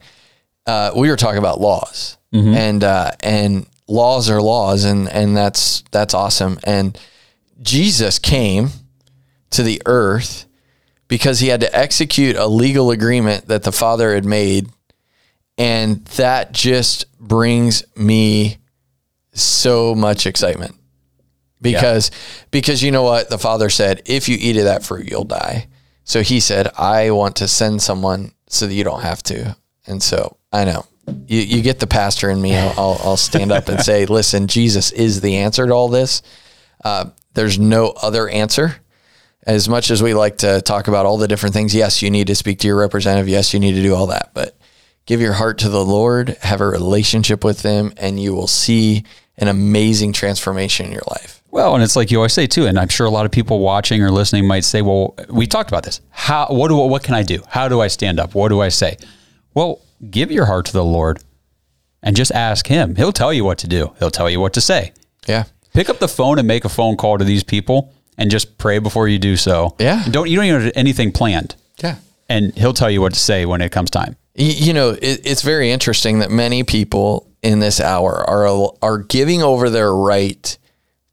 uh, 0.66 0.92
we 0.94 1.08
were 1.08 1.16
talking 1.16 1.38
about 1.38 1.62
laws, 1.62 2.18
mm-hmm. 2.30 2.52
and 2.52 2.84
uh, 2.84 3.12
and 3.20 3.66
laws 3.86 4.28
are 4.28 4.42
laws, 4.42 4.84
and 4.84 5.08
and 5.08 5.34
that's 5.34 5.82
that's 5.92 6.12
awesome. 6.12 6.58
And 6.64 6.98
Jesus 7.60 8.18
came 8.18 8.70
to 9.50 9.62
the 9.62 9.82
earth 9.86 10.46
because 11.08 11.40
he 11.40 11.48
had 11.48 11.60
to 11.60 11.76
execute 11.76 12.36
a 12.36 12.46
legal 12.46 12.90
agreement 12.90 13.48
that 13.48 13.62
the 13.62 13.72
Father 13.72 14.14
had 14.14 14.24
made. 14.24 14.68
And 15.56 16.04
that 16.04 16.52
just 16.52 17.06
brings 17.18 17.82
me 17.96 18.58
so 19.32 19.94
much 19.94 20.26
excitement. 20.26 20.74
Because 21.60 22.10
yeah. 22.10 22.44
because 22.50 22.82
you 22.82 22.92
know 22.92 23.02
what? 23.02 23.30
The 23.30 23.38
father 23.38 23.68
said 23.68 24.02
if 24.06 24.28
you 24.28 24.36
eat 24.38 24.56
of 24.56 24.64
that 24.64 24.84
fruit 24.84 25.10
you'll 25.10 25.24
die. 25.24 25.68
So 26.04 26.22
he 26.22 26.40
said 26.40 26.68
i 26.78 27.10
want 27.10 27.36
to 27.36 27.48
send 27.48 27.82
someone 27.82 28.32
so 28.48 28.66
that 28.66 28.74
you 28.74 28.84
don't 28.84 29.02
have 29.02 29.22
to. 29.24 29.56
And 29.86 30.02
so 30.02 30.36
i 30.52 30.64
know. 30.64 30.86
You, 31.26 31.40
you 31.40 31.62
get 31.62 31.80
the 31.80 31.86
pastor 31.86 32.28
in 32.28 32.40
me. 32.40 32.54
I'll, 32.54 32.74
I'll, 32.76 33.00
I'll 33.02 33.16
stand 33.16 33.50
up 33.50 33.68
and 33.68 33.80
say 33.80 34.06
listen 34.06 34.46
jesus 34.46 34.92
is 34.92 35.20
the 35.20 35.38
answer 35.38 35.66
to 35.66 35.72
all 35.72 35.88
this. 35.88 36.22
Uh, 36.84 37.06
there's 37.34 37.58
no 37.58 37.88
other 38.02 38.28
answer. 38.28 38.76
As 39.46 39.68
much 39.68 39.90
as 39.90 40.02
we 40.02 40.12
like 40.14 40.38
to 40.38 40.60
talk 40.60 40.88
about 40.88 41.06
all 41.06 41.16
the 41.16 41.28
different 41.28 41.54
things, 41.54 41.74
yes, 41.74 42.02
you 42.02 42.10
need 42.10 42.26
to 42.26 42.34
speak 42.34 42.58
to 42.60 42.66
your 42.66 42.76
representative. 42.76 43.28
Yes, 43.28 43.54
you 43.54 43.60
need 43.60 43.74
to 43.74 43.82
do 43.82 43.94
all 43.94 44.08
that. 44.08 44.30
But 44.34 44.56
give 45.06 45.20
your 45.20 45.32
heart 45.34 45.58
to 45.58 45.68
the 45.68 45.84
Lord, 45.84 46.30
have 46.42 46.60
a 46.60 46.66
relationship 46.66 47.44
with 47.44 47.62
Him, 47.62 47.92
and 47.96 48.20
you 48.20 48.34
will 48.34 48.46
see 48.46 49.04
an 49.38 49.48
amazing 49.48 50.12
transformation 50.12 50.86
in 50.86 50.92
your 50.92 51.04
life. 51.08 51.42
Well, 51.50 51.74
and 51.74 51.82
it's 51.82 51.96
like 51.96 52.10
you 52.10 52.18
always 52.18 52.34
say 52.34 52.46
too, 52.46 52.66
and 52.66 52.78
I'm 52.78 52.88
sure 52.88 53.06
a 53.06 53.10
lot 53.10 53.24
of 53.24 53.32
people 53.32 53.60
watching 53.60 54.02
or 54.02 54.10
listening 54.10 54.46
might 54.46 54.64
say, 54.64 54.82
"Well, 54.82 55.14
we 55.30 55.46
talked 55.46 55.70
about 55.70 55.84
this. 55.84 56.02
How? 56.10 56.48
What 56.48 56.68
do? 56.68 56.76
What 56.76 57.02
can 57.02 57.14
I 57.14 57.22
do? 57.22 57.42
How 57.48 57.68
do 57.68 57.80
I 57.80 57.88
stand 57.88 58.20
up? 58.20 58.34
What 58.34 58.48
do 58.48 58.60
I 58.60 58.68
say?" 58.68 58.98
Well, 59.54 59.80
give 60.10 60.30
your 60.30 60.44
heart 60.44 60.66
to 60.66 60.72
the 60.72 60.84
Lord, 60.84 61.22
and 62.02 62.14
just 62.14 62.32
ask 62.32 62.66
Him. 62.66 62.96
He'll 62.96 63.12
tell 63.12 63.32
you 63.32 63.44
what 63.44 63.58
to 63.58 63.66
do. 63.66 63.94
He'll 63.98 64.10
tell 64.10 64.28
you 64.28 64.40
what 64.40 64.52
to 64.54 64.60
say. 64.60 64.92
Yeah 65.26 65.44
pick 65.78 65.88
up 65.88 66.00
the 66.00 66.08
phone 66.08 66.40
and 66.40 66.48
make 66.48 66.64
a 66.64 66.68
phone 66.68 66.96
call 66.96 67.18
to 67.18 67.24
these 67.24 67.44
people 67.44 67.94
and 68.16 68.32
just 68.32 68.58
pray 68.58 68.80
before 68.80 69.06
you 69.06 69.16
do 69.16 69.36
so. 69.36 69.76
Yeah. 69.78 70.04
Don't 70.10 70.28
you 70.28 70.34
don't 70.34 70.46
even 70.46 70.62
have 70.62 70.72
anything 70.74 71.12
planned. 71.12 71.54
Yeah. 71.80 71.96
And 72.28 72.52
he'll 72.58 72.72
tell 72.72 72.90
you 72.90 73.00
what 73.00 73.14
to 73.14 73.20
say 73.20 73.46
when 73.46 73.60
it 73.60 73.70
comes 73.70 73.88
time. 73.88 74.16
You 74.34 74.72
know, 74.72 74.90
it, 74.90 75.20
it's 75.24 75.42
very 75.42 75.70
interesting 75.70 76.18
that 76.18 76.32
many 76.32 76.64
people 76.64 77.30
in 77.42 77.60
this 77.60 77.80
hour 77.80 78.28
are 78.28 78.72
are 78.82 78.98
giving 78.98 79.40
over 79.40 79.70
their 79.70 79.94
right 79.94 80.58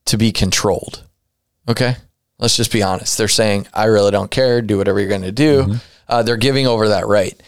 to 0.05 0.18
be 0.18 0.32
controlled. 0.32 1.03
Okay, 1.68 1.95
let's 2.39 2.57
just 2.57 2.72
be 2.72 2.82
honest. 2.82 3.18
They're 3.18 3.28
saying, 3.28 3.68
"I 3.74 3.86
really 3.86 4.11
don't 4.11 4.30
care. 4.30 4.61
Do 4.61 4.78
whatever 4.78 4.99
you're 4.99 5.09
going 5.09 5.22
to 5.22 5.32
do." 5.32 5.63
Mm-hmm. 5.63 5.76
Uh, 6.07 6.24
they're 6.24 6.38
giving 6.38 6.68
over 6.68 6.89
that 6.89 7.07
right. 7.07 7.39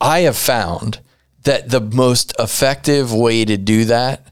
I 0.00 0.20
have 0.20 0.36
found 0.36 1.00
that 1.42 1.70
the 1.70 1.80
most 1.80 2.34
effective 2.38 3.12
way 3.12 3.44
to 3.44 3.56
do 3.56 3.86
that 3.86 4.26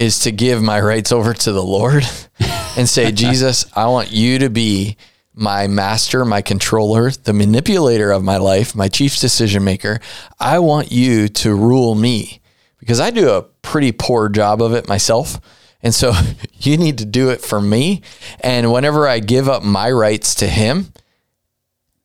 is 0.00 0.20
to 0.20 0.32
give 0.32 0.62
my 0.62 0.80
rights 0.80 1.12
over 1.12 1.34
to 1.34 1.52
the 1.52 1.62
Lord 1.62 2.04
and 2.76 2.88
say, 2.88 3.12
Jesus, 3.12 3.66
I 3.76 3.86
want 3.86 4.10
you 4.10 4.38
to 4.38 4.48
be 4.48 4.96
my 5.34 5.66
master, 5.66 6.24
my 6.24 6.40
controller, 6.40 7.10
the 7.10 7.34
manipulator 7.34 8.10
of 8.10 8.24
my 8.24 8.38
life, 8.38 8.74
my 8.74 8.88
chief 8.88 9.18
decision 9.18 9.62
maker. 9.62 10.00
I 10.40 10.58
want 10.58 10.90
you 10.90 11.28
to 11.28 11.54
rule 11.54 11.94
me 11.94 12.40
because 12.78 12.98
I 12.98 13.10
do 13.10 13.28
a 13.30 13.42
pretty 13.42 13.92
poor 13.92 14.30
job 14.30 14.62
of 14.62 14.72
it 14.72 14.88
myself. 14.88 15.38
And 15.82 15.94
so 15.94 16.12
you 16.54 16.78
need 16.78 16.98
to 16.98 17.04
do 17.04 17.28
it 17.28 17.42
for 17.42 17.60
me. 17.60 18.00
And 18.40 18.72
whenever 18.72 19.06
I 19.06 19.18
give 19.18 19.48
up 19.48 19.62
my 19.62 19.90
rights 19.90 20.34
to 20.36 20.46
him, 20.46 20.92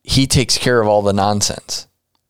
he 0.04 0.28
takes 0.28 0.58
care 0.58 0.82
of 0.82 0.88
all 0.88 1.02
the 1.02 1.14
nonsense. 1.14 1.88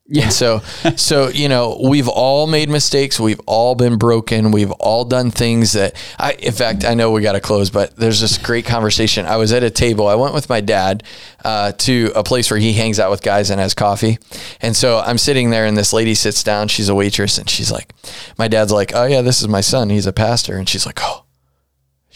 Yeah. 0.08 0.26
And 0.26 0.34
so, 0.34 0.60
so, 0.98 1.30
you 1.30 1.50
know, 1.50 1.82
we've 1.84 2.08
all 2.08 2.46
made 2.46 2.70
mistakes. 2.70 3.20
We've 3.20 3.40
all 3.48 3.74
been 3.74 3.98
broken. 3.98 4.52
We've 4.52 4.72
all 4.74 5.04
done 5.04 5.32
things 5.32 5.74
that 5.74 5.96
I, 6.20 6.34
in 6.34 6.54
fact, 6.54 6.86
I 6.86 6.94
know 6.94 7.10
we 7.10 7.24
got 7.24 7.32
to 7.32 7.40
close, 7.40 7.72
but 7.72 7.96
there's 7.96 8.22
this 8.22 8.38
great 8.38 8.66
conversation. 8.66 9.26
I 9.26 9.38
was 9.38 9.52
at 9.52 9.64
a 9.64 9.72
table. 9.72 10.08
I 10.08 10.14
went 10.14 10.36
with 10.36 10.48
my 10.48 10.62
dad 10.62 11.04
uh, 11.44 11.72
to 11.72 12.12
a 12.16 12.24
place 12.24 12.52
where 12.52 12.60
he 12.60 12.74
hangs 12.74 13.00
out 13.00 13.10
with 13.10 13.24
guys 13.24 13.50
and 13.50 13.60
has 13.60 13.74
coffee. 13.74 14.20
And 14.62 14.76
so 14.76 15.00
I'm 15.00 15.18
sitting 15.18 15.50
there 15.50 15.66
and 15.66 15.76
this 15.76 15.92
lady 15.92 16.14
sits 16.14 16.44
down. 16.44 16.68
She's 16.68 16.90
a 16.90 16.96
waitress 16.96 17.40
and 17.40 17.50
she's 17.50 17.72
like, 17.72 17.92
my 18.38 18.48
dad's 18.48 18.72
like, 18.72 18.92
oh 18.94 19.06
yeah, 19.06 19.22
this 19.22 19.42
is 19.42 19.48
my 19.48 19.62
son. 19.62 19.90
He's 19.90 20.06
a 20.06 20.14
pastor. 20.14 20.56
And 20.58 20.70
she's 20.70 20.86
like, 20.86 21.00
oh, 21.02 21.25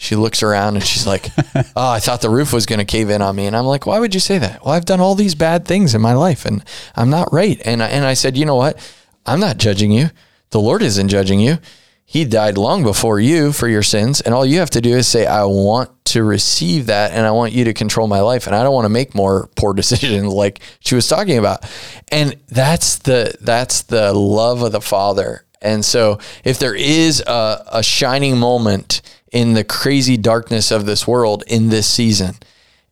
she 0.00 0.16
looks 0.16 0.42
around 0.42 0.76
and 0.76 0.84
she's 0.84 1.06
like, 1.06 1.28
"Oh, 1.76 1.90
I 1.90 2.00
thought 2.00 2.22
the 2.22 2.30
roof 2.30 2.54
was 2.54 2.64
going 2.64 2.78
to 2.78 2.86
cave 2.86 3.10
in 3.10 3.20
on 3.20 3.36
me." 3.36 3.46
And 3.46 3.54
I'm 3.54 3.66
like, 3.66 3.84
"Why 3.84 4.00
would 4.00 4.14
you 4.14 4.20
say 4.20 4.38
that?" 4.38 4.64
Well, 4.64 4.72
I've 4.72 4.86
done 4.86 4.98
all 4.98 5.14
these 5.14 5.34
bad 5.34 5.66
things 5.66 5.94
in 5.94 6.00
my 6.00 6.14
life 6.14 6.46
and 6.46 6.64
I'm 6.96 7.10
not 7.10 7.30
right. 7.34 7.60
And 7.66 7.82
I, 7.82 7.88
and 7.88 8.06
I 8.06 8.14
said, 8.14 8.34
"You 8.34 8.46
know 8.46 8.56
what? 8.56 8.78
I'm 9.26 9.40
not 9.40 9.58
judging 9.58 9.92
you. 9.92 10.08
The 10.50 10.60
Lord 10.60 10.80
isn't 10.80 11.08
judging 11.08 11.38
you. 11.38 11.58
He 12.06 12.24
died 12.24 12.56
long 12.56 12.82
before 12.82 13.20
you 13.20 13.52
for 13.52 13.68
your 13.68 13.82
sins, 13.82 14.22
and 14.22 14.34
all 14.34 14.46
you 14.46 14.58
have 14.60 14.70
to 14.70 14.80
do 14.80 14.96
is 14.96 15.06
say, 15.06 15.26
"I 15.26 15.44
want 15.44 15.90
to 16.06 16.24
receive 16.24 16.86
that 16.86 17.12
and 17.12 17.26
I 17.26 17.30
want 17.30 17.52
you 17.52 17.64
to 17.64 17.74
control 17.74 18.08
my 18.08 18.20
life 18.20 18.46
and 18.46 18.56
I 18.56 18.62
don't 18.62 18.74
want 18.74 18.86
to 18.86 18.88
make 18.88 19.14
more 19.14 19.50
poor 19.54 19.74
decisions 19.82 20.32
like 20.32 20.60
she 20.80 20.94
was 20.94 21.08
talking 21.08 21.36
about." 21.36 21.70
And 22.10 22.36
that's 22.48 22.96
the 23.00 23.34
that's 23.42 23.82
the 23.82 24.14
love 24.14 24.62
of 24.62 24.72
the 24.72 24.80
Father. 24.80 25.44
And 25.60 25.84
so 25.84 26.20
if 26.42 26.58
there 26.58 26.74
is 26.74 27.22
a, 27.26 27.64
a 27.70 27.82
shining 27.82 28.38
moment 28.38 29.02
in 29.30 29.54
the 29.54 29.64
crazy 29.64 30.16
darkness 30.16 30.70
of 30.70 30.86
this 30.86 31.06
world 31.06 31.44
in 31.46 31.68
this 31.68 31.86
season. 31.86 32.34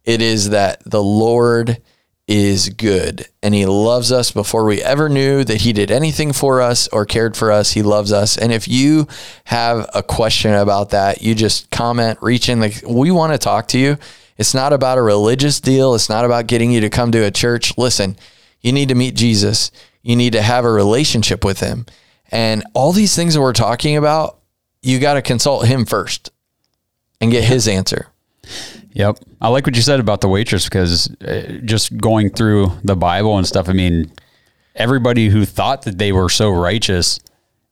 It 0.05 0.23
is 0.23 0.51
that 0.51 0.83
the 0.85 1.03
Lord 1.03 1.83
is 2.29 2.69
good 2.69 3.27
and 3.43 3.55
he 3.55 3.65
loves 3.65 4.13
us 4.13 4.31
before 4.31 4.67
we 4.67 4.83
ever 4.83 5.09
knew 5.09 5.43
that 5.45 5.63
he 5.63 5.73
did 5.73 5.91
anything 5.91 6.33
for 6.35 6.61
us 6.61 6.87
or 6.89 7.07
cared 7.07 7.37
for 7.37 7.51
us. 7.51 7.73
He 7.73 7.83
loves 7.83 8.13
us. 8.13 8.37
And 8.37 8.53
if 8.53 8.69
you 8.69 9.09
have 9.45 9.89
a 9.95 10.03
question 10.03 10.53
about 10.53 10.91
that, 10.91 11.23
you 11.23 11.35
just 11.35 11.71
comment, 11.71 12.19
reach 12.21 12.51
in. 12.51 12.61
Like, 12.61 12.83
we 12.87 13.11
want 13.11 13.33
to 13.33 13.39
talk 13.39 13.67
to 13.69 13.79
you. 13.79 13.97
It's 14.37 14.55
not 14.55 14.75
about 14.75 14.99
a 14.99 15.03
religious 15.03 15.59
deal. 15.59 15.95
It's 15.95 16.11
not 16.11 16.27
about 16.27 16.47
getting 16.47 16.71
you 16.71 16.83
to 16.83 16.91
come 16.91 17.11
to 17.13 17.25
a 17.25 17.31
church. 17.31 17.77
Listen, 17.79 18.17
you 18.61 18.73
need 18.73 18.91
to 18.91 18.95
meet 18.95 19.17
Jesus. 19.17 19.71
You 20.03 20.15
need 20.15 20.35
to 20.35 20.43
have 20.43 20.65
a 20.65 20.71
relationship 20.71 21.45
with 21.45 21.61
him. 21.61 21.87
And 22.31 22.63
all 22.75 22.93
these 22.93 23.17
things 23.17 23.35
that 23.35 23.41
we're 23.41 23.53
talking 23.55 23.97
about 23.97 24.38
you 24.83 24.99
got 24.99 25.15
to 25.15 25.23
consult 25.23 25.67
him 25.67 25.85
first 25.85 26.31
and 27.21 27.31
get 27.31 27.45
his 27.45 27.67
answer. 27.69 28.09
Yep. 28.93 29.19
I 29.41 29.49
like 29.49 29.67
what 29.67 29.77
you 29.77 29.83
said 29.83 30.01
about 30.01 30.21
the 30.21 30.29
waitress 30.29 30.65
because 30.65 31.15
uh, 31.21 31.61
just 31.65 31.97
going 31.97 32.31
through 32.31 32.73
the 32.83 32.97
Bible 32.97 33.37
and 33.37 33.47
stuff, 33.47 33.69
I 33.69 33.73
mean, 33.73 34.13
everybody 34.75 35.29
who 35.29 35.45
thought 35.45 35.83
that 35.83 35.99
they 35.99 36.13
were 36.13 36.29
so 36.29 36.51
righteous, 36.51 37.21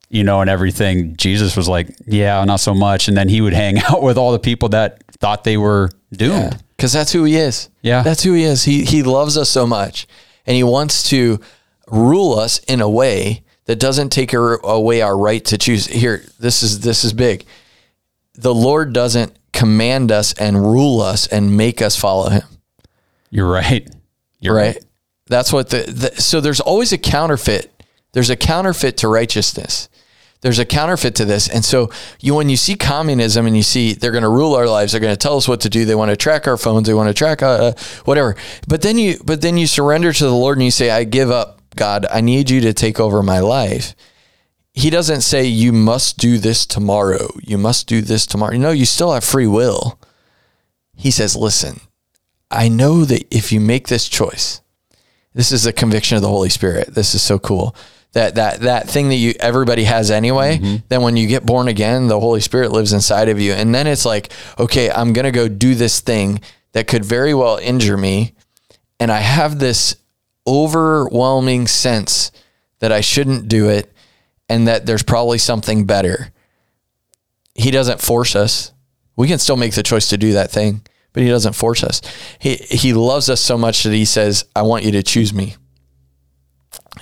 you 0.09 0.23
know, 0.23 0.41
and 0.41 0.51
everything, 0.51 1.17
Jesus 1.17 1.57
was 1.57 1.69
like, 1.69 1.89
yeah, 2.07 2.45
not 2.45 2.61
so 2.61 2.75
much. 2.75 3.09
And 3.09 3.17
then 3.17 3.29
he 3.29 3.41
would 3.41 3.55
hang 3.55 3.79
out 3.91 4.03
with 4.03 4.19
all 4.19 4.33
the 4.33 4.39
people 4.39 4.69
that 4.71 5.03
thought 5.13 5.45
they 5.45 5.57
were 5.57 5.91
doomed. 6.13 6.63
Because 6.77 6.93
that's 6.93 7.13
who 7.13 7.25
he 7.25 7.37
is. 7.37 7.71
Yeah. 7.83 8.03
That's 8.03 8.23
who 8.23 8.35
he 8.35 8.43
is. 8.43 8.65
He, 8.65 8.85
he 8.85 9.03
loves 9.03 9.37
us 9.37 9.49
so 9.49 9.67
much 9.67 10.07
and 10.47 10.55
he 10.55 10.63
wants 10.63 11.09
to 11.11 11.41
rule 11.89 12.39
us 12.39 12.59
in 12.61 12.81
a 12.81 12.89
way 12.89 13.43
that 13.67 13.77
doesn't 13.77 14.11
take 14.11 14.33
away 14.33 15.03
our 15.03 15.17
right 15.17 15.45
to 15.45 15.59
choose. 15.59 15.87
Here, 15.87 16.25
this 16.39 16.63
is 16.63 16.81
this 16.81 17.05
is 17.05 17.13
big. 17.13 17.45
The 18.35 18.55
Lord 18.55 18.93
doesn't 18.93 19.37
command 19.53 20.11
us 20.11 20.33
and 20.35 20.61
rule 20.61 21.01
us 21.01 21.27
and 21.27 21.57
make 21.57 21.83
us 21.83 21.97
follow 21.97 22.31
Him. 22.31 22.45
You're 23.31 23.51
right. 23.51 23.89
You're 24.41 24.55
right. 24.55 24.77
right. 24.77 24.85
That's 25.27 25.53
what 25.53 25.71
the, 25.71 25.83
the 25.83 26.21
so 26.21 26.41
there's 26.41 26.61
always 26.61 26.93
a 26.93 26.99
counterfeit. 26.99 27.73
There's 28.13 28.31
a 28.31 28.37
counterfeit 28.37 28.97
to 28.99 29.09
righteousness. 29.09 29.89
There's 30.43 30.59
a 30.59 30.65
counterfeit 30.65 31.17
to 31.17 31.25
this. 31.25 31.49
And 31.49 31.65
so 31.65 31.91
you 32.21 32.35
when 32.35 32.49
you 32.49 32.57
see 32.57 32.77
communism 32.77 33.47
and 33.47 33.57
you 33.57 33.65
see 33.65 33.95
they're 33.95 34.13
going 34.13 34.23
to 34.23 34.29
rule 34.29 34.55
our 34.55 34.69
lives, 34.69 34.93
they're 34.93 35.01
going 35.01 35.13
to 35.13 35.19
tell 35.19 35.37
us 35.37 35.49
what 35.49 35.61
to 35.63 35.69
do, 35.69 35.85
they 35.85 35.95
want 35.95 36.11
to 36.11 36.17
track 36.17 36.47
our 36.47 36.57
phones, 36.57 36.87
they 36.87 36.95
want 36.95 37.09
to 37.09 37.15
track 37.15 37.43
uh, 37.43 37.47
uh, 37.47 37.73
whatever. 38.05 38.37
But 38.69 38.83
then 38.83 38.99
you 38.99 39.19
but 39.25 39.41
then 39.41 39.57
you 39.57 39.67
surrender 39.67 40.13
to 40.13 40.25
the 40.25 40.31
Lord 40.31 40.59
and 40.59 40.65
you 40.65 40.71
say 40.71 40.91
I 40.91 41.05
give 41.05 41.31
up 41.31 41.56
God, 41.77 42.07
I 42.11 42.21
need 42.21 42.51
you 42.51 42.61
to 42.63 42.73
take 42.73 42.99
over 42.99 43.23
my 43.23 43.39
life. 43.39 43.95
He 44.73 44.91
doesn't 44.91 45.23
say, 45.23 45.47
you 45.47 45.73
must 45.73 46.19
do 46.19 46.39
this 46.39 46.67
tomorrow. 46.67 47.29
You 47.43 47.59
must 47.59 47.87
do 47.87 48.03
this 48.03 48.27
tomorrow. 48.27 48.57
No, 48.57 48.71
you 48.73 48.85
still 48.85 49.13
have 49.13 49.25
free 49.25 49.47
will. 49.47 49.99
He 50.95 51.11
says, 51.11 51.37
listen, 51.37 51.81
I 52.51 52.69
know 52.69 53.05
that 53.05 53.25
if 53.31 53.53
you 53.53 53.61
make 53.61 53.89
this 53.89 54.09
choice, 54.09 54.61
This 55.37 55.53
is 55.53 55.67
a 55.67 55.73
conviction 55.73 56.17
of 56.17 56.23
the 56.23 56.31
Holy 56.31 56.49
Spirit. 56.49 56.95
This 56.95 57.15
is 57.15 57.21
so 57.21 57.39
cool. 57.39 57.77
That 58.13 58.37
that 58.37 58.61
that 58.61 58.89
thing 58.89 59.11
that 59.11 59.17
you 59.17 59.35
everybody 59.39 59.85
has 59.85 60.11
anyway. 60.11 60.57
Mm-hmm. 60.57 60.77
Then 60.89 61.03
when 61.03 61.19
you 61.19 61.27
get 61.29 61.45
born 61.45 61.69
again, 61.69 62.09
the 62.09 62.19
Holy 62.19 62.41
Spirit 62.41 62.73
lives 62.73 62.95
inside 62.95 63.29
of 63.29 63.39
you, 63.39 63.53
and 63.53 63.75
then 63.75 63.87
it's 63.87 64.07
like, 64.07 64.33
okay, 64.59 64.91
I'm 64.91 65.13
gonna 65.13 65.31
go 65.31 65.47
do 65.47 65.75
this 65.75 66.01
thing 66.01 66.41
that 66.73 66.87
could 66.89 67.05
very 67.05 67.35
well 67.35 67.59
injure 67.59 67.99
me, 67.99 68.33
and 68.99 69.13
I 69.13 69.19
have 69.19 69.59
this 69.59 69.97
overwhelming 70.47 71.67
sense 71.67 72.31
that 72.79 72.93
I 72.93 73.01
shouldn't 73.01 73.49
do 73.49 73.69
it, 73.69 73.93
and 74.49 74.69
that 74.69 74.87
there's 74.87 75.03
probably 75.03 75.39
something 75.39 75.87
better. 75.87 76.31
He 77.55 77.71
doesn't 77.71 78.01
force 78.01 78.37
us. 78.37 78.73
We 79.17 79.29
can 79.29 79.39
still 79.39 79.57
make 79.57 79.75
the 79.75 79.83
choice 79.83 80.09
to 80.09 80.19
do 80.19 80.35
that 80.35 80.51
thing, 80.51 80.83
but 81.13 81.23
he 81.23 81.29
doesn't 81.29 81.55
force 81.55 81.83
us. 81.83 82.03
He 82.39 82.57
he 82.57 82.93
loves 82.93 83.31
us 83.31 83.41
so 83.41 83.57
much 83.57 83.83
that 83.83 83.93
he 83.93 84.05
says, 84.05 84.45
"I 84.55 84.63
want 84.63 84.85
you 84.85 84.93
to 84.93 85.03
choose 85.03 85.33
me." 85.33 85.57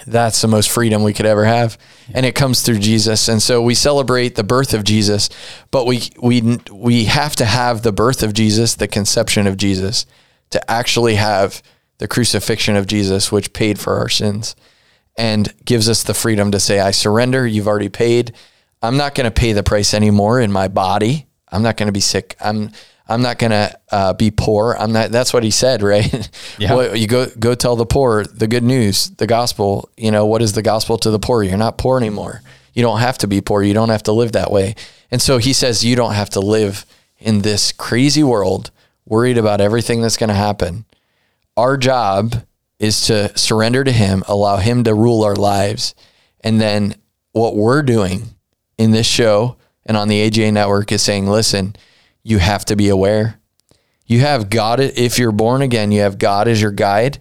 That's 0.07 0.41
the 0.41 0.49
most 0.49 0.71
freedom 0.71 1.03
we 1.03 1.13
could 1.13 1.27
ever 1.27 1.45
have, 1.45 1.79
and 2.13 2.25
it 2.25 2.35
comes 2.35 2.63
through 2.63 2.79
Jesus. 2.79 3.29
And 3.29 3.43
so 3.43 3.63
we 3.63 3.75
celebrate 3.75 4.35
the 4.35 4.45
birth 4.45 4.75
of 4.75 4.85
Jesus, 4.85 5.29
but 5.71 5.87
we 5.87 6.11
we 6.21 6.59
we 6.71 7.05
have 7.05 7.35
to 7.37 7.45
have 7.45 7.83
the 7.83 7.93
birth 7.93 8.23
of 8.23 8.33
Jesus, 8.33 8.75
the 8.75 8.89
conception 8.89 9.47
of 9.47 9.57
Jesus, 9.57 10.07
to 10.51 10.71
actually 10.71 11.17
have 11.17 11.63
the 12.05 12.09
crucifixion 12.09 12.77
of 12.77 12.87
Jesus, 12.87 13.33
which 13.33 13.55
paid 13.55 13.79
for 13.79 13.95
our 13.95 14.11
sins 14.11 14.55
and 15.17 15.55
gives 15.65 15.89
us 15.89 16.03
the 16.03 16.13
freedom 16.13 16.51
to 16.51 16.61
say, 16.61 16.79
I 16.79 16.91
surrender. 16.91 17.47
You've 17.47 17.67
already 17.67 17.89
paid. 17.89 18.35
I'm 18.83 18.99
not 18.99 19.15
going 19.15 19.25
to 19.25 19.31
pay 19.31 19.55
the 19.55 19.63
price 19.63 19.95
anymore 19.95 20.39
in 20.39 20.53
my 20.53 20.69
body. 20.69 21.29
I'm 21.51 21.63
not 21.63 21.79
going 21.79 21.87
to 21.87 21.95
be 21.95 22.01
sick. 22.01 22.37
I'm 22.43 22.73
I'm 23.09 23.23
not 23.23 23.39
going 23.39 23.53
to 23.53 23.79
uh, 23.91 24.13
be 24.13 24.31
poor. 24.31 24.77
I'm 24.79 24.93
not. 24.93 25.13
That's 25.13 25.33
what 25.33 25.45
he 25.45 25.51
said, 25.51 25.81
right? 25.95 26.29
Yeah. 26.59 26.75
What- 26.75 26.99
you 27.01 27.07
go 27.07 27.25
go 27.39 27.55
tell 27.55 27.75
the 27.75 27.87
poor 27.87 28.23
the 28.25 28.49
good 28.49 28.65
news, 28.65 29.09
the 29.13 29.27
gospel. 29.27 29.89
You 29.97 30.11
know 30.11 30.27
what 30.27 30.43
is 30.43 30.53
the 30.53 30.63
gospel 30.63 30.99
to 30.99 31.11
the 31.11 31.19
poor? 31.19 31.43
You're 31.43 31.57
not 31.57 31.79
poor 31.79 31.97
anymore. 31.97 32.43
You 32.75 32.83
don't 32.83 33.01
have 33.01 33.17
to 33.19 33.27
be 33.27 33.41
poor. 33.41 33.63
You 33.63 33.73
don't 33.73 33.89
have 33.89 34.03
to 34.03 34.13
live 34.13 34.33
that 34.33 34.51
way. 34.51 34.75
And 35.11 35.23
so 35.23 35.39
he 35.39 35.55
says 35.55 35.83
you 35.87 35.97
don't 35.97 36.13
have 36.13 36.29
to 36.31 36.41
live 36.41 36.85
in 37.19 37.41
this 37.41 37.73
crazy 37.73 38.23
world, 38.23 38.71
worried 39.07 39.39
about 39.39 39.63
everything 39.63 40.03
that's 40.03 40.19
going 40.19 40.29
to 40.29 40.35
happen 40.35 40.85
our 41.57 41.77
job 41.77 42.45
is 42.79 43.03
to 43.07 43.37
surrender 43.39 43.85
to 43.85 43.93
him, 43.93 44.23
allow 44.27 44.57
him 44.57 44.85
to 44.85 44.95
rule 44.95 45.25
our 45.25 45.37
lives. 45.37 45.95
And 46.41 46.61
then 46.61 46.97
what 47.33 47.57
we're 47.57 47.83
doing 47.83 48.35
in 48.79 48.91
this 48.91 49.07
show 49.07 49.57
and 49.87 49.97
on 49.97 50.09
the 50.09 50.21
AGA 50.23 50.53
network 50.53 50.93
is 50.93 51.03
saying, 51.03 51.27
listen, 51.27 51.77
you 52.23 52.39
have 52.39 52.65
to 52.67 52.77
be 52.77 52.89
aware. 52.89 53.41
You 54.07 54.21
have 54.21 54.51
God 54.51 54.81
if 54.81 55.19
you're 55.19 55.33
born 55.33 55.63
again, 55.63 55.93
you 55.93 56.01
have 56.01 56.19
God 56.19 56.49
as 56.49 56.61
your 56.61 56.71
guide, 56.71 57.19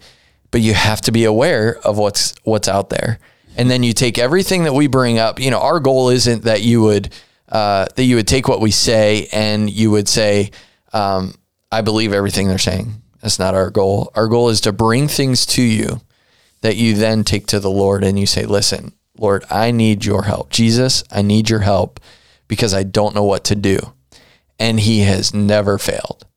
but 0.51 0.61
you 0.61 0.73
have 0.73 1.01
to 1.01 1.11
be 1.11 1.23
aware 1.25 1.77
of 1.79 1.97
what's 1.97 2.35
what's 2.43 2.67
out 2.67 2.89
there. 2.89 3.19
And 3.55 3.69
then 3.69 3.83
you 3.83 3.93
take 3.93 4.17
everything 4.17 4.63
that 4.63 4.73
we 4.73 4.87
bring 4.87 5.19
up. 5.19 5.39
You 5.39 5.51
know, 5.51 5.59
our 5.59 5.79
goal 5.79 6.09
isn't 6.09 6.43
that 6.43 6.61
you 6.61 6.81
would 6.81 7.13
uh, 7.49 7.85
that 7.95 8.03
you 8.03 8.15
would 8.15 8.27
take 8.27 8.47
what 8.47 8.59
we 8.59 8.71
say 8.71 9.27
and 9.31 9.69
you 9.69 9.91
would 9.91 10.09
say, 10.09 10.51
um, 10.91 11.35
I 11.71 11.81
believe 11.81 12.11
everything 12.11 12.47
they're 12.47 12.57
saying. 12.57 13.02
That's 13.23 13.39
not 13.39 13.55
our 13.55 13.69
goal. 13.69 14.11
Our 14.15 14.27
goal 14.27 14.49
is 14.49 14.59
to 14.61 14.73
bring 14.73 15.07
things 15.07 15.45
to 15.45 15.61
you 15.63 16.01
that 16.59 16.75
you 16.75 16.93
then 16.93 17.23
take 17.23 17.47
to 17.47 17.59
the 17.61 17.69
Lord 17.69 18.03
and 18.03 18.19
you 18.19 18.25
say, 18.25 18.45
Listen, 18.45 18.91
Lord, 19.17 19.45
I 19.49 19.71
need 19.71 20.03
your 20.03 20.23
help. 20.23 20.49
Jesus, 20.49 21.05
I 21.09 21.21
need 21.21 21.49
your 21.49 21.61
help 21.61 22.01
because 22.49 22.73
I 22.73 22.83
don't 22.83 23.15
know 23.15 23.23
what 23.23 23.45
to 23.45 23.55
do. 23.55 23.93
And 24.59 24.81
he 24.81 24.99
has 25.03 25.33
never 25.33 25.77
failed, 25.77 26.27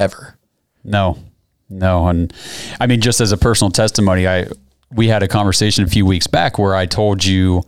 ever. 0.00 0.36
No, 0.82 1.16
no, 1.70 2.08
and 2.08 2.32
I 2.80 2.88
mean, 2.88 3.00
just 3.00 3.20
as 3.20 3.30
a 3.30 3.36
personal 3.36 3.70
testimony, 3.70 4.26
I 4.26 4.48
we 4.90 5.06
had 5.06 5.22
a 5.22 5.28
conversation 5.28 5.84
a 5.84 5.88
few 5.88 6.04
weeks 6.04 6.26
back 6.26 6.58
where 6.58 6.74
I 6.74 6.86
told 6.86 7.24
you 7.24 7.62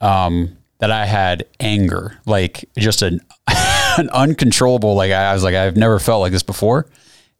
um, 0.00 0.58
that 0.80 0.90
I 0.90 1.06
had 1.06 1.46
anger, 1.60 2.18
like 2.26 2.68
just 2.76 3.02
an 3.02 3.20
an 3.96 4.10
uncontrollable. 4.10 4.96
Like 4.96 5.12
I 5.12 5.32
was 5.32 5.44
like 5.44 5.54
I've 5.54 5.76
never 5.76 6.00
felt 6.00 6.20
like 6.20 6.32
this 6.32 6.42
before. 6.42 6.86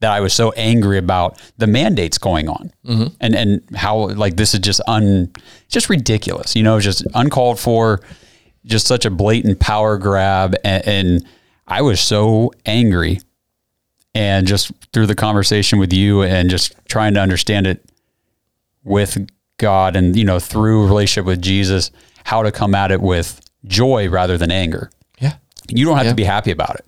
That 0.00 0.12
I 0.12 0.20
was 0.20 0.32
so 0.32 0.52
angry 0.52 0.96
about 0.96 1.40
the 1.56 1.66
mandates 1.66 2.18
going 2.18 2.48
on, 2.48 2.72
mm-hmm. 2.86 3.14
and 3.20 3.34
and 3.34 3.62
how 3.76 4.08
like 4.10 4.36
this 4.36 4.54
is 4.54 4.60
just 4.60 4.80
un 4.86 5.32
just 5.68 5.88
ridiculous. 5.88 6.54
You 6.54 6.62
know, 6.62 6.78
just 6.78 7.04
uncalled 7.14 7.58
for, 7.58 8.00
just 8.64 8.86
such 8.86 9.04
a 9.04 9.10
blatant 9.10 9.58
power 9.58 9.98
grab, 9.98 10.54
and, 10.62 10.86
and 10.86 11.26
I 11.66 11.82
was 11.82 12.00
so 12.00 12.52
angry 12.64 13.20
and 14.14 14.46
just 14.46 14.70
through 14.92 15.06
the 15.06 15.14
conversation 15.16 15.78
with 15.78 15.92
you 15.92 16.22
and 16.22 16.48
just 16.48 16.74
trying 16.88 17.14
to 17.14 17.20
understand 17.20 17.66
it 17.66 17.84
with 18.84 19.26
God 19.58 19.96
and 19.96 20.16
you 20.16 20.24
know 20.24 20.38
through 20.38 20.86
relationship 20.86 21.26
with 21.26 21.42
Jesus 21.42 21.90
how 22.24 22.42
to 22.42 22.52
come 22.52 22.74
at 22.74 22.90
it 22.92 23.00
with 23.00 23.40
joy 23.64 24.08
rather 24.08 24.38
than 24.38 24.50
anger. 24.52 24.90
Yeah. 25.18 25.34
You 25.68 25.84
don't 25.84 25.96
have 25.96 26.06
Yeah. 26.06 26.12
to 26.12 26.16
be 26.16 26.24
happy 26.24 26.50
about 26.52 26.76
it. 26.76 26.84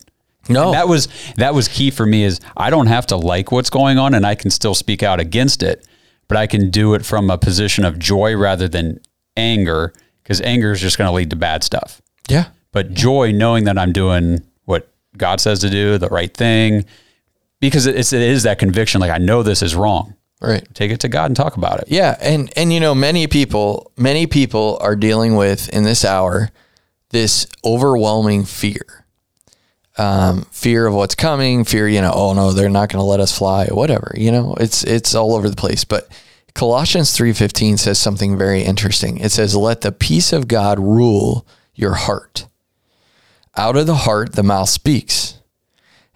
No. 0.51 0.67
And 0.67 0.75
that 0.75 0.89
was 0.89 1.09
that 1.37 1.55
was 1.55 1.69
key 1.69 1.91
for 1.91 2.05
me 2.05 2.25
is 2.25 2.41
I 2.57 2.71
don't 2.71 2.89
have 2.89 3.07
to 3.07 3.17
like 3.17 3.53
what's 3.53 3.71
going 3.71 3.99
on 3.99 4.15
and 4.15 4.27
I 4.27 4.35
can 4.35 4.51
still 4.51 4.75
speak 4.75 5.03
out 5.03 5.21
against 5.21 5.63
it, 5.63 5.87
but 6.29 6.37
I 6.37 6.47
can 6.47 6.71
do 6.71 6.95
it 6.95 7.05
from 7.07 7.31
a 7.31 7.39
position 7.39 7.85
of 7.85 7.99
joy 7.99 8.37
rather 8.37 8.69
than 8.69 9.01
anger 9.37 9.93
because 10.23 10.41
anger 10.43 10.73
is 10.73 10.81
just 10.81 10.99
going 10.99 11.09
to 11.09 11.13
lead 11.13 11.31
to 11.31 11.37
bad 11.37 11.65
stuff. 11.65 12.03
yeah. 12.29 12.47
But 12.73 12.95
joy 12.95 13.33
knowing 13.33 13.65
that 13.65 13.77
I'm 13.79 13.93
doing 13.93 14.43
what 14.65 14.89
God 15.17 15.41
says 15.41 15.59
to 15.61 15.71
do, 15.71 15.99
the 15.99 16.07
right 16.09 16.33
thing, 16.33 16.85
because 17.59 17.85
it's, 17.87 18.13
it 18.13 18.23
is 18.23 18.45
that 18.45 18.61
conviction. 18.61 19.01
Like 19.01 19.11
I 19.11 19.19
know 19.19 19.43
this 19.43 19.61
is 19.61 19.75
wrong. 19.75 20.15
Right. 20.41 20.67
Take 20.73 20.91
it 20.93 21.01
to 21.01 21.09
God 21.09 21.27
and 21.27 21.37
talk 21.37 21.57
about 21.57 21.81
it. 21.81 21.89
Yeah, 21.89 22.17
and 22.21 22.51
and 22.57 22.73
you 22.73 22.81
know, 22.81 22.95
many 22.95 23.27
people, 23.27 23.91
many 23.97 24.27
people 24.27 24.79
are 24.81 24.97
dealing 24.97 25.35
with 25.37 25.69
in 25.71 25.83
this 25.83 26.05
hour 26.05 26.51
this 27.11 27.47
overwhelming 27.65 28.45
fear, 28.45 29.00
um, 30.01 30.47
fear 30.51 30.87
of 30.87 30.95
what's 30.95 31.15
coming, 31.15 31.65
fear, 31.65 31.87
you 31.87 32.01
know, 32.01 32.13
oh 32.15 32.33
no, 32.33 32.53
they're 32.53 32.71
not 32.71 32.89
going 32.89 33.03
to 33.03 33.07
let 33.07 33.21
us 33.21 33.37
fly, 33.37 33.67
whatever. 33.67 34.15
You 34.17 34.33
know, 34.33 34.55
it's 34.59 34.83
it's 34.83 35.15
all 35.15 35.35
over 35.35 35.51
the 35.51 35.57
place. 35.57 35.85
But 35.85 36.09
Colossians 36.55 37.13
three 37.13 37.35
fifteen 37.35 37.77
says 37.77 37.99
something 37.99 38.39
very 38.39 38.63
interesting. 38.63 39.19
It 39.19 39.31
says, 39.31 39.55
"Let 39.55 39.83
the 39.83 39.93
peace 39.93 40.33
of 40.33 40.49
God 40.49 40.79
rule 40.79 41.47
your 41.75 41.95
heart. 41.95 42.47
Out 43.59 43.77
of 43.77 43.87
the 43.87 43.95
heart, 43.95 44.33
the 44.33 44.43
mouth 44.43 44.71
speaks." 44.71 45.39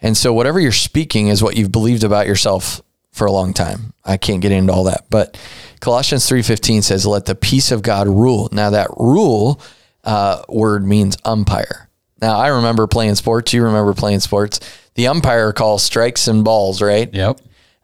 And 0.01 0.17
so 0.17 0.33
whatever 0.33 0.59
you're 0.59 0.73
speaking 0.73 1.29
is 1.29 1.43
what 1.43 1.57
you've 1.57 1.73
believed 1.73 2.05
about 2.05 2.27
yourself 2.27 2.83
for 3.13 3.27
a 3.27 3.33
long 3.33 3.53
time. 3.53 3.93
I 4.05 4.17
can't 4.17 4.41
get 4.41 4.53
into 4.53 4.73
all 4.73 4.85
that, 4.85 5.05
but 5.11 5.39
Colossians 5.81 6.27
3:15 6.27 6.83
says 6.83 7.05
let 7.05 7.27
the 7.27 7.35
peace 7.35 7.71
of 7.71 7.83
God 7.83 8.09
rule. 8.09 8.49
Now 8.51 8.71
that 8.71 8.89
rule 8.97 9.61
uh, 10.05 10.43
word 10.49 10.87
means 10.87 11.19
umpire. 11.27 11.91
Now 12.21 12.39
I 12.39 12.49
remember 12.49 12.87
playing 12.87 13.17
sports, 13.17 13.53
you 13.53 13.63
remember 13.63 13.95
playing 13.95 14.21
sports. 14.21 14.61
The 14.95 15.09
umpire 15.09 15.53
calls 15.53 15.83
strikes 15.83 16.29
and 16.29 16.45
balls, 16.45 16.81
right? 16.81 17.13
Yep. 17.13 17.41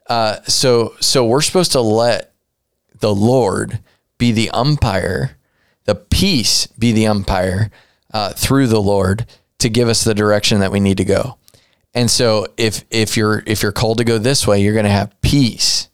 Uh, 0.07 0.41
so 0.43 0.95
so 0.99 1.25
we're 1.25 1.41
supposed 1.41 1.73
to 1.73 1.81
let 1.81 2.33
the 2.99 3.13
Lord 3.13 3.79
be 4.17 4.31
the 4.31 4.49
umpire, 4.51 5.37
the 5.85 5.95
peace 5.95 6.67
be 6.67 6.91
the 6.91 7.07
umpire 7.07 7.71
uh, 8.13 8.33
through 8.33 8.67
the 8.67 8.81
Lord 8.81 9.25
to 9.59 9.69
give 9.69 9.89
us 9.89 10.03
the 10.03 10.13
direction 10.13 10.59
that 10.59 10.71
we 10.71 10.79
need 10.79 10.97
to 10.97 11.05
go. 11.05 11.37
And 11.93 12.09
so 12.09 12.47
if 12.57 12.83
if 12.89 13.17
you're 13.17 13.43
if 13.45 13.61
you're 13.61 13.71
called 13.71 13.97
to 13.97 14.03
go 14.03 14.17
this 14.17 14.47
way, 14.47 14.61
you're 14.61 14.73
going 14.73 14.85
to 14.85 14.91
have 14.91 15.19
peace. 15.21 15.89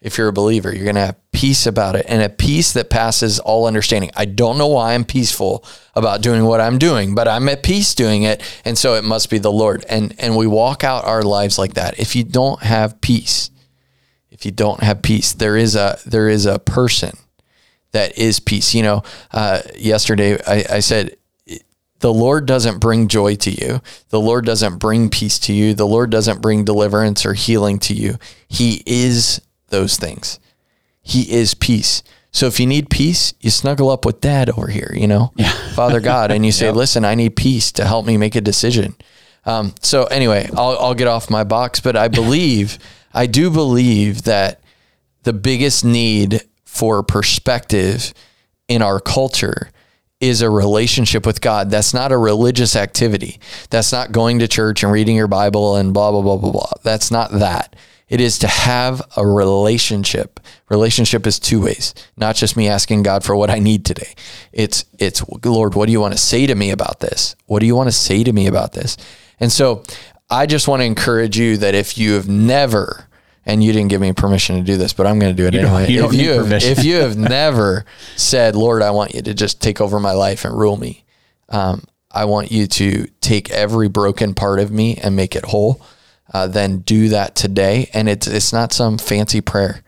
If 0.00 0.18
you're 0.18 0.28
a 0.28 0.32
believer, 0.32 0.74
you're 0.74 0.84
going 0.84 0.96
to 0.96 1.00
have 1.06 1.23
peace 1.44 1.66
about 1.66 1.94
it 1.94 2.06
and 2.08 2.22
a 2.22 2.28
peace 2.30 2.72
that 2.72 2.88
passes 2.88 3.38
all 3.38 3.66
understanding. 3.66 4.10
I 4.16 4.24
don't 4.24 4.56
know 4.56 4.68
why 4.68 4.94
I'm 4.94 5.04
peaceful 5.04 5.62
about 5.94 6.22
doing 6.22 6.46
what 6.46 6.58
I'm 6.58 6.78
doing, 6.78 7.14
but 7.14 7.28
I'm 7.28 7.50
at 7.50 7.62
peace 7.62 7.94
doing 7.94 8.22
it, 8.22 8.42
and 8.64 8.78
so 8.78 8.94
it 8.94 9.04
must 9.04 9.28
be 9.28 9.36
the 9.36 9.52
Lord. 9.52 9.84
And 9.90 10.14
and 10.18 10.38
we 10.38 10.46
walk 10.46 10.84
out 10.84 11.04
our 11.04 11.22
lives 11.22 11.58
like 11.58 11.74
that. 11.74 11.98
If 11.98 12.16
you 12.16 12.24
don't 12.24 12.62
have 12.62 12.98
peace, 13.02 13.50
if 14.30 14.46
you 14.46 14.52
don't 14.52 14.82
have 14.82 15.02
peace, 15.02 15.34
there 15.34 15.54
is 15.54 15.76
a 15.76 15.98
there 16.06 16.30
is 16.30 16.46
a 16.46 16.58
person 16.58 17.12
that 17.92 18.16
is 18.16 18.40
peace. 18.40 18.74
You 18.74 18.82
know, 18.82 19.02
uh, 19.30 19.60
yesterday 19.76 20.38
I, 20.46 20.64
I 20.76 20.80
said 20.80 21.14
the 21.98 22.14
Lord 22.14 22.46
doesn't 22.46 22.78
bring 22.78 23.06
joy 23.06 23.34
to 23.34 23.50
you. 23.50 23.82
The 24.08 24.20
Lord 24.20 24.46
doesn't 24.46 24.78
bring 24.78 25.10
peace 25.10 25.38
to 25.40 25.52
you. 25.52 25.74
The 25.74 25.86
Lord 25.86 26.08
doesn't 26.08 26.40
bring 26.40 26.64
deliverance 26.64 27.26
or 27.26 27.34
healing 27.34 27.78
to 27.80 27.92
you. 27.92 28.16
He 28.48 28.82
is 28.86 29.42
those 29.68 29.98
things. 29.98 30.40
He 31.04 31.30
is 31.30 31.54
peace. 31.54 32.02
So 32.32 32.46
if 32.46 32.58
you 32.58 32.66
need 32.66 32.90
peace, 32.90 33.32
you 33.40 33.50
snuggle 33.50 33.90
up 33.90 34.04
with 34.04 34.20
dad 34.20 34.50
over 34.50 34.66
here, 34.66 34.90
you 34.92 35.06
know, 35.06 35.32
Father 35.74 36.00
God, 36.00 36.32
and 36.32 36.44
you 36.44 36.50
say, 36.50 36.72
listen, 36.72 37.04
I 37.04 37.14
need 37.14 37.36
peace 37.36 37.70
to 37.72 37.84
help 37.84 38.06
me 38.06 38.16
make 38.16 38.34
a 38.34 38.40
decision. 38.40 38.96
Um, 39.46 39.74
so 39.82 40.04
anyway, 40.04 40.48
I'll, 40.56 40.76
I'll 40.78 40.94
get 40.94 41.06
off 41.06 41.30
my 41.30 41.44
box, 41.44 41.78
but 41.78 41.94
I 41.94 42.08
believe, 42.08 42.78
I 43.14 43.26
do 43.26 43.50
believe 43.50 44.22
that 44.22 44.60
the 45.22 45.32
biggest 45.32 45.84
need 45.84 46.42
for 46.64 47.02
perspective 47.04 48.12
in 48.66 48.82
our 48.82 48.98
culture 48.98 49.70
is 50.20 50.40
a 50.40 50.48
relationship 50.50 51.26
with 51.26 51.40
God. 51.40 51.70
That's 51.70 51.92
not 51.92 52.10
a 52.10 52.16
religious 52.18 52.74
activity. 52.74 53.38
That's 53.70 53.92
not 53.92 54.10
going 54.10 54.38
to 54.38 54.48
church 54.48 54.82
and 54.82 54.90
reading 54.90 55.16
your 55.16 55.28
Bible 55.28 55.76
and 55.76 55.92
blah, 55.92 56.10
blah, 56.10 56.22
blah, 56.22 56.38
blah, 56.38 56.50
blah. 56.50 56.70
That's 56.82 57.10
not 57.10 57.30
that. 57.32 57.76
It 58.08 58.20
is 58.20 58.38
to 58.40 58.48
have 58.48 59.00
a 59.16 59.26
relationship. 59.26 60.38
Relationship 60.68 61.26
is 61.26 61.38
two 61.38 61.62
ways, 61.62 61.94
not 62.16 62.36
just 62.36 62.56
me 62.56 62.68
asking 62.68 63.02
God 63.02 63.24
for 63.24 63.34
what 63.34 63.50
I 63.50 63.58
need 63.58 63.84
today. 63.84 64.14
It's 64.52 64.84
it's 64.98 65.22
Lord, 65.44 65.74
what 65.74 65.86
do 65.86 65.92
you 65.92 66.00
want 66.00 66.12
to 66.12 66.18
say 66.18 66.46
to 66.46 66.54
me 66.54 66.70
about 66.70 67.00
this? 67.00 67.34
What 67.46 67.60
do 67.60 67.66
you 67.66 67.74
want 67.74 67.88
to 67.88 67.92
say 67.92 68.22
to 68.22 68.32
me 68.32 68.46
about 68.46 68.72
this? 68.72 68.96
And 69.40 69.50
so 69.50 69.82
I 70.30 70.46
just 70.46 70.68
want 70.68 70.80
to 70.80 70.84
encourage 70.86 71.38
you 71.38 71.56
that 71.58 71.74
if 71.74 71.96
you 71.98 72.14
have 72.14 72.28
never 72.28 73.08
and 73.46 73.62
you 73.62 73.72
didn't 73.72 73.88
give 73.88 74.00
me 74.00 74.12
permission 74.12 74.56
to 74.56 74.62
do 74.62 74.76
this, 74.76 74.92
but 74.92 75.06
I'm 75.06 75.18
going 75.18 75.34
to 75.34 75.42
do 75.42 75.46
it 75.46 75.54
You 75.54 75.60
anyway. 75.60 75.90
you 75.90 76.04
if 76.06 76.14
you 76.14 76.30
have, 76.30 76.52
if 76.62 76.84
you 76.84 76.94
have 77.00 77.16
never 77.16 77.84
said, 78.16 78.54
"Lord, 78.56 78.82
I 78.82 78.90
want 78.90 79.14
you 79.14 79.22
to 79.22 79.34
just 79.34 79.60
take 79.60 79.80
over 79.80 80.00
my 80.00 80.12
life 80.12 80.44
and 80.44 80.56
rule 80.56 80.76
me," 80.76 81.04
um, 81.48 81.84
I 82.10 82.24
want 82.26 82.50
you 82.50 82.66
to 82.66 83.06
take 83.20 83.50
every 83.50 83.88
broken 83.88 84.34
part 84.34 84.60
of 84.60 84.70
me 84.70 84.96
and 84.96 85.14
make 85.16 85.36
it 85.36 85.44
whole. 85.46 85.80
Uh, 86.32 86.46
then 86.46 86.78
do 86.78 87.08
that 87.08 87.34
today, 87.34 87.90
and 87.92 88.08
it's 88.08 88.26
it's 88.26 88.52
not 88.52 88.72
some 88.72 88.98
fancy 88.98 89.40
prayer. 89.40 89.82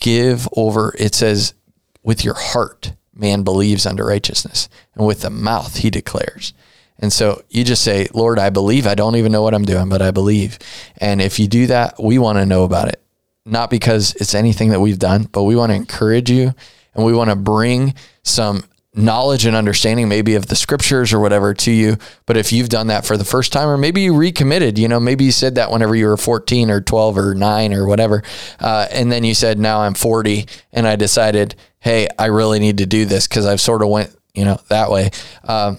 Give 0.00 0.48
over. 0.56 0.94
It 0.98 1.14
says, 1.14 1.54
"With 2.02 2.24
your 2.24 2.34
heart, 2.34 2.92
man 3.14 3.42
believes 3.42 3.86
unto 3.86 4.02
righteousness, 4.02 4.68
and 4.94 5.06
with 5.06 5.20
the 5.20 5.30
mouth 5.30 5.76
he 5.76 5.90
declares." 5.90 6.52
And 6.98 7.12
so 7.12 7.42
you 7.50 7.64
just 7.64 7.82
say, 7.82 8.06
Lord, 8.14 8.38
I 8.38 8.50
believe. 8.50 8.86
I 8.86 8.94
don't 8.94 9.16
even 9.16 9.32
know 9.32 9.42
what 9.42 9.54
I'm 9.54 9.64
doing, 9.64 9.88
but 9.88 10.00
I 10.00 10.12
believe. 10.12 10.58
And 10.98 11.20
if 11.20 11.40
you 11.40 11.48
do 11.48 11.66
that, 11.66 12.00
we 12.00 12.16
want 12.16 12.38
to 12.38 12.46
know 12.46 12.62
about 12.62 12.88
it. 12.88 13.02
Not 13.44 13.70
because 13.70 14.14
it's 14.14 14.36
anything 14.36 14.70
that 14.70 14.80
we've 14.80 15.00
done, 15.00 15.24
but 15.32 15.42
we 15.42 15.56
want 15.56 15.70
to 15.70 15.76
encourage 15.76 16.30
you 16.30 16.54
and 16.94 17.04
we 17.04 17.12
want 17.12 17.30
to 17.30 17.36
bring 17.36 17.94
some 18.22 18.62
knowledge 18.94 19.46
and 19.46 19.56
understanding 19.56 20.08
maybe 20.08 20.34
of 20.34 20.46
the 20.46 20.56
scriptures 20.56 21.12
or 21.12 21.20
whatever 21.20 21.54
to 21.54 21.70
you. 21.70 21.96
But 22.26 22.36
if 22.36 22.52
you've 22.52 22.68
done 22.68 22.88
that 22.88 23.06
for 23.06 23.16
the 23.16 23.24
first 23.24 23.52
time, 23.52 23.68
or 23.68 23.78
maybe 23.78 24.02
you 24.02 24.14
recommitted, 24.14 24.78
you 24.78 24.86
know, 24.86 25.00
maybe 25.00 25.24
you 25.24 25.32
said 25.32 25.54
that 25.54 25.70
whenever 25.70 25.94
you 25.94 26.06
were 26.06 26.16
14 26.16 26.70
or 26.70 26.80
12 26.80 27.16
or 27.16 27.34
nine 27.34 27.72
or 27.72 27.86
whatever. 27.86 28.22
Uh, 28.60 28.86
and 28.90 29.10
then 29.10 29.24
you 29.24 29.34
said, 29.34 29.58
now 29.58 29.80
I'm 29.80 29.94
40 29.94 30.46
and 30.72 30.86
I 30.86 30.96
decided, 30.96 31.54
hey, 31.80 32.06
I 32.18 32.26
really 32.26 32.58
need 32.58 32.78
to 32.78 32.86
do 32.86 33.06
this 33.06 33.26
because 33.26 33.46
I've 33.46 33.60
sort 33.60 33.82
of 33.82 33.88
went, 33.88 34.14
you 34.34 34.44
know, 34.44 34.60
that 34.68 34.90
way. 34.90 35.10
Um, 35.44 35.78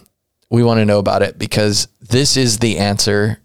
we 0.49 0.63
want 0.63 0.79
to 0.79 0.85
know 0.85 0.99
about 0.99 1.21
it 1.21 1.37
because 1.37 1.87
this 2.01 2.35
is 2.35 2.59
the 2.59 2.79
answer 2.79 3.39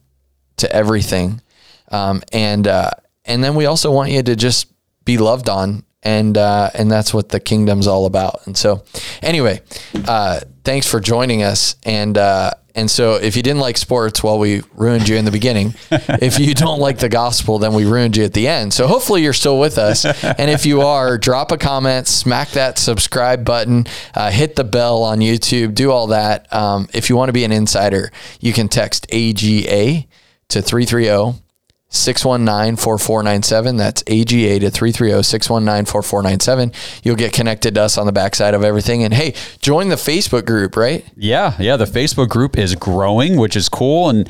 to 0.59 0.73
everything. 0.73 1.43
Um, 1.91 2.23
and 2.33 2.67
uh, 2.67 2.91
and 3.25 3.43
then 3.43 3.55
we 3.55 3.67
also 3.67 3.91
want 3.91 4.11
you 4.11 4.23
to 4.23 4.37
just 4.37 4.67
be 5.05 5.17
loved 5.17 5.49
on, 5.49 5.85
and 6.03 6.39
uh, 6.39 6.71
and 6.75 6.91
that's 6.91 7.13
what 7.13 7.31
the 7.31 7.41
kingdom's 7.41 7.87
all 7.87 8.07
about. 8.07 8.47
And 8.47 8.57
so, 8.57 8.85
anyway, 9.23 9.61
uh, 10.07 10.41
thanks 10.65 10.89
for 10.89 11.01
joining 11.01 11.43
us. 11.43 11.77
And 11.85 12.17
uh, 12.17 12.53
and 12.75 12.89
so, 12.89 13.15
if 13.15 13.37
you 13.37 13.43
didn't 13.43 13.61
like 13.61 13.77
sports, 13.77 14.23
well, 14.23 14.39
we 14.39 14.63
ruined 14.75 15.09
you 15.09 15.17
in 15.17 15.25
the 15.25 15.33
beginning. 15.33 15.75
if 15.91 16.39
you 16.39 16.55
don't 16.55 16.79
like 16.79 16.99
the 16.99 17.09
gospel, 17.09 17.59
then 17.59 17.75
we 17.75 17.85
ruined 17.85 18.17
you 18.17 18.25
at 18.25 18.35
the 18.35 18.47
end. 18.47 18.73
So 18.73 18.87
hopefully, 18.87 19.23
you're 19.23 19.33
still 19.33 19.59
with 19.59 19.79
us. 19.79 20.05
And 20.05 20.51
if 20.51 20.65
you 20.65 20.83
are, 20.83 21.19
drop 21.19 21.51
a 21.51 21.59
comment, 21.59 22.07
smack 22.07 22.51
that 22.51 22.79
subscribe 22.79 23.45
button, 23.45 23.87
uh, 24.15 24.31
hit 24.31 24.55
the 24.55 24.65
bell 24.65 25.03
on 25.03 25.19
YouTube, 25.19 25.75
do 25.75 25.91
all 25.91 26.09
that. 26.09 26.53
Um, 26.55 26.89
if 26.95 27.11
you 27.11 27.17
want 27.17 27.31
to 27.31 27.33
be 27.33 27.45
an 27.45 27.53
insider, 27.53 28.13
you 28.41 28.53
can 28.53 28.69
text 28.69 29.07
AGA 29.13 30.07
to 30.49 30.63
330 30.63 31.48
619 31.91 32.77
4497. 32.77 33.77
That's 33.77 34.03
AGA 34.03 34.61
to 34.61 34.71
330 34.71 35.23
619 35.23 35.87
4497. 35.87 36.73
You'll 37.03 37.17
get 37.17 37.33
connected 37.33 37.75
to 37.77 37.83
us 37.83 37.97
on 37.97 38.07
the 38.07 38.13
backside 38.13 38.55
of 38.55 38.63
everything. 38.63 39.03
And 39.05 39.15
hey, 39.15 39.35
join 39.61 39.89
the 39.89 39.97
Facebook 39.97 40.45
group, 40.47 40.77
right? 40.77 41.05
Yeah, 41.17 41.55
yeah. 41.59 41.77
The 41.77 41.87
Facebook 41.87 42.29
group 42.29 42.59
is 42.59 42.75
growing, 42.75 43.37
which 43.39 43.57
is 43.57 43.69
cool. 43.71 44.11
And, 44.11 44.29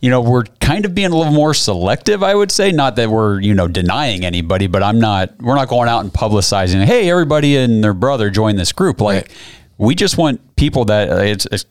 you 0.00 0.10
know, 0.10 0.20
we're 0.20 0.44
kind 0.60 0.84
of 0.84 0.94
being 0.94 1.12
a 1.12 1.16
little 1.16 1.32
more 1.32 1.54
selective, 1.54 2.22
I 2.24 2.34
would 2.34 2.50
say. 2.50 2.72
Not 2.72 2.96
that 2.96 3.08
we're, 3.08 3.40
you 3.40 3.54
know, 3.54 3.68
denying 3.68 4.24
anybody, 4.24 4.66
but 4.66 4.82
I'm 4.82 4.98
not, 4.98 5.30
we're 5.40 5.54
not 5.54 5.68
going 5.68 5.88
out 5.88 6.00
and 6.00 6.12
publicizing, 6.12 6.84
hey, 6.84 7.08
everybody 7.08 7.56
and 7.56 7.84
their 7.84 7.94
brother 7.94 8.30
join 8.30 8.56
this 8.56 8.72
group. 8.72 9.00
Like, 9.00 9.16
Right. 9.26 9.32
we 9.78 9.94
just 9.94 10.18
want 10.18 10.56
people 10.56 10.86
that 10.86 11.08
it's, 11.26 11.46
it's, 11.52 11.64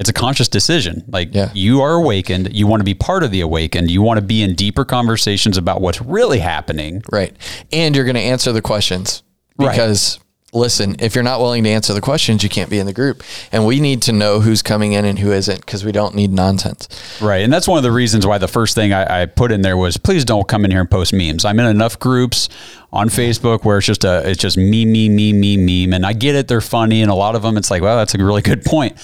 it's 0.00 0.08
a 0.08 0.12
conscious 0.12 0.48
decision. 0.48 1.04
Like 1.08 1.32
Yeah. 1.34 1.50
you 1.54 1.82
are 1.82 1.92
awakened, 1.94 2.48
you 2.52 2.66
want 2.66 2.80
to 2.80 2.84
be 2.84 2.94
part 2.94 3.22
of 3.22 3.30
the 3.30 3.42
awakened, 3.42 3.90
you 3.90 4.02
want 4.02 4.18
to 4.18 4.24
be 4.24 4.42
in 4.42 4.54
deeper 4.54 4.84
conversations 4.84 5.56
about 5.56 5.80
what's 5.80 6.00
really 6.02 6.38
happening. 6.40 7.02
Right. 7.12 7.36
And 7.72 7.94
you're 7.94 8.06
going 8.06 8.16
to 8.16 8.20
answer 8.22 8.50
the 8.50 8.62
questions 8.62 9.22
Right. 9.58 9.70
because 9.70 10.18
listen, 10.52 10.96
if 10.98 11.14
you're 11.14 11.22
not 11.22 11.38
willing 11.38 11.62
to 11.62 11.70
answer 11.70 11.92
the 11.94 12.00
questions, 12.00 12.42
you 12.42 12.48
can't 12.48 12.68
be 12.70 12.78
in 12.80 12.86
the 12.86 12.92
group. 12.92 13.22
And 13.52 13.64
we 13.66 13.78
need 13.78 14.02
to 14.02 14.12
know 14.12 14.40
who's 14.40 14.62
coming 14.62 14.94
in 14.94 15.04
and 15.04 15.16
who 15.18 15.30
isn't 15.30 15.60
because 15.60 15.84
we 15.84 15.92
don't 15.92 16.12
need 16.14 16.32
nonsense. 16.32 16.88
Right. 17.20 17.42
And 17.44 17.52
that's 17.52 17.68
one 17.68 17.76
of 17.76 17.84
the 17.84 17.92
reasons 17.92 18.26
why 18.26 18.38
the 18.38 18.48
first 18.48 18.74
thing 18.74 18.92
I, 18.92 19.22
I 19.22 19.26
put 19.26 19.52
in 19.52 19.60
there 19.62 19.76
was 19.76 19.96
please 19.96 20.24
don't 20.24 20.48
come 20.48 20.64
in 20.64 20.72
here 20.72 20.80
and 20.80 20.90
post 20.90 21.12
memes. 21.12 21.44
I'm 21.44 21.60
in 21.60 21.66
enough 21.66 22.00
groups 22.00 22.48
on 22.92 23.10
Facebook 23.10 23.64
where 23.64 23.78
it's 23.78 23.86
just 23.86 24.02
a 24.02 24.28
it's 24.28 24.40
just 24.40 24.56
me, 24.56 24.84
me, 24.86 25.08
me, 25.08 25.32
me, 25.32 25.56
meme. 25.56 25.92
And 25.94 26.04
I 26.04 26.14
get 26.14 26.34
it, 26.34 26.48
they're 26.48 26.60
funny, 26.60 27.00
and 27.02 27.10
a 27.12 27.14
lot 27.14 27.36
of 27.36 27.42
them 27.42 27.56
it's 27.56 27.70
like, 27.70 27.82
well, 27.82 27.96
that's 27.98 28.14
a 28.14 28.18
really 28.18 28.42
good 28.42 28.64
point. 28.64 28.96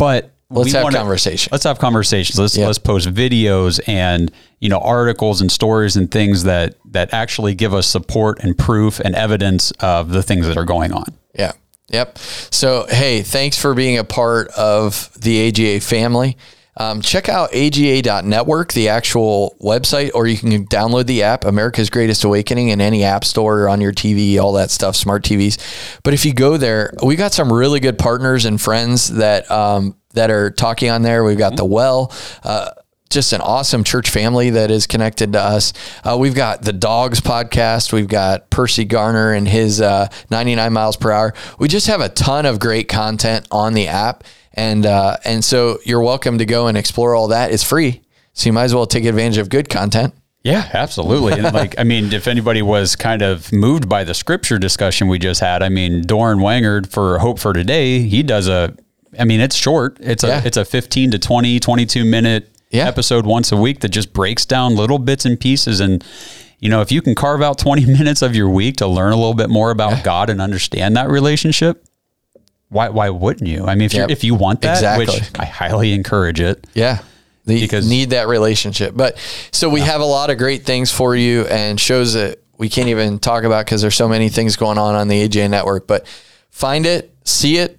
But 0.00 0.30
Let's 0.50 0.64
we 0.64 0.70
have 0.72 0.82
wanna- 0.84 0.96
conversation. 0.96 1.50
Let's 1.52 1.62
have 1.64 1.78
conversations. 1.78 2.38
Let's 2.38 2.56
Yeah. 2.56 2.66
let's 2.66 2.78
post 2.78 3.08
videos 3.14 3.78
and 3.86 4.32
you 4.58 4.68
know 4.68 4.78
articles 4.80 5.40
and 5.40 5.52
stories 5.52 5.94
and 5.94 6.10
things 6.10 6.42
that 6.44 6.74
that 6.90 7.10
actually 7.12 7.54
give 7.54 7.72
us 7.74 7.86
support 7.86 8.42
and 8.42 8.56
proof 8.58 8.98
and 8.98 9.14
evidence 9.14 9.70
of 9.78 10.08
the 10.10 10.22
things 10.22 10.46
that 10.48 10.56
are 10.56 10.64
going 10.64 10.92
on. 10.92 11.04
Yeah. 11.38 11.52
Yep. 11.90 12.18
So, 12.50 12.86
hey, 12.88 13.22
thanks 13.22 13.58
for 13.58 13.74
being 13.74 13.98
a 13.98 14.04
part 14.04 14.48
of 14.52 15.10
the 15.20 15.38
AGA 15.38 15.80
family. 15.80 16.36
Um, 16.80 17.02
check 17.02 17.28
out 17.28 17.54
aga.network, 17.54 18.72
the 18.72 18.88
actual 18.88 19.54
website, 19.60 20.12
or 20.14 20.26
you 20.26 20.38
can 20.38 20.64
download 20.66 21.04
the 21.04 21.22
app, 21.24 21.44
America's 21.44 21.90
Greatest 21.90 22.24
Awakening, 22.24 22.70
in 22.70 22.80
any 22.80 23.04
app 23.04 23.22
store 23.22 23.64
or 23.64 23.68
on 23.68 23.82
your 23.82 23.92
TV, 23.92 24.38
all 24.38 24.54
that 24.54 24.70
stuff, 24.70 24.96
smart 24.96 25.22
TVs. 25.22 25.58
But 26.02 26.14
if 26.14 26.24
you 26.24 26.32
go 26.32 26.56
there, 26.56 26.94
we 27.02 27.16
got 27.16 27.34
some 27.34 27.52
really 27.52 27.80
good 27.80 27.98
partners 27.98 28.46
and 28.46 28.58
friends 28.58 29.08
that 29.08 29.50
um, 29.50 29.94
that 30.14 30.30
are 30.30 30.50
talking 30.50 30.88
on 30.88 31.02
there. 31.02 31.22
We've 31.22 31.36
got 31.36 31.58
the 31.58 31.66
Well. 31.66 32.14
Uh, 32.42 32.70
just 33.10 33.34
an 33.34 33.42
awesome 33.42 33.84
church 33.84 34.08
family 34.08 34.50
that 34.50 34.70
is 34.70 34.86
connected 34.86 35.34
to 35.34 35.40
us. 35.40 35.74
Uh, 36.02 36.16
we've 36.18 36.34
got 36.34 36.62
the 36.62 36.72
Dogs 36.72 37.20
podcast. 37.20 37.92
We've 37.92 38.08
got 38.08 38.48
Percy 38.48 38.86
Garner 38.86 39.34
and 39.34 39.46
his 39.46 39.82
uh, 39.82 40.08
99 40.30 40.72
miles 40.72 40.96
per 40.96 41.10
hour. 41.10 41.34
We 41.58 41.68
just 41.68 41.88
have 41.88 42.00
a 42.00 42.08
ton 42.08 42.46
of 42.46 42.58
great 42.58 42.88
content 42.88 43.46
on 43.50 43.74
the 43.74 43.88
app, 43.88 44.24
and 44.54 44.84
uh, 44.86 45.16
and 45.24 45.44
so 45.44 45.78
you're 45.84 46.02
welcome 46.02 46.38
to 46.38 46.44
go 46.44 46.66
and 46.66 46.76
explore 46.78 47.14
all 47.14 47.28
that. 47.28 47.52
It's 47.52 47.62
free, 47.64 48.02
so 48.32 48.46
you 48.48 48.52
might 48.52 48.64
as 48.64 48.74
well 48.74 48.86
take 48.86 49.04
advantage 49.04 49.38
of 49.38 49.48
good 49.48 49.68
content. 49.68 50.14
Yeah, 50.42 50.68
absolutely. 50.72 51.34
And 51.34 51.52
like, 51.52 51.78
I 51.78 51.84
mean, 51.84 52.14
if 52.14 52.26
anybody 52.26 52.62
was 52.62 52.96
kind 52.96 53.20
of 53.20 53.52
moved 53.52 53.90
by 53.90 54.04
the 54.04 54.14
scripture 54.14 54.58
discussion 54.58 55.06
we 55.08 55.18
just 55.18 55.40
had, 55.40 55.62
I 55.62 55.68
mean, 55.68 56.00
Doran 56.06 56.38
Wangard 56.38 56.86
for 56.90 57.18
Hope 57.18 57.38
for 57.38 57.52
Today, 57.52 58.00
he 58.00 58.22
does 58.22 58.48
a, 58.48 58.74
I 59.18 59.24
mean, 59.24 59.40
it's 59.40 59.54
short. 59.54 59.98
It's 60.00 60.24
a, 60.24 60.28
Yeah. 60.28 60.42
it's 60.42 60.56
a 60.56 60.64
15 60.64 61.10
to 61.10 61.18
20, 61.18 61.60
22 61.60 62.06
minute 62.06 62.48
Yeah. 62.70 62.88
episode 62.88 63.26
once 63.26 63.52
a 63.52 63.56
week 63.58 63.80
that 63.80 63.90
just 63.90 64.14
breaks 64.14 64.46
down 64.46 64.76
little 64.76 64.98
bits 64.98 65.26
and 65.26 65.38
pieces. 65.38 65.78
And, 65.78 66.02
you 66.58 66.70
know, 66.70 66.80
if 66.80 66.90
you 66.90 67.02
can 67.02 67.14
carve 67.14 67.42
out 67.42 67.58
20 67.58 67.84
minutes 67.98 68.22
of 68.22 68.34
your 68.34 68.48
week 68.48 68.76
to 68.78 68.86
learn 68.86 69.12
a 69.12 69.16
little 69.16 69.34
bit 69.34 69.50
more 69.50 69.70
about 69.70 70.02
God 70.02 70.30
and 70.30 70.40
understand 70.40 70.96
that 70.96 71.10
relationship, 71.10 71.84
why, 72.70 72.88
why 72.88 73.10
wouldn't 73.10 73.48
you? 73.48 73.66
I 73.66 73.74
mean, 73.74 73.86
if 73.86 73.94
Yep. 73.94 74.08
you 74.08 74.12
if 74.12 74.24
you 74.24 74.34
want 74.34 74.62
that, 74.62 74.74
Exactly. 74.78 75.06
which 75.06 75.30
I 75.38 75.44
highly 75.44 75.92
encourage 75.92 76.40
it. 76.40 76.66
Yeah. 76.74 76.98
Because- 77.46 77.88
need 77.88 78.10
that 78.10 78.28
relationship. 78.28 78.94
But 78.96 79.16
so 79.50 79.68
we 79.68 79.80
have 79.80 80.00
a 80.00 80.04
lot 80.06 80.30
of 80.30 80.38
great 80.38 80.64
things 80.64 80.90
for 80.90 81.14
you 81.16 81.46
and 81.46 81.78
shows 81.80 82.14
that 82.14 82.38
we 82.58 82.68
can't 82.68 82.88
even 82.88 83.18
talk 83.18 83.44
about 83.44 83.64
because 83.66 83.80
there's 83.82 83.94
so 83.96 84.08
many 84.08 84.28
things 84.28 84.54
going 84.56 84.78
on 84.78 84.94
on 84.94 85.08
the 85.08 85.20
AGA 85.22 85.48
network. 85.48 85.86
But 85.86 86.06
find 86.50 86.86
it, 86.86 87.12
see 87.24 87.56
it, 87.58 87.78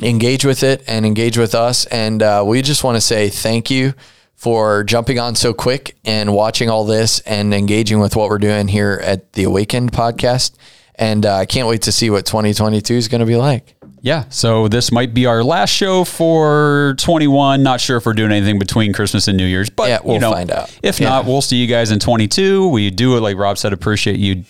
engage 0.00 0.44
with 0.44 0.62
it, 0.62 0.82
and 0.86 1.06
engage 1.06 1.38
with 1.38 1.54
us. 1.54 1.86
And 1.86 2.22
uh, 2.22 2.42
we 2.46 2.62
just 2.62 2.84
want 2.84 2.96
to 2.96 3.00
say 3.00 3.28
thank 3.28 3.70
you 3.70 3.94
for 4.34 4.82
jumping 4.84 5.18
on 5.18 5.34
so 5.36 5.52
quick 5.54 5.96
and 6.04 6.34
watching 6.34 6.68
all 6.68 6.84
this 6.84 7.20
and 7.20 7.54
engaging 7.54 8.00
with 8.00 8.16
what 8.16 8.28
we're 8.28 8.38
doing 8.38 8.68
here 8.68 9.00
at 9.04 9.32
the 9.34 9.44
Awakened 9.44 9.92
podcast. 9.92 10.52
And 10.96 11.24
uh, 11.26 11.34
I 11.36 11.46
can't 11.46 11.68
wait 11.68 11.82
to 11.82 11.92
see 11.92 12.10
what 12.10 12.26
2022 12.26 12.94
is 12.94 13.08
going 13.08 13.20
to 13.20 13.26
be 13.26 13.36
like. 13.36 13.74
Yeah, 14.04 14.24
so 14.30 14.66
this 14.66 14.90
might 14.90 15.14
be 15.14 15.26
our 15.26 15.44
last 15.44 15.70
show 15.70 16.02
for 16.04 16.94
21. 16.98 17.62
Not 17.62 17.80
sure 17.80 17.96
if 17.98 18.04
we're 18.04 18.14
doing 18.14 18.32
anything 18.32 18.58
between 18.58 18.92
Christmas 18.92 19.28
and 19.28 19.36
New 19.38 19.46
Year's, 19.46 19.70
but 19.70 19.88
Yeah, 19.88 20.00
we'll 20.02 20.14
you 20.14 20.20
know, 20.20 20.32
find 20.32 20.50
out. 20.50 20.76
If 20.82 20.98
Yeah. 21.00 21.08
not, 21.10 21.24
we'll 21.24 21.40
see 21.40 21.56
you 21.56 21.68
guys 21.68 21.92
in 21.92 22.00
22. 22.00 22.66
We 22.68 22.90
do, 22.90 23.16
it, 23.16 23.20
like 23.20 23.36
Rob 23.36 23.58
said, 23.58 23.72
appreciate 23.72 24.18
you, 24.18 24.42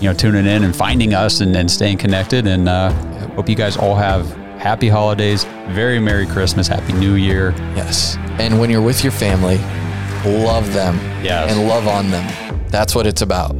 you 0.00 0.08
know, 0.08 0.14
tuning 0.14 0.46
in 0.46 0.62
and 0.62 0.74
finding 0.74 1.12
us 1.12 1.40
and, 1.40 1.56
and 1.56 1.68
staying 1.68 1.98
connected. 1.98 2.46
And 2.46 2.68
uh, 2.68 2.92
hope 3.34 3.48
you 3.48 3.56
guys 3.56 3.76
all 3.76 3.96
have 3.96 4.30
happy 4.60 4.88
holidays, 4.88 5.42
very 5.70 5.98
merry 5.98 6.26
Christmas, 6.26 6.68
happy 6.68 6.92
New 6.92 7.14
Year. 7.14 7.52
Yes. 7.74 8.16
And 8.38 8.60
when 8.60 8.70
you're 8.70 8.80
with 8.82 9.02
your 9.02 9.12
family, 9.12 9.56
love 10.24 10.72
them 10.72 10.96
Yes. 11.24 11.50
and 11.52 11.66
love 11.68 11.88
on 11.88 12.10
them. 12.12 12.60
That's 12.68 12.94
what 12.94 13.06
it's 13.08 13.22
about. 13.22 13.56